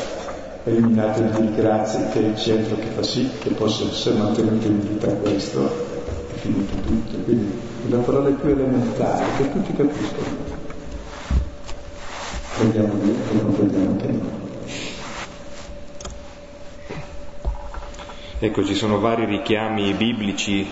eliminate 0.64 1.20
il 1.20 1.30
dire 1.30 1.54
grazie 1.54 2.08
che 2.10 2.18
è 2.18 2.26
il 2.26 2.36
centro 2.36 2.76
che 2.76 2.86
fa 2.86 3.02
sì 3.02 3.30
che 3.38 3.50
possa 3.50 3.84
essere 3.84 4.18
mantenuto 4.18 4.66
in 4.66 4.80
vita 4.80 5.06
questo 5.06 5.94
finito 6.40 6.74
tutto, 6.76 7.16
quindi 7.24 7.60
la 7.88 7.98
parola 7.98 8.28
più 8.30 8.50
elementare 8.50 9.24
che 9.36 9.52
tutti 9.52 9.72
capiscono. 9.72 10.54
Prendiamo 12.56 12.94
Dio 12.94 13.14
e 13.14 13.38
comprendiamo 13.38 13.90
anche 13.90 14.06
noi. 14.06 14.44
Ecco, 18.38 18.64
ci 18.64 18.74
sono 18.74 18.98
vari 18.98 19.24
richiami 19.24 19.92
biblici 19.94 20.66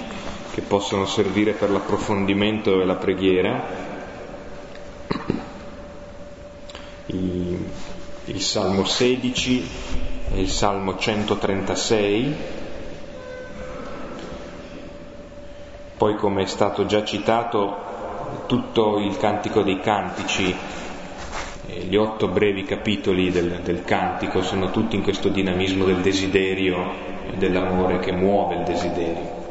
che 0.53 0.61
possono 0.61 1.07
servire 1.07 1.53
per 1.53 1.71
l'approfondimento 1.71 2.81
e 2.81 2.85
la 2.85 2.97
preghiera. 2.97 3.84
Il, 8.25 8.41
Salmo 8.41 8.85
16 8.85 9.69
e 10.33 10.41
il 10.41 10.49
Salmo 10.49 10.97
136 10.99 12.37
Poi, 15.97 16.17
come 16.17 16.43
è 16.43 16.47
stato 16.47 16.87
già 16.87 17.05
citato, 17.05 17.77
tutto 18.47 18.99
il 18.99 19.17
Cantico 19.17 19.63
dei 19.63 19.79
Cantici, 19.79 20.55
gli 21.67 21.95
otto 21.95 22.29
brevi 22.29 22.65
capitoli 22.65 23.31
del, 23.31 23.61
del 23.63 23.85
Cantico 23.85 24.43
sono 24.43 24.71
tutti 24.71 24.97
in 24.97 25.03
questo 25.03 25.29
dinamismo 25.29 25.85
del 25.85 26.03
desiderio 26.03 26.91
e 27.31 27.37
dell'amore 27.37 28.01
che 28.01 28.11
muove 28.11 28.57
il 28.57 28.65
desiderio. 28.65 29.43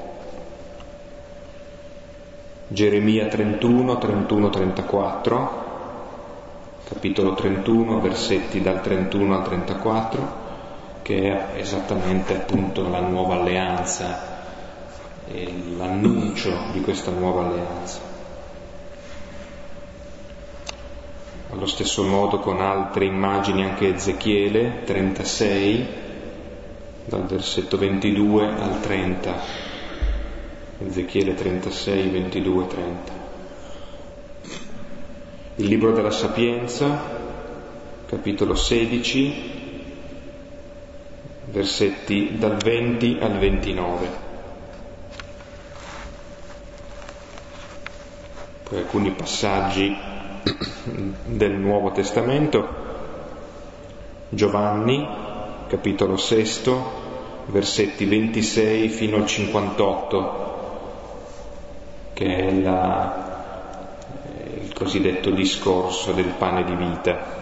Geremia 2.68 3.28
31, 3.28 3.98
31, 3.98 4.50
34, 4.50 5.73
capitolo 6.88 7.34
31, 7.34 8.00
versetti 8.00 8.62
dal 8.62 8.82
31 8.82 9.38
al 9.38 9.44
34, 9.44 10.42
che 11.02 11.22
è 11.22 11.60
esattamente 11.60 12.36
appunto 12.36 12.88
la 12.88 13.02
nuova 13.02 13.36
alleanza 13.36 14.32
l'annuncio 15.78 16.54
di 16.72 16.82
questa 16.82 17.12
nuova 17.12 17.46
alleanza. 17.46 18.12
Allo 21.52 21.66
stesso 21.66 22.04
modo 22.04 22.40
con 22.40 22.62
altre 22.62 23.06
immagini 23.06 23.64
anche 23.64 23.94
Ezechiele 23.94 24.84
36, 24.84 25.88
dal 27.06 27.26
versetto 27.26 27.78
22 27.78 28.48
al 28.48 28.82
30. 28.82 29.36
Ezechiele 30.80 31.36
36, 31.36 32.10
22, 32.10 32.68
30. 32.68 33.23
Il 35.56 35.68
libro 35.68 35.92
della 35.92 36.10
Sapienza, 36.10 37.00
capitolo 38.08 38.56
16, 38.56 39.52
versetti 41.46 42.38
dal 42.40 42.58
20 42.58 43.18
al 43.22 43.38
29. 43.38 44.32
alcuni 48.78 49.12
passaggi 49.12 49.96
del 51.26 51.52
Nuovo 51.54 51.92
Testamento. 51.92 52.82
Giovanni, 54.30 55.08
capitolo 55.68 56.18
6, 56.18 56.72
versetti 57.46 58.06
26 58.06 58.90
fino 58.90 59.18
al 59.18 59.28
58, 59.28 60.52
che 62.14 62.36
è 62.36 62.52
la, 62.54 63.23
il 64.74 64.80
cosiddetto 64.80 65.30
discorso 65.30 66.14
del 66.14 66.34
pane 66.36 66.64
di 66.64 66.74
vita. 66.76 67.42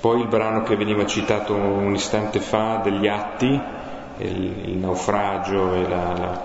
Poi 0.00 0.20
il 0.22 0.28
brano 0.28 0.62
che 0.62 0.76
veniva 0.76 1.04
citato 1.04 1.54
un 1.54 1.92
istante 1.94 2.40
fa 2.40 2.76
degli 2.82 3.06
atti, 3.06 3.60
il, 4.16 4.68
il 4.70 4.76
naufragio 4.78 5.74
e 5.74 5.82
la, 5.86 6.12
la 6.16 6.44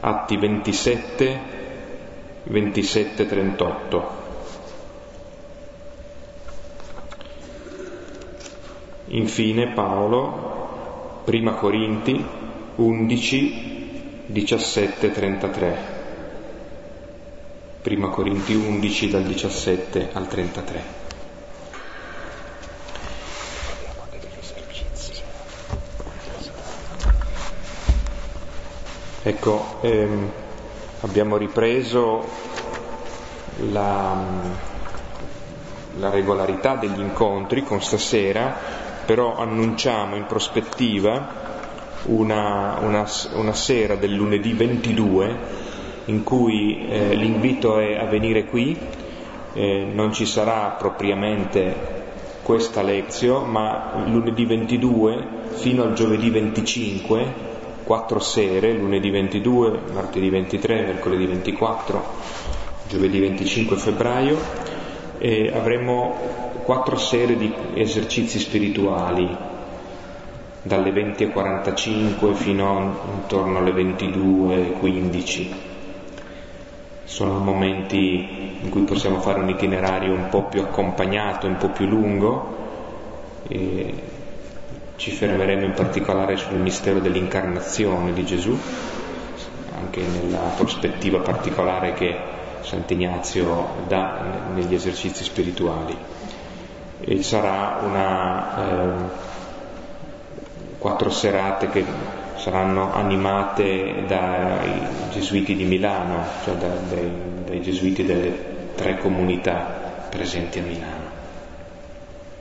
Atti 0.00 0.36
27, 0.36 1.40
27, 2.44 3.26
38. 3.26 4.26
Infine 9.06 9.72
Paolo, 9.72 11.22
prima 11.24 11.54
Corinti 11.54 12.24
11, 12.76 14.22
17, 14.26 15.10
33. 15.10 15.97
Prima 17.88 18.08
Corinti 18.08 18.52
11 18.52 19.08
dal 19.08 19.22
17 19.22 20.10
al 20.12 20.28
33. 20.28 20.82
Ecco, 29.22 29.78
ehm, 29.80 30.30
abbiamo 31.00 31.38
ripreso 31.38 32.28
la, 33.70 34.14
la 35.98 36.10
regolarità 36.10 36.74
degli 36.74 37.00
incontri 37.00 37.64
con 37.64 37.80
stasera, 37.80 38.54
però 39.06 39.38
annunciamo 39.38 40.14
in 40.14 40.26
prospettiva 40.26 41.26
una, 42.02 42.80
una, 42.80 43.08
una 43.32 43.54
sera 43.54 43.94
del 43.94 44.12
lunedì 44.12 44.52
22 44.52 45.67
in 46.08 46.24
cui 46.24 46.86
eh, 46.88 47.14
l'invito 47.14 47.78
è 47.78 47.96
a 47.96 48.04
venire 48.04 48.44
qui, 48.44 48.76
eh, 49.54 49.86
non 49.92 50.12
ci 50.12 50.26
sarà 50.26 50.76
propriamente 50.78 51.96
questa 52.42 52.82
lezione, 52.82 53.46
ma 53.46 54.04
lunedì 54.06 54.44
22 54.44 55.26
fino 55.50 55.82
al 55.82 55.92
giovedì 55.92 56.30
25 56.30 57.46
quattro 57.84 58.18
sere, 58.18 58.72
lunedì 58.72 59.10
22, 59.10 59.80
martedì 59.92 60.28
23, 60.28 60.82
mercoledì 60.82 61.26
24, 61.26 62.04
giovedì 62.86 63.18
25 63.18 63.76
febbraio, 63.76 64.36
e 65.18 65.50
avremo 65.54 66.14
quattro 66.64 66.96
sere 66.96 67.36
di 67.36 67.52
esercizi 67.74 68.38
spirituali, 68.38 69.34
dalle 70.62 70.90
20.45 70.90 72.34
fino 72.34 72.98
intorno 73.14 73.58
alle 73.58 73.72
22.15. 73.72 75.67
Sono 77.08 77.38
momenti 77.38 78.58
in 78.60 78.68
cui 78.68 78.82
possiamo 78.82 79.18
fare 79.20 79.40
un 79.40 79.48
itinerario 79.48 80.12
un 80.12 80.28
po' 80.28 80.42
più 80.42 80.60
accompagnato, 80.60 81.46
un 81.46 81.56
po' 81.56 81.70
più 81.70 81.86
lungo. 81.86 82.56
E 83.48 83.94
ci 84.96 85.10
fermeremo 85.10 85.64
in 85.64 85.72
particolare 85.72 86.36
sul 86.36 86.58
mistero 86.58 86.98
dell'incarnazione 86.98 88.12
di 88.12 88.26
Gesù, 88.26 88.54
anche 89.74 90.02
nella 90.02 90.50
prospettiva 90.54 91.20
particolare 91.20 91.94
che 91.94 92.14
Sant'Ignazio 92.60 93.68
dà 93.88 94.50
negli 94.52 94.74
esercizi 94.74 95.24
spirituali. 95.24 95.96
E 97.00 97.22
sarà 97.22 97.78
una 97.84 98.56
eh, 98.58 98.92
quattro 100.76 101.08
serate 101.08 101.70
che 101.70 101.84
saranno 102.38 102.92
animate 102.92 104.04
dai 104.06 104.80
gesuiti 105.10 105.54
di 105.54 105.64
Milano, 105.64 106.24
cioè 106.44 106.54
da, 106.54 106.68
dai, 106.68 107.10
dai 107.44 107.60
gesuiti 107.60 108.04
delle 108.04 108.74
tre 108.74 108.98
comunità 108.98 110.06
presenti 110.08 110.58
a 110.60 110.62
Milano 110.62 111.08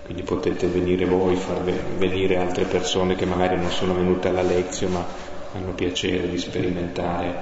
quindi 0.08 0.24
potete 0.24 0.68
venire 0.68 1.04
voi, 1.04 1.36
far 1.36 1.62
venire 1.64 2.38
altre 2.38 2.64
persone 2.64 3.16
che 3.16 3.26
magari 3.26 3.58
non 3.58 3.70
sono 3.70 3.93
venute 3.93 4.30
alla 4.30 4.41
lezione 4.41 4.93
ma 4.93 5.06
hanno 5.54 5.74
piacere 5.74 6.30
di 6.30 6.38
sperimentare 6.38 7.36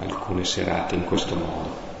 alcune 0.00 0.44
serate 0.44 0.96
in 0.96 1.04
questo 1.04 1.36
modo. 1.36 1.94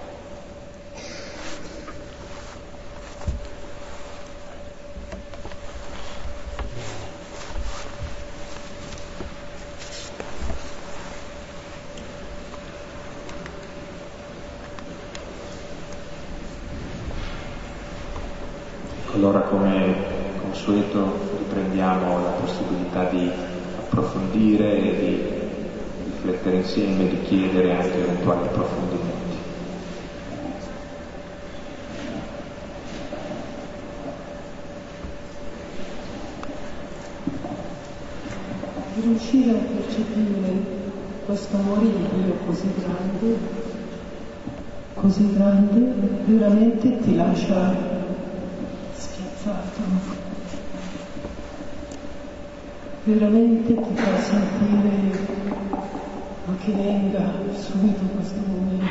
Allora 19.16 19.40
come 19.40 19.94
consueto 20.42 21.18
riprendiamo 21.38 22.22
la 22.22 22.35
possibilità 22.46 23.04
di 23.10 23.28
approfondire 23.78 24.78
e 24.78 24.96
di 24.96 26.04
riflettere 26.04 26.56
insieme, 26.56 27.08
di 27.08 27.20
chiedere 27.22 27.72
anche 27.72 28.02
eventuali 28.02 28.46
approfondimenti. 28.46 29.24
riuscire 38.98 39.50
a 39.50 39.54
percepire 39.54 40.74
questo 41.26 41.56
amore 41.56 41.82
di 41.82 42.22
Dio 42.22 42.34
così 42.46 42.72
grande, 42.80 43.38
così 44.94 45.32
grande, 45.34 45.94
veramente 46.24 47.00
ti 47.00 47.14
lascia 47.14 47.74
spiazzato. 48.94 50.35
Veramente 53.06 53.72
ti 53.72 53.94
fa 53.94 54.18
sentire 54.18 55.16
ma 56.44 56.56
che 56.56 56.72
venga 56.72 57.34
subito 57.52 58.02
questo 58.16 58.40
momento. 58.48 58.84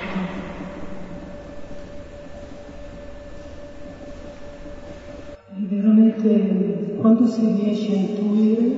E 5.50 5.66
veramente 5.68 6.96
quando 6.98 7.28
si 7.28 7.46
riesce 7.62 7.92
a 7.92 7.96
intuire 7.96 8.76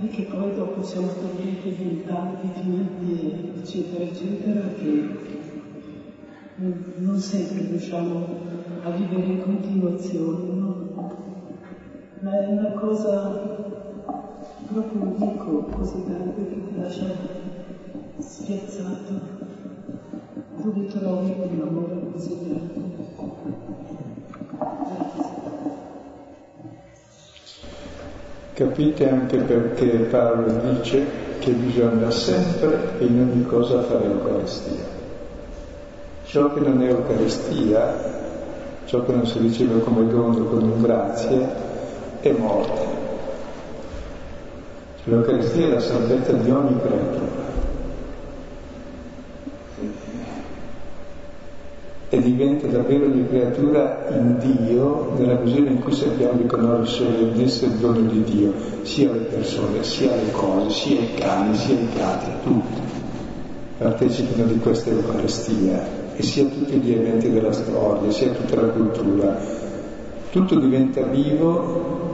e 0.00 0.08
che 0.08 0.22
poi 0.22 0.54
dopo 0.54 0.84
siamo 0.84 1.08
talmente 1.08 1.74
diventati 1.74 2.48
figli, 2.54 3.54
eccetera, 3.58 4.04
eccetera, 4.04 4.60
che 4.78 5.08
non 6.98 7.18
sempre 7.18 7.66
riusciamo 7.70 8.24
a 8.84 8.90
vivere 8.90 9.32
in 9.32 9.42
continuazione, 9.42 10.52
no? 10.52 11.14
Ma 12.20 12.40
è 12.40 12.46
una 12.46 12.70
cosa 12.70 13.75
proprio 14.66 15.02
un 15.02 15.16
dico 15.16 15.64
così 15.76 16.02
grande 16.06 16.48
che 16.48 16.66
ti 16.66 16.80
lascia 16.80 17.06
spiazzato, 18.18 19.20
dove 20.62 20.86
trovi 20.86 21.34
quell'amore 21.34 22.00
così 22.12 22.38
grande. 22.42 22.84
Capite 28.54 29.10
anche 29.10 29.36
perché 29.36 29.86
Paolo 30.10 30.50
dice 30.72 31.04
che 31.40 31.50
bisogna 31.52 32.10
sempre 32.10 32.98
e 32.98 33.04
in 33.04 33.20
ogni 33.20 33.44
cosa 33.44 33.82
fare 33.82 34.06
Eucaristia. 34.06 34.94
Ciò 36.24 36.52
che 36.54 36.60
non 36.60 36.80
è 36.82 36.88
Eucaristia, 36.88 37.94
ciò 38.86 39.04
che 39.04 39.12
non 39.12 39.26
si 39.26 39.38
riceve 39.40 39.80
come 39.80 40.06
dono, 40.08 40.44
come 40.44 40.80
grazie, 40.80 41.48
è 42.20 42.32
morte. 42.32 42.95
L'Eucaristia 45.08 45.66
è 45.66 45.70
la 45.70 45.80
salvezza 45.80 46.32
di 46.32 46.50
ogni 46.50 46.80
creatura. 46.80 47.44
e 52.08 52.20
diventa 52.20 52.68
davvero 52.68 53.08
di 53.08 53.26
creatura 53.26 54.06
in 54.10 54.38
Dio 54.38 55.12
nella 55.18 55.40
misura 55.40 55.70
in 55.70 55.80
cui 55.80 55.92
sappiamo 55.92 56.38
riconoscere 56.38 57.32
di 57.32 57.42
essere 57.42 57.72
il 57.72 57.78
dono 57.78 58.00
di 58.00 58.22
Dio, 58.22 58.52
sia 58.82 59.10
le 59.10 59.18
persone, 59.18 59.82
sia 59.82 60.14
le 60.14 60.30
cose, 60.30 60.70
sia 60.70 61.00
i 61.00 61.14
cani, 61.14 61.56
sia 61.56 61.74
i 61.74 61.88
gatti, 61.94 62.30
tutti 62.44 62.80
partecipano 63.78 64.44
di 64.44 64.58
questa 64.58 64.90
Eucaristia 64.90 65.84
e 66.14 66.22
sia 66.22 66.44
tutti 66.44 66.78
gli 66.78 66.92
eventi 66.92 67.30
della 67.30 67.52
storia, 67.52 68.10
sia 68.10 68.30
tutta 68.32 68.60
la 68.60 68.68
cultura. 68.68 69.38
Tutto 70.30 70.58
diventa 70.58 71.02
vivo 71.02 72.05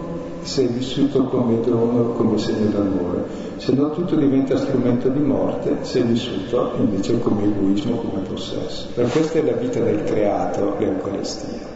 se 0.42 0.64
è 0.64 0.68
vissuto 0.68 1.24
come 1.24 1.60
dono, 1.60 2.12
come 2.12 2.38
segno 2.38 2.70
d'amore 2.70 3.42
se 3.62 3.74
no 3.74 3.90
tutto 3.90 4.16
diventa 4.16 4.56
strumento 4.56 5.08
di 5.08 5.20
morte 5.20 5.84
se 5.84 6.00
è 6.00 6.02
vissuto 6.02 6.72
invece 6.78 7.20
come 7.20 7.44
egoismo, 7.44 7.98
come 7.98 8.22
possesso. 8.22 8.88
Per 8.92 9.08
questa 9.08 9.38
è 9.38 9.44
la 9.44 9.52
vita 9.52 9.78
del 9.78 10.02
creato, 10.02 10.74
l'Eucaristia. 10.78 11.70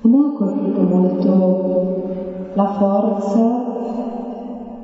A 0.00 0.08
me 0.08 0.18
ha 0.18 0.30
colpito 0.34 0.80
molto 0.80 2.52
la 2.54 2.72
forza 2.72 3.38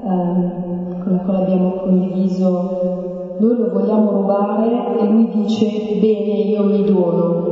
eh, 0.03 1.03
con 1.03 1.13
la 1.13 1.19
quale 1.25 1.39
abbiamo 1.39 1.71
condiviso, 1.77 3.10
noi 3.41 3.57
lo 3.57 3.70
vogliamo 3.70 4.11
rubare 4.11 4.99
e 4.99 5.09
lui 5.09 5.28
dice 5.28 5.99
bene 5.99 6.41
io 6.41 6.62
mi 6.64 6.84
dono, 6.84 7.43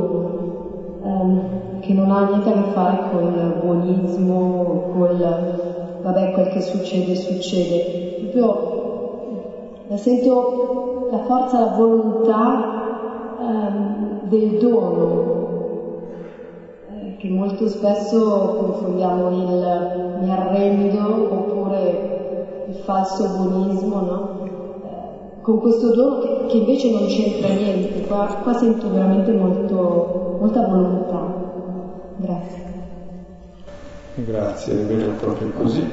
ehm, 1.03 1.79
che 1.79 1.93
non 1.93 2.11
ha 2.11 2.23
niente 2.23 2.49
a 2.49 2.53
che 2.53 2.69
fare 2.69 3.09
col 3.09 3.57
buonismo, 3.59 4.89
col 4.93 5.37
vabbè 6.01 6.31
quel 6.33 6.47
che 6.49 6.61
succede 6.61 7.15
succede, 7.15 8.15
proprio 8.19 8.77
la 9.87 9.97
sento 9.97 11.07
la 11.09 11.17
forza, 11.17 11.57
la 11.57 11.73
volontà 11.73 13.35
ehm, 13.39 14.29
del 14.29 14.57
dono, 14.59 15.23
eh, 16.91 17.15
che 17.17 17.29
molto 17.29 17.67
spesso 17.67 18.53
confondiamo 18.55 19.31
il 19.31 19.97
mi 20.19 20.29
arrendo 20.29 21.33
oppure 21.33 22.63
il 22.67 22.75
falso 22.75 23.27
buonismo, 23.27 24.01
no? 24.01 24.38
Con 25.41 25.59
questo 25.59 25.93
dono 25.93 26.19
che, 26.19 26.45
che, 26.47 26.57
invece 26.57 26.91
non 26.91 27.05
c'entra 27.07 27.49
niente, 27.53 28.01
qua, 28.07 28.25
qua 28.43 28.53
sento 28.53 28.91
veramente 28.91 29.31
molto, 29.31 30.37
molta 30.39 30.67
volontà. 30.67 31.33
Grazie. 32.17 32.67
Grazie, 34.15 34.73
è 34.73 34.85
vero 34.85 35.11
proprio 35.19 35.49
così. 35.51 35.87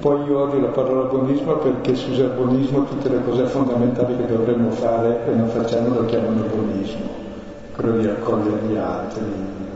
Poi 0.00 0.24
io 0.24 0.40
odio 0.40 0.60
la 0.60 0.68
parola 0.68 1.08
buonismo 1.08 1.56
perché 1.56 1.94
si 1.94 2.10
usa 2.10 2.24
il 2.24 2.30
buonismo 2.30 2.84
tutte 2.84 3.08
le 3.08 3.22
cose 3.22 3.44
fondamentali 3.44 4.16
che 4.16 4.26
dovremmo 4.26 4.70
fare 4.70 5.26
e 5.26 5.34
non 5.34 5.48
facciamo 5.48 5.94
lo 5.94 6.04
chiamano 6.06 6.42
buonismo, 6.42 7.06
quello 7.76 7.98
di 7.98 8.06
accogliere 8.06 8.62
gli 8.66 8.76
altri, 8.76 9.24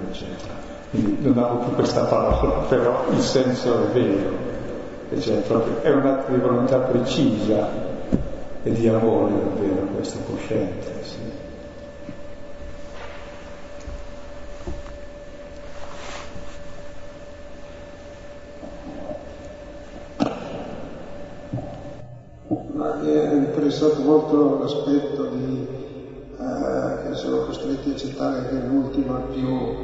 eccetera. 0.08 0.54
Quindi 0.90 1.18
non 1.20 1.38
amo 1.38 1.58
più 1.58 1.74
questa 1.74 2.04
parola, 2.04 2.64
però 2.68 3.04
il 3.10 3.20
senso 3.20 3.74
è 3.82 3.92
vero, 3.92 4.30
cioè 5.18 5.42
è 5.82 5.90
un 5.90 6.06
atto 6.06 6.32
di 6.32 6.38
volontà 6.38 6.78
precisa 6.78 7.83
e 8.64 8.72
di 8.72 8.88
amore 8.88 9.32
davvero 9.32 9.86
questa 9.94 10.18
coscienza. 10.26 10.90
Sì. 11.02 11.18
Ma 22.72 22.94
mi 23.02 23.10
è 23.10 23.34
interessato 23.34 24.00
molto 24.00 24.58
l'aspetto 24.60 25.24
di, 25.26 25.66
eh, 26.38 27.08
che 27.08 27.14
sono 27.14 27.44
costretti 27.44 27.90
a 27.90 27.92
accettare 27.92 28.48
che 28.48 28.66
l'ultimo 28.66 29.18
è 29.18 29.32
più 29.34 29.74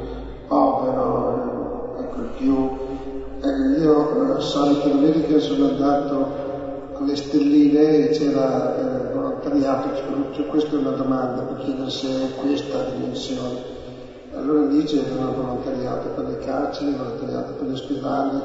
povero, 0.47 1.97
ecco 1.99 2.19
il 2.19 2.29
più... 2.35 2.89
Eh, 3.43 3.79
io 3.79 4.37
eh, 4.37 4.41
solito 4.41 4.87
domenica 4.89 5.39
sono 5.39 5.69
andato 5.69 6.40
le 7.05 7.15
stelline 7.15 8.09
c'era 8.09 8.75
eh, 8.75 9.13
volontariato, 9.13 9.89
cioè, 10.33 10.45
questa 10.45 10.75
è 10.75 10.79
una 10.79 10.91
domanda 10.91 11.41
per 11.41 11.63
chiedere 11.63 11.89
se 11.89 12.07
è 12.07 12.35
questa 12.35 12.83
dimensione. 12.95 13.79
Allora 14.33 14.65
lì 14.65 14.83
c'era 14.83 15.25
volontariato 15.35 16.09
per 16.09 16.25
le 16.25 16.37
carceri, 16.39 16.93
volontariato 16.93 17.53
per 17.53 17.67
gli 17.67 17.73
ospedali, 17.73 18.41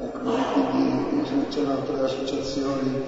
ecco, 0.00 0.30
quindi 0.70 1.46
c'erano 1.48 1.82
tre 1.82 2.00
associazioni 2.00 3.02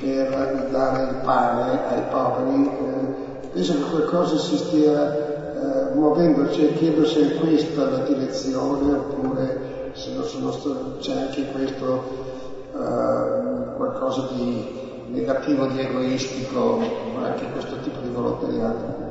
per 0.00 0.68
dare 0.70 1.02
il 1.02 1.16
pane 1.22 1.86
ai 1.88 2.02
poveri. 2.10 2.66
Eh, 2.66 3.48
penso 3.52 3.74
che 3.74 3.90
qualcosa 3.90 4.38
si 4.38 4.56
stia 4.56 5.14
eh, 5.14 5.94
muovendo, 5.94 6.50
cioè 6.50 6.72
chiedo 6.74 7.04
se 7.04 7.32
è 7.32 7.34
questa 7.36 7.90
la 7.90 7.98
direzione 7.98 8.92
oppure 8.92 9.90
se 9.92 10.12
non 10.14 10.24
sono, 10.24 10.96
c'è 10.98 11.12
anche 11.12 11.46
questo 11.52 12.34
eh, 12.78 13.76
qualcosa 13.76 14.28
di 14.32 14.84
negativo, 15.08 15.66
di 15.66 15.80
egoistico, 15.80 16.78
anche 17.22 17.46
questo 17.52 17.76
tipo 17.80 18.00
di 18.00 18.08
volontariato. 18.10 19.04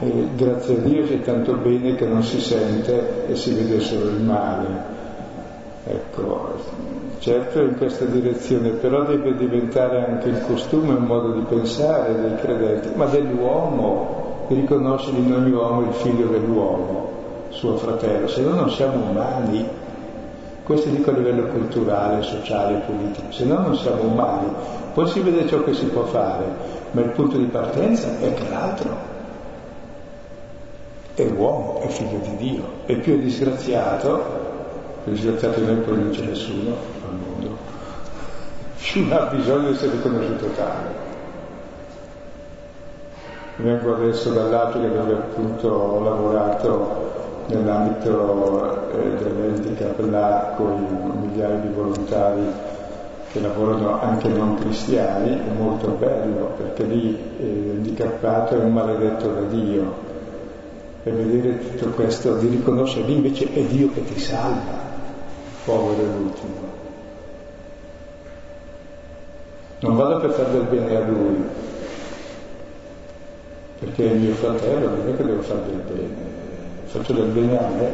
E 0.00 0.28
grazie 0.36 0.76
a 0.76 0.78
Dio 0.80 1.04
c'è 1.04 1.22
tanto 1.22 1.54
bene 1.54 1.96
che 1.96 2.06
non 2.06 2.22
si 2.22 2.40
sente 2.40 3.26
e 3.26 3.34
si 3.34 3.52
vede 3.54 3.80
solo 3.80 4.10
il 4.10 4.20
male. 4.20 4.96
Ecco, 5.84 6.54
certo 7.18 7.62
in 7.62 7.76
questa 7.76 8.04
direzione, 8.04 8.70
però 8.70 9.04
deve 9.04 9.34
diventare 9.34 10.04
anche 10.04 10.28
il 10.28 10.42
costume 10.46 10.94
un 10.94 11.04
modo 11.04 11.32
di 11.32 11.40
pensare 11.40 12.14
dei 12.20 12.36
credenti, 12.36 12.90
ma 12.94 13.06
dell'uomo, 13.06 14.46
riconoscere 14.48 15.16
in 15.18 15.32
ogni 15.32 15.50
uomo 15.50 15.80
il 15.82 15.94
figlio 15.94 16.26
dell'uomo, 16.28 17.10
suo 17.48 17.76
fratello, 17.76 18.28
se 18.28 18.42
no 18.42 18.54
non 18.54 18.70
siamo 18.70 19.02
umani. 19.08 19.86
Questo 20.68 20.90
dico 20.90 21.08
a 21.08 21.14
livello 21.14 21.46
culturale, 21.46 22.22
sociale, 22.22 22.82
politico, 22.84 23.32
se 23.32 23.46
no 23.46 23.58
non 23.58 23.74
siamo 23.74 24.02
umani. 24.02 24.52
Poi 24.92 25.08
si 25.08 25.20
vede 25.20 25.48
ciò 25.48 25.64
che 25.64 25.72
si 25.72 25.86
può 25.86 26.02
fare, 26.04 26.44
ma 26.90 27.00
il 27.00 27.08
punto 27.08 27.38
di 27.38 27.46
partenza 27.46 28.18
è 28.20 28.34
che 28.34 28.50
l'altro. 28.50 28.94
è 31.14 31.26
uomo, 31.26 31.80
è 31.80 31.86
figlio 31.86 32.18
di 32.18 32.36
Dio, 32.36 32.64
e 32.84 32.96
più 32.96 33.14
è 33.14 33.18
disgraziato, 33.18 34.22
disgraziato 35.04 35.58
di 35.60 35.66
noi 35.66 35.76
poi 35.76 35.96
non 35.96 36.10
c'è 36.10 36.24
nessuno 36.26 36.76
al 37.08 37.14
mondo, 37.14 37.56
più 38.76 39.06
ha 39.10 39.24
bisogno 39.34 39.68
di 39.68 39.74
essere 39.74 39.92
riconosciuto 39.92 40.48
tale. 40.48 41.06
Vengo 43.56 43.94
adesso 43.94 44.32
dall'Africa 44.32 44.86
dove 44.86 45.14
appunto 45.14 45.68
ho 45.68 46.02
lavorato 46.02 46.97
nell'ambito 47.48 48.90
eh, 48.92 49.22
dell'handicap 49.22 49.98
là 50.10 50.54
con 50.56 51.20
migliaia 51.22 51.56
di 51.56 51.68
volontari 51.68 52.42
che 53.32 53.40
lavorano 53.40 54.00
anche 54.00 54.28
non 54.28 54.56
cristiani, 54.58 55.30
è 55.30 55.52
molto 55.58 55.88
bello 55.88 56.52
perché 56.56 56.84
lì 56.84 57.18
eh, 57.38 57.70
handicappato 57.74 58.54
è 58.54 58.64
un 58.64 58.72
maledetto 58.72 59.28
da 59.28 59.40
Dio 59.42 60.06
e 61.04 61.10
vedere 61.10 61.58
tutto 61.58 61.90
questo, 61.90 62.36
di 62.36 62.48
riconoscere 62.48 63.06
lì 63.06 63.16
invece 63.16 63.52
è 63.52 63.62
Dio 63.62 63.90
che 63.92 64.04
ti 64.04 64.18
salva, 64.18 64.86
povero 65.64 66.02
l'ultimo. 66.02 66.66
Non 69.80 69.96
vado 69.96 70.18
per 70.18 70.30
fare 70.30 70.50
del 70.50 70.62
bene 70.62 70.96
a 70.96 71.06
lui, 71.06 71.44
perché 73.78 74.10
è 74.10 74.14
mio 74.14 74.34
fratello, 74.34 74.88
non 74.88 75.08
è 75.08 75.16
che 75.16 75.24
devo 75.24 75.42
fare 75.42 75.60
del 75.66 75.82
bene, 75.86 76.27
faccio 76.88 77.12
del 77.12 77.26
bene 77.26 77.58
a 77.58 77.68
me, 77.68 77.90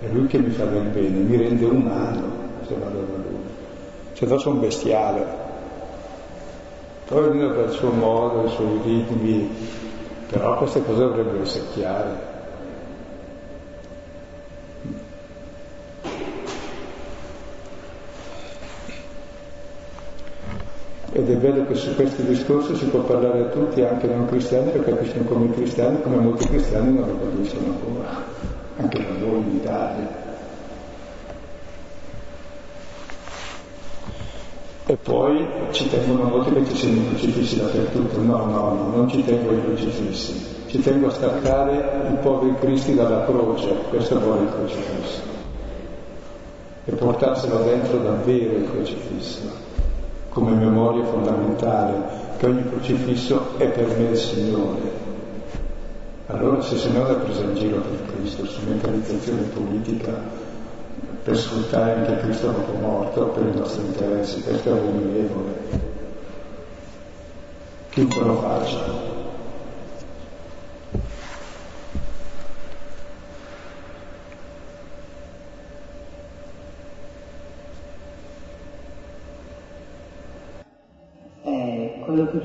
è 0.00 0.08
lui 0.12 0.26
che 0.26 0.38
mi 0.38 0.50
fa 0.50 0.64
del 0.64 0.82
bene, 0.84 1.18
mi 1.18 1.36
rende 1.36 1.64
umano 1.64 2.22
se 2.66 2.74
vado 2.74 3.00
da 3.00 3.16
lui, 3.16 3.40
se 4.12 4.26
no 4.26 4.38
sono 4.38 4.60
bestiale. 4.60 5.46
Poi 7.06 7.24
ognuno 7.24 7.54
per 7.54 7.64
il 7.64 7.70
suo 7.70 7.90
modo, 7.90 8.44
i 8.44 8.50
suoi 8.50 8.80
ritmi, 8.84 9.50
però 10.30 10.58
queste 10.58 10.84
cose 10.84 11.00
dovrebbero 11.00 11.42
essere 11.42 11.64
chiare. 11.72 12.27
Ed 21.18 21.28
è 21.28 21.34
bello 21.34 21.66
che 21.66 21.74
su 21.74 21.96
questi 21.96 22.22
discorsi 22.22 22.76
si 22.76 22.84
può 22.84 23.00
parlare 23.00 23.40
a 23.40 23.46
tutti, 23.46 23.82
anche 23.82 24.06
non 24.06 24.26
cristiani, 24.26 24.72
lo 24.72 24.84
capiscono 24.84 25.24
come 25.24 25.46
i 25.46 25.50
cristiani, 25.50 26.00
come 26.00 26.18
molti 26.18 26.46
cristiani 26.46 26.96
non 26.96 27.08
lo 27.08 27.18
capiscono 27.18 27.66
ancora, 27.72 28.24
anche 28.76 28.98
da 29.04 29.26
noi 29.26 29.40
in 29.40 29.56
Italia. 29.56 30.26
E 34.86 34.96
poi 35.02 35.44
ci 35.72 35.88
tengono 35.88 36.22
molto 36.22 36.52
che 36.52 36.64
ci 36.66 36.76
siano 36.76 37.00
i 37.00 37.08
crocifissi 37.08 37.58
dappertutto. 37.58 38.20
No, 38.20 38.44
no, 38.44 38.74
no, 38.74 38.90
non 38.94 39.08
ci 39.08 39.24
tengo 39.24 39.50
i 39.50 39.60
crocifissi. 39.60 40.56
Ci 40.66 40.80
tengo 40.82 41.08
a 41.08 41.10
staccare 41.10 42.10
i 42.12 42.16
poveri 42.22 42.54
cristi 42.60 42.94
dalla 42.94 43.24
croce, 43.24 43.74
questo 43.88 44.20
vuole 44.20 44.42
il 44.42 44.52
crocifisso. 44.52 45.20
E 46.84 46.92
portarselo 46.92 47.64
dentro 47.64 47.98
davvero 47.98 48.56
il 48.56 48.70
crocifisso, 48.70 49.66
come 50.38 50.52
memoria 50.52 51.04
fondamentale, 51.04 52.00
che 52.36 52.46
ogni 52.46 52.62
crocifisso 52.68 53.58
è 53.58 53.66
per 53.66 53.88
me 53.98 54.10
il 54.10 54.16
Signore. 54.16 55.06
Allora 56.28 56.60
se 56.62 56.76
se 56.76 56.90
no 56.90 57.08
è 57.08 57.14
presa 57.16 57.42
in 57.42 57.54
giro 57.56 57.80
per 57.80 58.14
Cristo, 58.14 58.46
strumentalizzazione 58.46 59.42
politica, 59.42 60.12
per 61.24 61.36
sfruttare 61.36 61.94
anche 61.94 62.18
Cristo 62.18 62.50
dopo 62.52 62.72
morto 62.80 63.24
per 63.26 63.46
i 63.52 63.58
nostri 63.58 63.84
interessi, 63.84 64.42
questo 64.42 64.68
è 64.68 64.72
abominevole. 64.78 65.56
Chiunque 67.90 68.22
lo 68.22 68.34
faccia. 68.36 69.07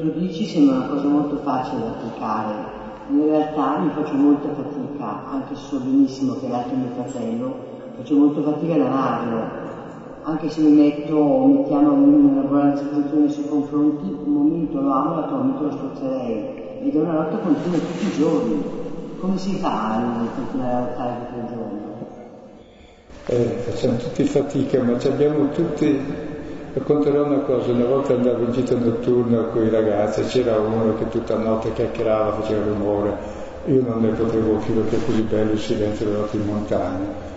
Tu 0.04 0.10
dici 0.20 0.45
sembra 0.45 0.76
una 0.76 0.88
cosa 0.88 1.08
molto 1.08 1.38
facile 1.38 1.80
da 1.80 1.88
applicare. 1.91 2.51
In 3.08 3.24
realtà 3.24 3.78
mi 3.78 3.89
faccio 3.95 4.16
molta 4.16 4.49
fatica, 4.49 5.32
anche 5.32 5.56
se 5.56 5.62
so 5.64 5.78
benissimo 5.80 6.34
che 6.41 6.49
l'altro 6.49 6.76
mio 6.76 6.89
fratello 6.89 7.56
faccio 7.95 8.16
molto 8.18 8.41
fatica 8.41 8.74
a 8.74 8.78
lavarlo, 8.80 9.39
anche 10.24 10.49
se 10.49 10.60
mi 10.60 10.74
metto, 10.74 11.45
mettiamo 11.45 11.93
una 11.93 12.41
buona 12.41 12.72
disposizione 12.72 13.30
sui 13.30 13.47
confronti, 13.47 14.14
un 14.26 14.34
momento 14.34 14.82
lo 14.82 14.91
amo, 14.91 15.14
l'altro 15.16 15.38
momento 15.38 15.64
lo 15.64 15.72
strozzerei 15.72 16.43
ed 16.84 16.95
è 16.95 16.99
una 16.99 17.14
lotta 17.22 17.38
continua 17.38 17.78
tutti 17.78 18.06
i 18.06 18.20
giorni. 18.20 18.62
Come 19.22 19.38
si 19.38 19.54
fa 19.54 19.93
a 19.93 20.01
continuare 20.36 20.74
a 20.74 20.80
lottare 20.82 21.16
tutto 21.16 21.39
il 21.39 21.47
giorno? 21.47 21.82
Eh, 23.28 23.56
facciamo 23.58 23.95
tutti 23.95 24.26
fatica, 24.26 24.84
ma 24.84 24.99
ci 24.99 25.08
abbiamo 25.08 25.47
tutti 25.47 25.97
Racconterò 26.74 27.26
una 27.26 27.41
cosa, 27.41 27.71
una 27.71 27.86
volta 27.86 28.13
andavo 28.13 28.45
in 28.45 28.51
gita 28.51 28.76
notturna 28.76 29.43
con 29.43 29.63
i 29.63 29.69
ragazzi, 29.69 30.24
c'era 30.24 30.57
uno 30.57 30.95
che 30.95 31.07
tutta 31.07 31.38
notte 31.38 31.71
chiacchierava, 31.71 32.41
faceva 32.41 32.65
rumore, 32.65 33.15
io 33.65 33.84
non 33.84 34.01
ne 34.01 34.09
potevo 34.09 34.55
più 34.55 34.74
perché 34.74 34.95
è 34.95 35.05
così 35.05 35.21
bello 35.21 35.51
il 35.51 35.59
silenzio 35.59 36.07
della 36.07 36.17
notte 36.17 36.38
in 36.38 36.45
montagna. 36.45 37.32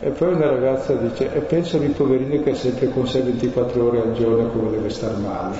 E 0.00 0.08
poi 0.08 0.32
una 0.32 0.48
ragazza 0.48 0.94
dice, 0.94 1.34
e 1.34 1.40
penso 1.40 1.76
al 1.76 1.82
poverino 1.90 2.42
che 2.42 2.52
è 2.52 2.54
sempre 2.54 2.88
con 2.88 3.06
sé 3.06 3.20
24 3.20 3.84
ore 3.84 4.00
al 4.00 4.12
giorno 4.14 4.48
come 4.48 4.70
deve 4.70 4.88
star 4.88 5.18
male. 5.18 5.56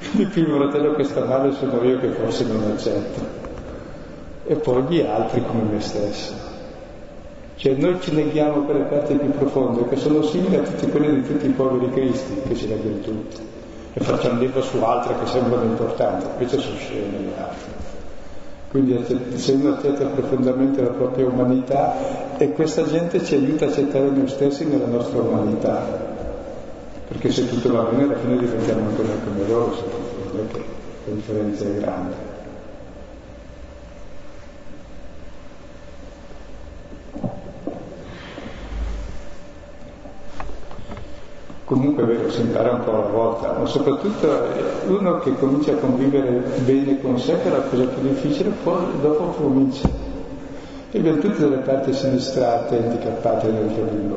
Il 0.16 0.26
primo 0.26 0.56
fratello 0.56 0.94
che 0.94 1.04
sta 1.04 1.22
male 1.26 1.52
sono 1.52 1.84
io 1.84 2.00
che 2.00 2.08
forse 2.08 2.46
non 2.46 2.62
accetto. 2.72 3.20
E 4.46 4.54
poi 4.56 4.82
gli 4.84 5.00
altri 5.02 5.44
come 5.44 5.62
me 5.70 5.80
stesso. 5.80 6.49
Cioè 7.60 7.74
noi 7.74 8.00
ci 8.00 8.14
neghiamo 8.14 8.62
per 8.62 8.76
le 8.76 8.84
parti 8.84 9.12
più 9.16 9.32
profonde, 9.32 9.86
che 9.86 9.96
sono 9.96 10.22
simili 10.22 10.56
a 10.56 10.62
tutti 10.62 10.86
quelli 10.86 11.20
di 11.20 11.26
tutti 11.26 11.44
i 11.44 11.50
poveri 11.50 11.90
cristi, 11.90 12.40
che 12.48 12.56
ci 12.56 12.66
leggono 12.66 13.00
tutti. 13.00 13.36
E 13.92 14.00
facciamo 14.00 14.40
leva 14.40 14.62
su 14.62 14.78
altre 14.78 15.14
che 15.20 15.26
sembrano 15.26 15.64
importanti, 15.64 16.24
invece 16.24 16.58
sono 16.58 16.76
scene 16.76 17.18
le 17.18 17.36
altre. 17.36 17.88
Quindi 18.70 19.04
se 19.34 19.52
uno 19.52 19.74
accetta 19.74 20.06
profondamente 20.06 20.80
la 20.80 20.88
propria 20.88 21.26
umanità 21.26 22.38
e 22.38 22.50
questa 22.52 22.84
gente 22.84 23.22
ci 23.22 23.34
aiuta 23.34 23.66
a 23.66 23.68
accettare 23.68 24.08
noi 24.08 24.28
stessi 24.28 24.64
nella 24.64 24.86
nostra 24.86 25.20
umanità, 25.20 25.84
perché 27.08 27.30
se 27.30 27.46
tutto 27.46 27.70
va 27.74 27.82
bene 27.82 28.04
alla 28.04 28.16
fine 28.16 28.38
diventiamo 28.38 28.88
ancora 28.88 29.08
come 29.22 29.46
loro, 29.46 29.76
non 30.32 30.46
è 30.46 30.50
che 30.50 30.64
la 31.04 31.14
differenza 31.14 31.64
è 31.64 31.74
grande. 31.78 32.29
Comunque 41.70 42.02
è 42.02 42.06
vero, 42.06 42.28
si 42.32 42.40
impara 42.40 42.72
un 42.72 42.82
po' 42.82 42.90
alla 42.90 43.06
volta, 43.06 43.52
ma 43.56 43.64
soprattutto 43.64 44.28
uno 44.88 45.20
che 45.20 45.32
comincia 45.36 45.70
a 45.70 45.76
convivere 45.76 46.42
bene 46.64 47.00
con 47.00 47.16
sé, 47.16 47.40
che 47.40 47.44
è 47.44 47.50
la 47.52 47.60
cosa 47.60 47.84
più 47.84 48.08
difficile, 48.08 48.50
poi 48.64 48.86
dopo 49.00 49.26
comincia. 49.40 49.88
E 50.90 50.98
abbiamo 50.98 51.18
tutte 51.18 51.38
delle 51.38 51.58
parti 51.58 51.92
sinistrate, 51.92 52.76
handicappate 52.76 53.52
dentro 53.52 53.84
di. 53.84 54.12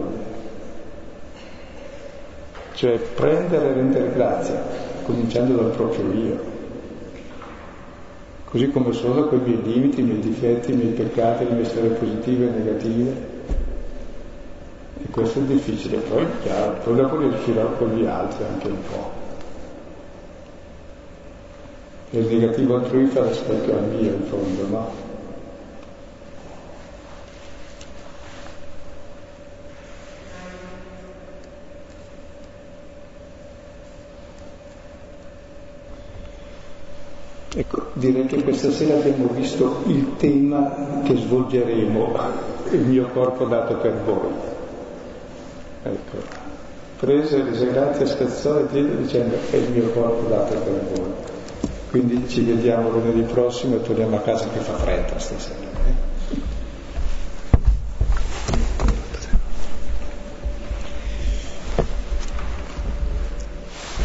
Cioè 2.73 2.97
prendere 2.97 3.69
e 3.69 3.73
rendere 3.73 4.13
grazia, 4.13 4.59
cominciando 5.05 5.55
dal 5.55 5.71
proprio 5.73 6.11
io. 6.11 6.39
Così 8.45 8.71
come 8.71 8.93
sono 8.93 9.27
con 9.27 9.37
i 9.37 9.41
miei 9.47 9.61
limiti, 9.61 9.99
i 9.99 10.03
miei 10.03 10.19
difetti, 10.21 10.71
i 10.71 10.75
miei 10.75 10.93
peccati, 10.93 11.43
le 11.43 11.51
mie 11.51 11.65
storie 11.65 11.91
positive 11.91 12.47
e 12.47 12.49
negative 12.49 13.32
questo 15.13 15.39
è 15.39 15.43
difficile, 15.43 15.97
poi 15.97 16.25
chiaro, 16.41 16.79
poi 16.83 16.95
dopo 16.95 17.17
riuscirò 17.17 17.71
con 17.73 17.95
gli 17.95 18.03
altri 18.03 18.45
anche 18.45 18.67
un 18.67 18.81
po'. 18.89 19.11
E 22.09 22.17
il 22.17 22.25
negativo 22.25 22.77
altrui 22.77 23.05
fa 23.05 23.27
rispetto 23.27 23.71
al 23.71 23.83
mio 23.89 24.11
in 24.11 24.23
fondo, 24.23 24.67
no? 24.67 24.91
Ecco, 37.55 37.85
direi 37.93 38.25
che 38.25 38.43
questa 38.43 38.71
sera 38.71 38.95
abbiamo 38.95 39.27
visto 39.27 39.83
il 39.85 40.15
tema 40.17 41.01
che 41.03 41.15
svolgeremo, 41.15 42.17
il 42.71 42.79
mio 42.79 43.07
corpo 43.09 43.45
dato 43.45 43.75
per 43.75 44.01
voi. 44.03 44.52
Ecco, 45.85 46.17
prese, 46.99 47.43
rese 47.43 47.65
grazie, 47.71 48.05
scherzò 48.05 48.59
e 48.59 48.67
diede 48.71 48.95
dicendo 49.01 49.35
è 49.51 49.55
il 49.57 49.69
mio 49.69 49.89
corpo 49.89 50.29
dato 50.29 50.53
per 50.55 50.81
voi. 50.93 51.11
Quindi 51.89 52.27
ci 52.29 52.41
vediamo 52.41 52.89
lunedì 52.89 53.21
prossimo 53.21 53.75
e 53.75 53.81
torniamo 53.81 54.15
a 54.15 54.21
casa 54.21 54.47
che 54.47 54.59
fa 54.59 54.75
freddo 54.75 55.19
stasera. 55.19 55.59
Eh? 55.85 56.11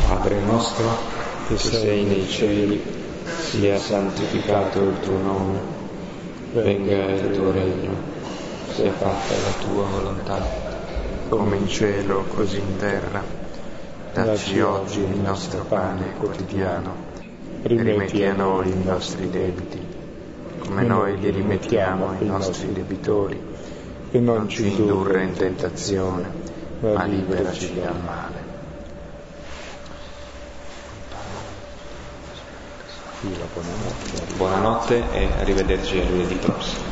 Padre 0.09 0.41
nostro 0.41 1.17
che 1.47 1.57
sei 1.59 2.05
nei 2.05 2.29
cieli 2.29 2.83
sia 3.39 3.79
santificato 3.79 4.81
il 4.81 5.01
tuo 5.01 5.17
nome, 5.17 5.59
venga 6.53 7.05
il 7.05 7.31
tuo 7.31 7.53
regno, 7.53 7.95
sia 8.75 8.93
fatta 8.93 9.33
la 9.33 9.65
tua 9.65 9.85
volontà, 9.85 10.68
come 11.29 11.57
in 11.57 11.69
cielo 11.69 12.25
così 12.25 12.59
in 12.59 12.77
terra. 12.77 13.23
Dacci 14.13 14.61
oggi 14.61 15.01
il 15.01 15.21
nostro 15.21 15.63
pane 15.65 16.15
quotidiano, 16.19 16.95
rimetti 17.63 18.25
a 18.25 18.33
noi 18.33 18.71
i 18.71 18.83
nostri 18.83 19.29
debiti, 19.29 19.81
come 20.59 20.83
noi 20.83 21.19
li 21.19 21.31
rimettiamo 21.31 22.11
ai 22.19 22.27
nostri 22.27 22.73
debitori, 22.73 23.41
e 24.11 24.19
non 24.19 24.49
ci 24.49 24.67
indurre 24.75 25.25
in 25.25 25.35
tentazione, 25.35 26.31
ma 26.81 27.05
liberaci 27.05 27.75
dal 27.75 28.01
male. 28.03 28.47
Buonanotte 34.37 35.03
e 35.13 35.29
arrivederci 35.39 35.99
a 35.99 36.09
lunedì 36.09 36.37
prossimo. 36.37 36.88